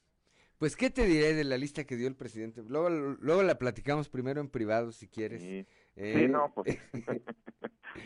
[0.60, 2.62] pues, ¿qué te diré de la lista que dio el presidente?
[2.68, 5.40] Luego, luego la platicamos primero en privado, si quieres.
[5.40, 5.66] Sí,
[5.96, 6.78] eh, no, pues,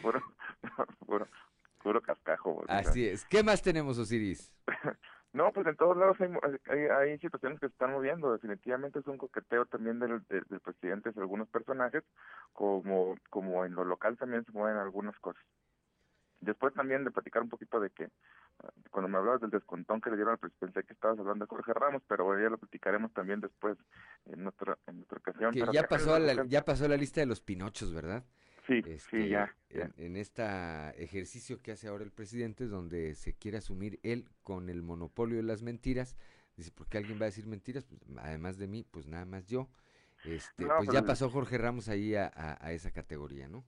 [0.02, 0.22] puro,
[1.04, 1.26] puro,
[1.82, 2.64] puro cascajo.
[2.68, 3.24] Así es.
[3.24, 4.54] ¿Qué más tenemos, Osiris?
[5.32, 8.32] No, pues en todos lados hay, hay, situaciones que se están moviendo.
[8.32, 12.04] Definitivamente es un coqueteo también del, del, del presidente de algunos personajes,
[12.52, 15.42] como, como en lo local también se mueven algunas cosas.
[16.38, 18.10] Después también de platicar un poquito de que
[18.90, 21.72] cuando me hablabas del descontón que le dieron al presidente, que estabas hablando de Jorge
[21.74, 23.76] Ramos, pero ya lo platicaremos también después
[24.26, 25.52] en otra, en otra ocasión.
[25.52, 28.24] Que ya pasó, la, ya pasó la lista de los pinochos, ¿verdad?
[28.66, 29.54] Sí, sí, este, ya.
[29.96, 30.42] En, este
[31.02, 35.42] ejercicio que hace ahora el presidente, donde se quiere asumir él con el monopolio de
[35.42, 36.16] las mentiras,
[36.56, 37.84] dice, ¿por qué alguien va a decir mentiras?
[37.84, 39.68] Pues, además de mí, pues nada más yo.
[40.24, 43.64] Este, pues ya pasó Jorge Ramos ahí a, a esa categoría, ¿no?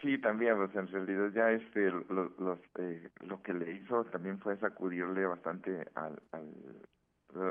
[0.00, 4.38] Sí, también, pues en realidad ya este, los, los, eh, lo que le hizo también
[4.38, 6.52] fue sacudirle bastante al, al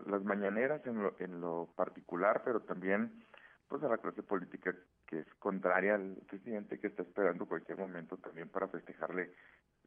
[0.05, 3.23] las mañaneras en lo, en lo particular, pero también
[3.67, 4.73] pues a la clase política
[5.07, 9.33] que es contraria al presidente que está esperando cualquier momento también para festejarle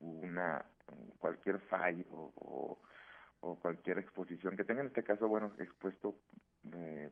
[0.00, 0.64] una
[1.18, 2.78] cualquier fallo o,
[3.40, 4.82] o cualquier exposición que tenga.
[4.82, 6.16] En este caso bueno expuesto
[6.74, 7.10] eh,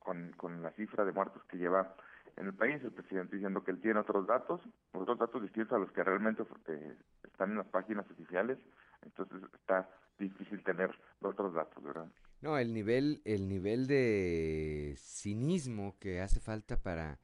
[0.00, 1.94] con, con la cifra de muertos que lleva
[2.36, 4.60] en el país, el presidente diciendo que él tiene otros datos,
[4.92, 8.58] otros datos distintos a los que realmente eh, están en las páginas oficiales,
[9.02, 9.88] entonces está
[10.18, 10.90] difícil tener
[11.20, 12.06] otros datos, ¿verdad?
[12.42, 17.18] No, el nivel, el nivel de cinismo que hace falta para,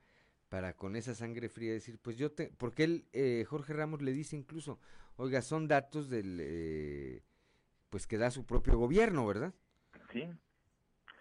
[0.48, 4.12] para con esa sangre fría decir, pues yo te, porque él, eh, Jorge Ramos le
[4.12, 4.78] dice incluso,
[5.16, 7.22] oiga, son datos del, eh,
[7.90, 9.52] pues que da su propio gobierno, ¿verdad?
[10.10, 10.26] Sí.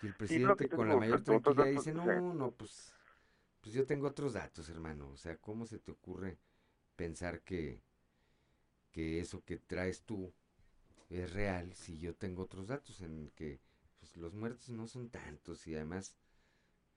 [0.01, 2.95] Y el presidente con la mayor tranquilidad dice, no, no, pues
[3.61, 5.09] pues yo tengo otros datos, hermano.
[5.09, 6.37] O sea, ¿cómo se te ocurre
[6.95, 7.81] pensar que,
[8.91, 10.33] que eso que traes tú
[11.09, 13.59] es real si yo tengo otros datos en que
[13.99, 16.15] pues, los muertos no son tantos y además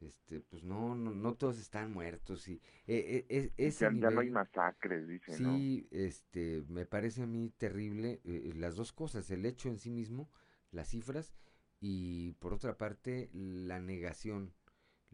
[0.00, 4.30] este pues no no, no todos están muertos y eh, eh, ese ya, no hay
[4.30, 9.68] masacres dice sí este me parece a mí terrible eh, las dos cosas el hecho
[9.68, 10.30] en sí mismo
[10.72, 11.34] las cifras
[11.80, 14.52] y por otra parte la negación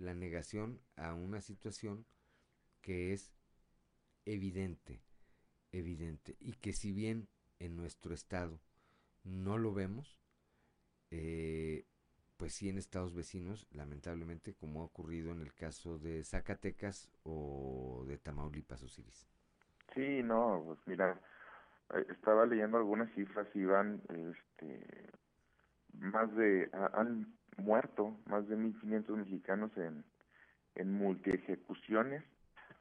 [0.01, 2.07] la negación a una situación
[2.81, 3.33] que es
[4.25, 5.03] evidente,
[5.73, 7.29] evidente, y que si bien
[7.59, 8.59] en nuestro estado
[9.25, 10.19] no lo vemos,
[11.11, 11.85] eh,
[12.37, 18.05] pues sí en estados vecinos, lamentablemente, como ha ocurrido en el caso de Zacatecas o
[18.07, 19.29] de Tamaulipas, Osiris.
[19.95, 21.21] Sí, no, pues mira,
[21.95, 25.11] eh, estaba leyendo algunas cifras y van, este,
[25.93, 30.05] más de, han muerto más de 1.500 mexicanos en,
[30.75, 32.25] en multi-ejecuciones,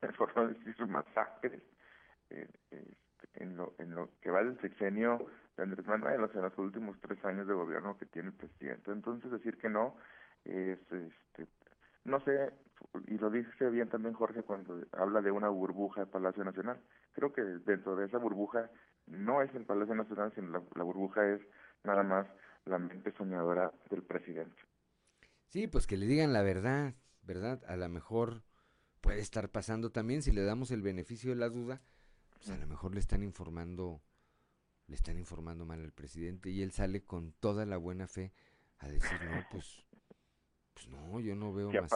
[0.18, 1.61] por no decir masacres,
[2.30, 5.27] eh, este, en, lo, en lo que va del sexenio
[5.57, 8.91] de Andrés Manuel, o sea, los últimos tres años de gobierno que tiene el presidente.
[8.91, 9.95] Entonces, decir que no
[10.45, 11.47] es, este,
[12.06, 12.51] no sé,
[13.07, 16.80] y lo dice bien también Jorge cuando habla de una burbuja de Palacio Nacional.
[17.14, 18.69] Creo que dentro de esa burbuja
[19.07, 21.41] no es el Palacio Nacional, sino la burbuja es
[21.84, 22.27] nada más
[22.65, 24.68] la mente soñadora del presidente.
[25.49, 27.63] Sí, pues que le digan la verdad, ¿verdad?
[27.67, 28.43] A lo mejor
[29.01, 31.81] puede estar pasando también, si le damos el beneficio de la duda,
[32.35, 34.01] pues a lo mejor le están informando,
[34.88, 38.31] le están informando mal al presidente y él sale con toda la buena fe
[38.77, 39.85] a decir, no, pues,
[40.73, 41.91] pues no, yo no veo más.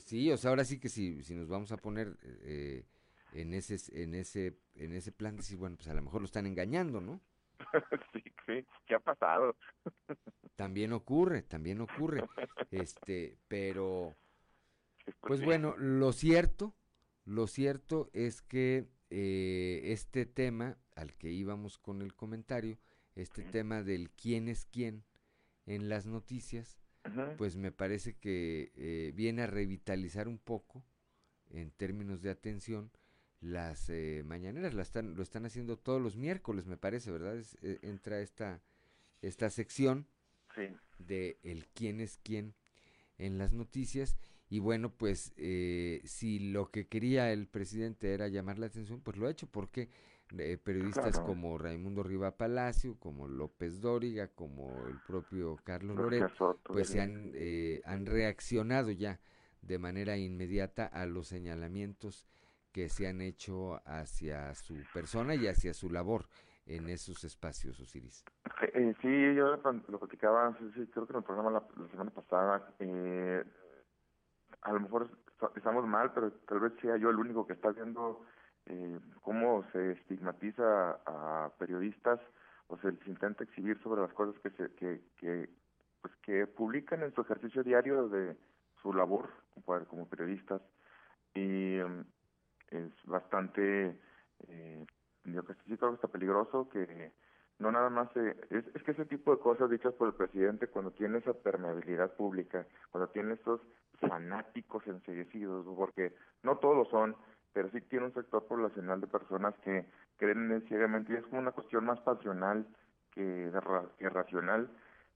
[0.00, 2.84] Sí, o sea, ahora sí que si, si nos vamos a poner eh,
[3.32, 6.46] en ese, en ese, en ese plan, decir, bueno, pues a lo mejor lo están
[6.46, 7.22] engañando, ¿no?
[8.12, 9.56] sí, sí, ¿qué ha pasado?
[10.56, 12.24] también ocurre, también ocurre.
[12.70, 14.14] Este, pero
[15.20, 16.74] pues bueno, lo cierto,
[17.24, 22.78] lo cierto es que eh, este tema al que íbamos con el comentario,
[23.14, 25.04] este tema del quién es quién
[25.66, 26.78] en las noticias,
[27.36, 30.84] pues me parece que eh, viene a revitalizar un poco
[31.50, 32.90] en términos de atención
[33.42, 37.42] las eh, mañaneras la están, lo están haciendo todos los miércoles, me parece, ¿verdad?
[37.60, 38.62] Eh, entra esta,
[39.20, 40.06] esta sección
[40.98, 42.54] de el quién es quién
[43.18, 44.16] en las noticias.
[44.48, 49.16] Y bueno, pues eh, si lo que quería el presidente era llamar la atención, pues
[49.16, 49.90] lo ha hecho, porque
[50.64, 56.24] periodistas como Raimundo Riva Palacio, como López Dóriga, como el propio Carlos Loret,
[56.64, 57.32] pues se han,
[57.84, 59.20] han reaccionado ya
[59.60, 62.26] de manera inmediata a los señalamientos
[62.72, 66.24] que se han hecho hacia su persona y hacia su labor
[66.66, 68.24] en esos espacios, Osiris.
[68.74, 73.44] Eh, sí, yo lo platicaba, creo que en el programa la, semana pasada, eh,
[74.62, 75.10] a lo mejor
[75.56, 78.24] estamos mal, pero tal vez sea yo el único que está viendo
[78.66, 82.20] eh, cómo se estigmatiza a periodistas
[82.68, 85.50] o se les intenta exhibir sobre las cosas que se que, que
[86.00, 88.36] pues que publican en su ejercicio diario de
[88.80, 90.62] su labor como, como periodistas
[91.34, 91.78] y
[92.72, 93.98] es bastante,
[94.48, 94.86] eh,
[95.24, 97.12] yo creo que está peligroso, que
[97.58, 100.90] no nada más es, es que ese tipo de cosas dichas por el presidente cuando
[100.90, 103.60] tiene esa permeabilidad pública, cuando tiene estos
[104.00, 106.12] fanáticos enseguecidos, porque
[106.42, 107.14] no todos son,
[107.52, 109.86] pero sí tiene un sector poblacional de personas que
[110.16, 112.66] creen ciegamente y es como una cuestión más pasional
[113.12, 113.50] que,
[113.98, 114.68] que racional,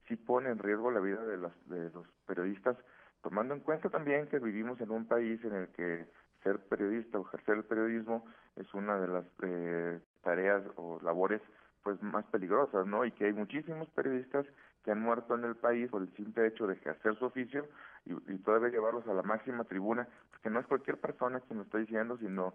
[0.07, 2.77] sí pone en riesgo la vida de, las, de los periodistas,
[3.23, 6.07] tomando en cuenta también que vivimos en un país en el que
[6.47, 8.25] ser periodista o ejercer el periodismo
[8.55, 11.43] es una de las eh, tareas o labores
[11.83, 13.05] pues más peligrosas, ¿no?
[13.05, 14.47] Y que hay muchísimos periodistas
[14.85, 17.67] que han muerto en el país por el simple hecho de ejercer su oficio
[18.05, 21.65] y, y todavía llevarlos a la máxima tribuna, porque no es cualquier persona quien lo
[21.65, 22.55] está diciendo, sino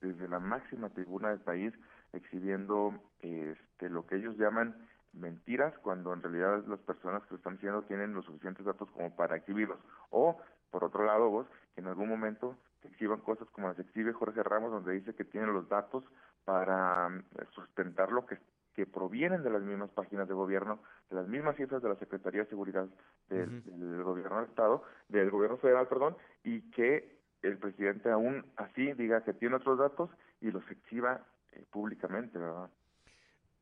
[0.00, 1.72] desde la máxima tribuna del país
[2.12, 4.76] exhibiendo este lo que ellos llaman
[5.14, 9.14] mentiras cuando en realidad las personas que lo están diciendo tienen los suficientes datos como
[9.14, 9.78] para exhibirlos
[10.10, 10.38] o
[10.72, 14.70] por otro lado, vos, que en algún momento exhiban cosas como las exhibe Jorge Ramos,
[14.70, 16.04] donde dice que tiene los datos
[16.44, 17.22] para mm,
[17.54, 18.38] sustentar lo que
[18.74, 22.42] que provienen de las mismas páginas de gobierno, de las mismas cifras de la Secretaría
[22.42, 22.88] de Seguridad
[23.28, 28.92] del, del gobierno del Estado, del gobierno federal, perdón, y que el presidente aún así
[28.94, 30.10] diga que tiene otros datos
[30.40, 32.70] y los exhiba eh, públicamente, ¿verdad?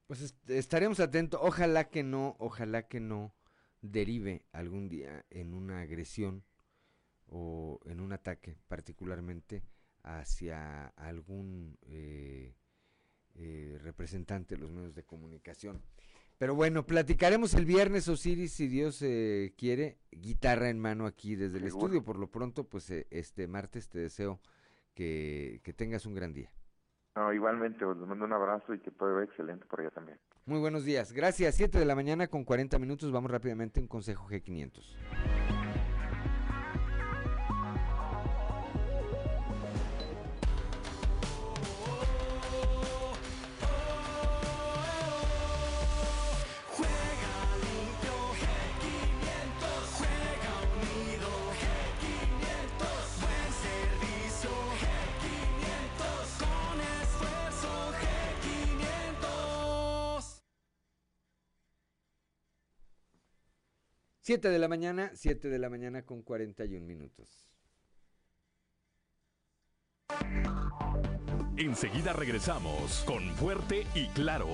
[0.07, 3.33] Pues estaremos atentos, ojalá que no, ojalá que no
[3.81, 6.45] derive algún día en una agresión
[7.31, 9.63] o en un ataque particularmente
[10.03, 12.55] hacia algún eh,
[13.35, 15.83] eh, representante de los medios de comunicación.
[16.41, 21.59] Pero bueno, platicaremos el viernes, Osiris, si Dios eh, quiere, guitarra en mano aquí desde
[21.59, 22.03] el estudio.
[22.03, 24.41] Por lo pronto, pues eh, este martes te deseo
[24.95, 26.51] que, tengas un gran día.
[27.35, 30.19] igualmente, os mando un abrazo y que todo vaya excelente por allá también.
[30.47, 31.13] Muy buenos días.
[31.13, 31.57] Gracias.
[31.57, 33.13] 7 de la mañana con 40 minutos.
[33.13, 35.60] Vamos rápidamente a un consejo G500.
[64.31, 67.49] 7 de la mañana, 7 de la mañana con 41 minutos.
[71.57, 74.47] Enseguida regresamos con Fuerte y Claro.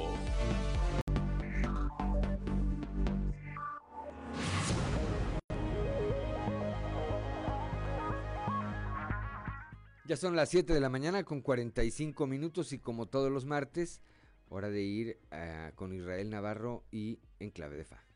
[10.06, 14.00] Ya son las 7 de la mañana con 45 minutos y como todos los martes,
[14.48, 18.06] hora de ir uh, con Israel Navarro y en clave de fa.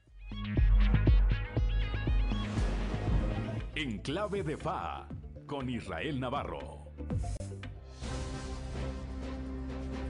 [3.82, 5.09] En clave de FA
[5.47, 6.93] con Israel Navarro.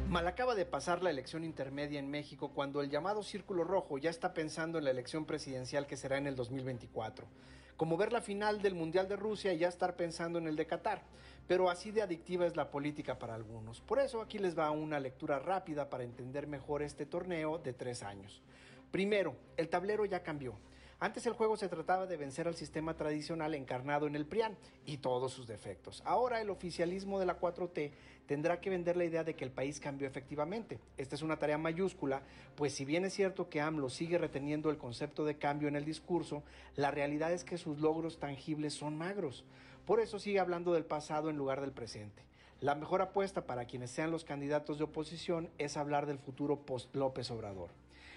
[0.08, 4.10] Mal acaba de pasar la elección intermedia en México cuando el llamado Círculo Rojo ya
[4.10, 7.28] está pensando en la elección presidencial que será en el 2024.
[7.76, 10.66] Como ver la final del Mundial de Rusia y ya estar pensando en el de
[10.66, 11.04] Qatar.
[11.46, 13.80] Pero así de adictiva es la política para algunos.
[13.82, 18.02] Por eso aquí les va una lectura rápida para entender mejor este torneo de tres
[18.02, 18.42] años.
[18.90, 20.58] Primero, el tablero ya cambió.
[21.02, 24.54] Antes el juego se trataba de vencer al sistema tradicional encarnado en el PRIAN
[24.84, 26.02] y todos sus defectos.
[26.04, 27.92] Ahora el oficialismo de la 4T
[28.26, 30.78] tendrá que vender la idea de que el país cambió efectivamente.
[30.98, 32.20] Esta es una tarea mayúscula,
[32.54, 35.86] pues si bien es cierto que AMLO sigue reteniendo el concepto de cambio en el
[35.86, 36.42] discurso,
[36.76, 39.46] la realidad es que sus logros tangibles son magros.
[39.86, 42.22] Por eso sigue hablando del pasado en lugar del presente.
[42.60, 46.94] La mejor apuesta para quienes sean los candidatos de oposición es hablar del futuro post
[46.94, 47.70] López Obrador.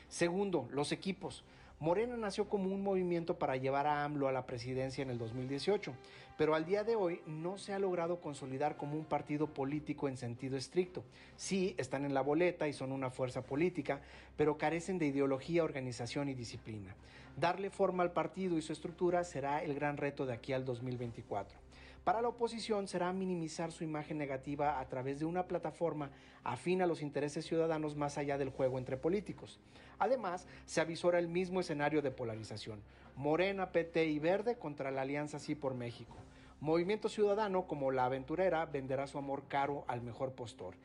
[0.09, 1.45] Segundo, los equipos.
[1.79, 5.93] Morena nació como un movimiento para llevar a AMLO a la presidencia en el 2018,
[6.37, 10.17] pero al día de hoy no se ha logrado consolidar como un partido político en
[10.17, 11.03] sentido estricto.
[11.35, 14.01] Sí, están en la boleta y son una fuerza política,
[14.37, 16.95] pero carecen de ideología, organización y disciplina.
[17.35, 21.62] Darle forma al partido y su estructura será el gran reto de aquí al 2024.
[22.03, 26.09] Para la oposición será minimizar su imagen negativa a través de una plataforma
[26.43, 29.61] afín a los intereses ciudadanos más allá del juego entre políticos.
[29.99, 32.81] Además, se avisora el mismo escenario de polarización.
[33.15, 36.17] Morena, PT y Verde contra la Alianza Sí por México.
[36.59, 40.75] Movimiento Ciudadano, como la aventurera, venderá su amor caro al mejor postor.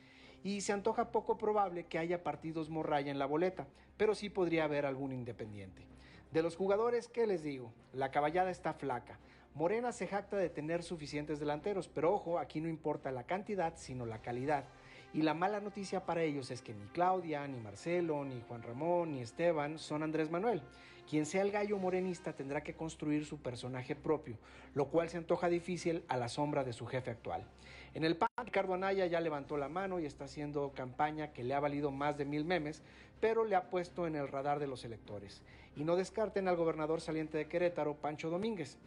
[0.45, 3.67] Y se antoja poco probable que haya partidos morraya en la boleta,
[3.97, 5.83] pero sí podría haber algún independiente.
[6.31, 7.73] De los jugadores, ¿qué les digo?
[7.93, 9.19] La caballada está flaca.
[9.59, 14.07] Morena se jacta de tener suficientes delanteros, pero ojo, aquí no importa la cantidad, sino
[14.07, 14.67] la calidad.
[15.13, 19.11] Y la mala noticia para ellos es que ni Claudia, ni Marcelo, ni Juan Ramón,
[19.11, 20.63] ni Esteban son Andrés Manuel.
[21.11, 24.39] Quien sea el gallo morenista tendrá que construir su personaje propio,
[24.75, 27.43] lo cual se antoja difícil a la sombra de su jefe actual.
[27.95, 31.55] En el PAN, Ricardo Anaya ya levantó la mano y está haciendo campaña que le
[31.55, 32.81] ha valido más de mil memes,
[33.19, 35.43] pero le ha puesto en el radar de los electores.
[35.75, 38.79] Y no descarten al gobernador saliente de Querétaro, Pancho Domínguez.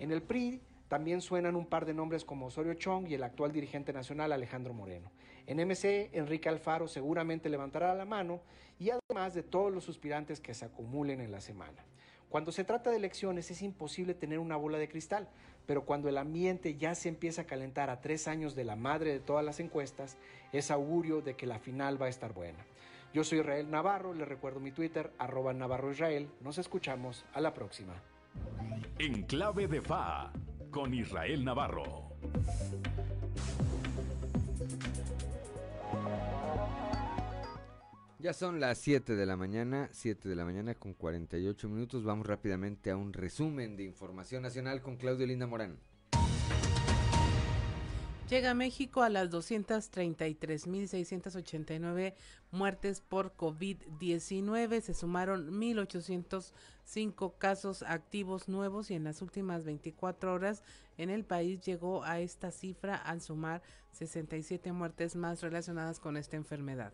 [0.00, 3.52] En el PRI también suenan un par de nombres como Osorio Chong y el actual
[3.52, 5.10] dirigente nacional Alejandro Moreno.
[5.46, 8.40] En MC, Enrique Alfaro seguramente levantará la mano
[8.78, 11.84] y además de todos los suspirantes que se acumulen en la semana.
[12.30, 15.28] Cuando se trata de elecciones es imposible tener una bola de cristal,
[15.66, 19.12] pero cuando el ambiente ya se empieza a calentar a tres años de la madre
[19.12, 20.16] de todas las encuestas,
[20.50, 22.64] es augurio de que la final va a estar buena.
[23.12, 26.30] Yo soy Israel Navarro, les recuerdo mi Twitter, arroba Navarro Israel.
[26.40, 28.00] Nos escuchamos a la próxima.
[28.98, 30.32] En clave de FA
[30.70, 32.10] con Israel Navarro.
[38.18, 42.04] Ya son las 7 de la mañana, 7 de la mañana con 48 minutos.
[42.04, 45.78] Vamos rápidamente a un resumen de información nacional con Claudio Linda Morán.
[48.30, 52.14] Llega a México a las 233.689
[52.52, 54.80] muertes por COVID-19.
[54.82, 60.62] Se sumaron 1.805 casos activos nuevos y en las últimas 24 horas
[60.96, 66.36] en el país llegó a esta cifra al sumar 67 muertes más relacionadas con esta
[66.36, 66.92] enfermedad.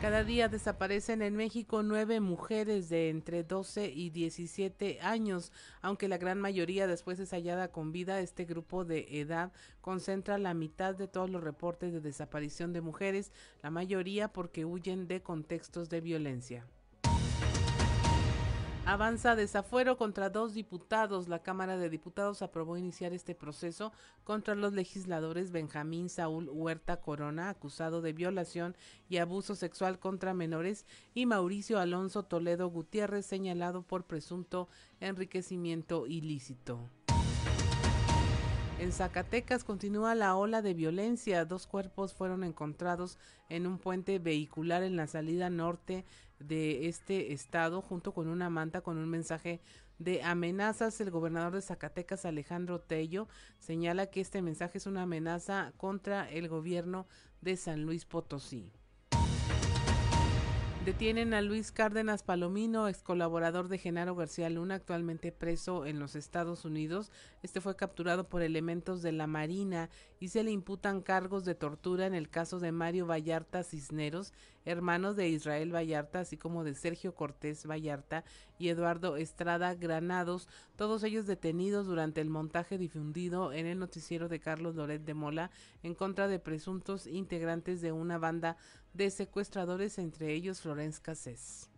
[0.00, 5.52] Cada día desaparecen en México nueve mujeres de entre 12 y 17 años.
[5.82, 9.52] Aunque la gran mayoría después es hallada con vida, este grupo de edad
[9.82, 13.30] concentra la mitad de todos los reportes de desaparición de mujeres,
[13.62, 16.66] la mayoría porque huyen de contextos de violencia.
[18.90, 21.28] Avanza desafuero contra dos diputados.
[21.28, 23.92] La Cámara de Diputados aprobó iniciar este proceso
[24.24, 28.76] contra los legisladores Benjamín Saúl Huerta Corona, acusado de violación
[29.08, 34.68] y abuso sexual contra menores, y Mauricio Alonso Toledo Gutiérrez, señalado por presunto
[34.98, 36.90] enriquecimiento ilícito.
[38.80, 41.44] En Zacatecas continúa la ola de violencia.
[41.44, 43.18] Dos cuerpos fueron encontrados
[43.50, 46.06] en un puente vehicular en la salida norte
[46.38, 49.60] de este estado junto con una manta con un mensaje
[49.98, 50.98] de amenazas.
[51.02, 53.28] El gobernador de Zacatecas, Alejandro Tello,
[53.58, 57.06] señala que este mensaje es una amenaza contra el gobierno
[57.42, 58.72] de San Luis Potosí.
[60.84, 66.16] Detienen a Luis Cárdenas Palomino, ex colaborador de Genaro García Luna, actualmente preso en los
[66.16, 67.12] Estados Unidos.
[67.42, 69.90] Este fue capturado por elementos de la Marina
[70.20, 74.32] y se le imputan cargos de tortura en el caso de Mario Vallarta Cisneros,
[74.64, 78.24] hermanos de Israel Vallarta, así como de Sergio Cortés Vallarta
[78.58, 84.40] y Eduardo Estrada Granados, todos ellos detenidos durante el montaje difundido en el noticiero de
[84.40, 85.50] Carlos Loret de Mola
[85.82, 88.56] en contra de presuntos integrantes de una banda
[88.94, 91.70] de secuestradores, entre ellos Florence Cassés.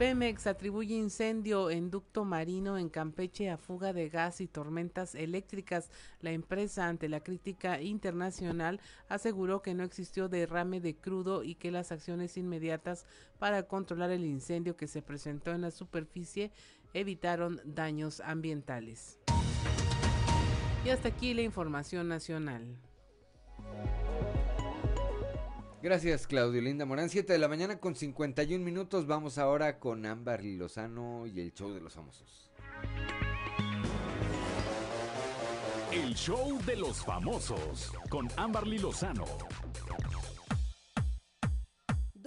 [0.00, 5.90] Pemex atribuye incendio en ducto marino en Campeche a fuga de gas y tormentas eléctricas.
[6.22, 11.70] La empresa, ante la crítica internacional, aseguró que no existió derrame de crudo y que
[11.70, 13.04] las acciones inmediatas
[13.38, 16.50] para controlar el incendio que se presentó en la superficie
[16.94, 19.18] evitaron daños ambientales.
[20.82, 22.74] Y hasta aquí la información nacional.
[25.82, 27.08] Gracias, Claudio Linda Morán.
[27.08, 29.06] 7 de la mañana con 51 minutos.
[29.06, 32.50] Vamos ahora con Ámbar Lozano y el show de los famosos.
[35.90, 39.24] El show de los famosos con Ámbar Lozano.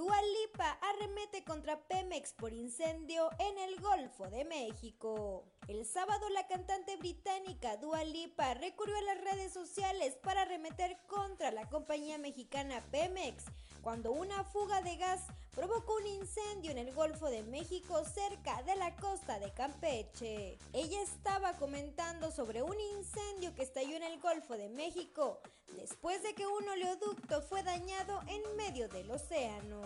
[0.04, 5.46] Dua Lipa arremete contra Pemex por incendio en el Golfo de México.
[5.70, 11.52] El sábado la cantante británica Dua Lipa recurrió a las redes sociales para arremeter contra
[11.52, 13.46] la compañía mexicana Pemex
[13.82, 15.22] cuando una fuga de gas
[15.56, 20.58] provocó un incendio en el Golfo de México cerca de la costa de Campeche.
[20.74, 25.42] Ella estaba comentando sobre un incendio que estalló en el Golfo de México
[25.78, 29.82] después de que un oleoducto fue dañado en medio del océano.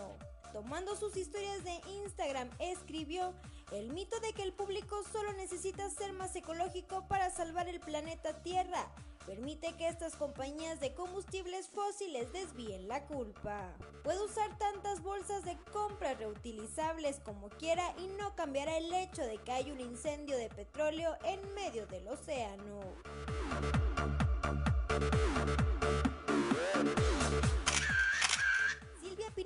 [0.52, 3.34] Tomando sus historias de Instagram, escribió
[3.72, 8.42] el mito de que el público solo necesita ser más ecológico para salvar el planeta
[8.42, 8.90] Tierra
[9.28, 13.74] permite que estas compañías de combustibles fósiles desvíen la culpa.
[14.02, 19.36] Puede usar tantas bolsas de compra reutilizables como quiera y no cambiará el hecho de
[19.36, 22.80] que hay un incendio de petróleo en medio del océano.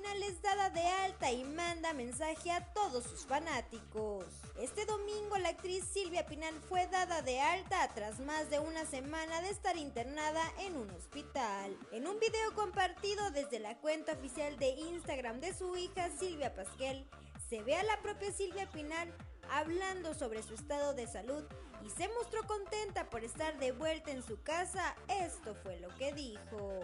[0.02, 4.24] Pinal es dada de alta y manda mensaje a todos sus fanáticos.
[4.58, 9.40] Este domingo la actriz Silvia Pinal fue dada de alta tras más de una semana
[9.42, 11.76] de estar internada en un hospital.
[11.92, 17.08] En un video compartido desde la cuenta oficial de Instagram de su hija Silvia Pasquel,
[17.48, 19.14] se ve a la propia Silvia Pinal
[19.52, 21.44] hablando sobre su estado de salud
[21.86, 24.96] y se mostró contenta por estar de vuelta en su casa.
[25.06, 26.80] Esto fue lo que dijo.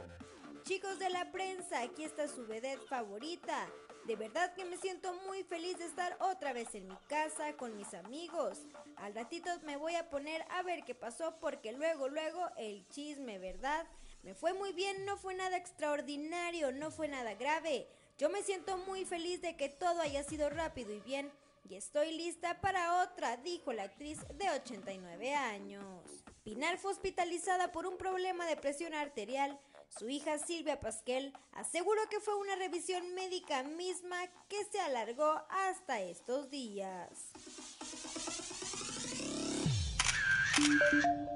[0.68, 3.70] Chicos de la prensa, aquí está su vedette favorita.
[4.04, 7.74] De verdad que me siento muy feliz de estar otra vez en mi casa con
[7.74, 8.58] mis amigos.
[8.96, 13.38] Al ratito me voy a poner a ver qué pasó porque luego, luego el chisme,
[13.38, 13.86] ¿verdad?
[14.22, 17.88] Me fue muy bien, no fue nada extraordinario, no fue nada grave.
[18.18, 21.32] Yo me siento muy feliz de que todo haya sido rápido y bien.
[21.66, 26.04] Y estoy lista para otra, dijo la actriz de 89 años.
[26.44, 29.58] Pinar fue hospitalizada por un problema de presión arterial
[29.88, 34.16] su hija Silvia Pasquel aseguró que fue una revisión médica misma
[34.48, 37.32] que se alargó hasta estos días.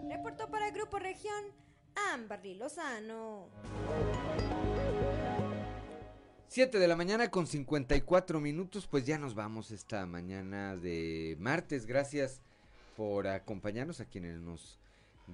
[0.08, 1.44] Reportó para Grupo Región
[2.12, 3.48] Amberly Lozano.
[6.48, 11.86] 7 de la mañana con 54 minutos, pues ya nos vamos esta mañana de martes.
[11.86, 12.42] Gracias
[12.96, 14.78] por acompañarnos a quienes nos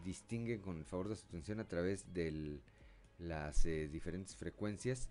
[0.04, 2.60] distinguen con el favor de su atención a través de
[3.18, 5.10] las eh, diferentes frecuencias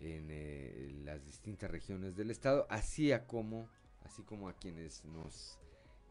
[0.00, 3.68] en eh, las distintas regiones del estado, así como,
[4.04, 5.58] así como a quienes nos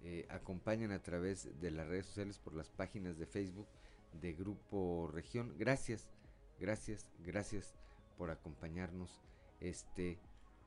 [0.03, 3.67] eh, acompañan a través de las redes sociales por las páginas de Facebook
[4.13, 5.53] de Grupo Región.
[5.57, 6.07] Gracias,
[6.59, 7.75] gracias, gracias
[8.17, 9.21] por acompañarnos
[9.59, 10.19] este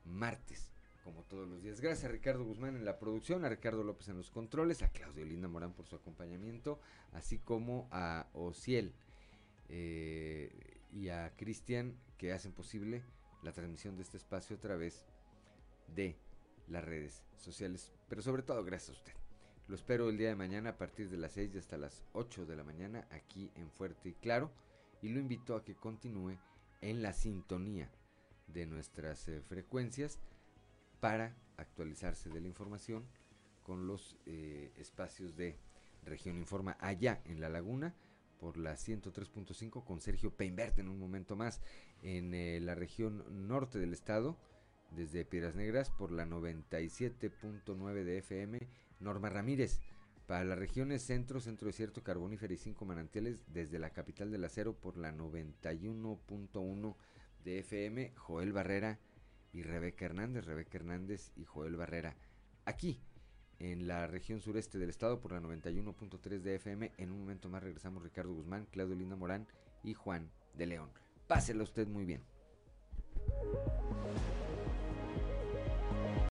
[0.05, 0.69] martes,
[1.03, 1.81] como todos los días.
[1.81, 5.25] Gracias a Ricardo Guzmán en la producción, a Ricardo López en los controles, a Claudio
[5.25, 6.79] Linda Morán por su acompañamiento,
[7.11, 8.93] así como a Ociel
[9.69, 13.03] eh, y a Cristian que hacen posible
[13.43, 15.05] la transmisión de este espacio a través
[15.95, 16.17] de
[16.67, 19.13] las redes sociales, pero sobre todo gracias a usted.
[19.67, 22.55] Lo espero el día de mañana a partir de las 6 hasta las 8 de
[22.55, 24.51] la mañana aquí en Fuerte y Claro
[25.01, 26.37] y lo invito a que continúe
[26.81, 27.89] en la sintonía
[28.47, 30.19] de nuestras eh, frecuencias
[30.99, 33.05] para actualizarse de la información
[33.63, 35.57] con los eh, espacios de
[36.03, 37.95] Región Informa allá en La Laguna
[38.39, 41.61] por la 103.5 con Sergio Peinbert en un momento más
[42.01, 44.37] en eh, la región norte del estado
[44.91, 48.59] desde Piedras Negras por la 97.9 de FM
[48.99, 49.79] Norma Ramírez
[50.25, 54.73] para las regiones centro, centro desierto, carbonífero y cinco manantiales desde la capital del acero
[54.73, 56.95] por la 91.1
[57.43, 58.99] de FM, Joel Barrera
[59.53, 62.15] y Rebeca Hernández, Rebeca Hernández y Joel Barrera.
[62.65, 62.99] Aquí,
[63.59, 67.63] en la región sureste del estado por la 91.3 de FM, en un momento más
[67.63, 69.47] regresamos Ricardo Guzmán, Claudio Linda Morán
[69.83, 70.89] y Juan de León.
[71.27, 72.21] Pásela usted muy bien.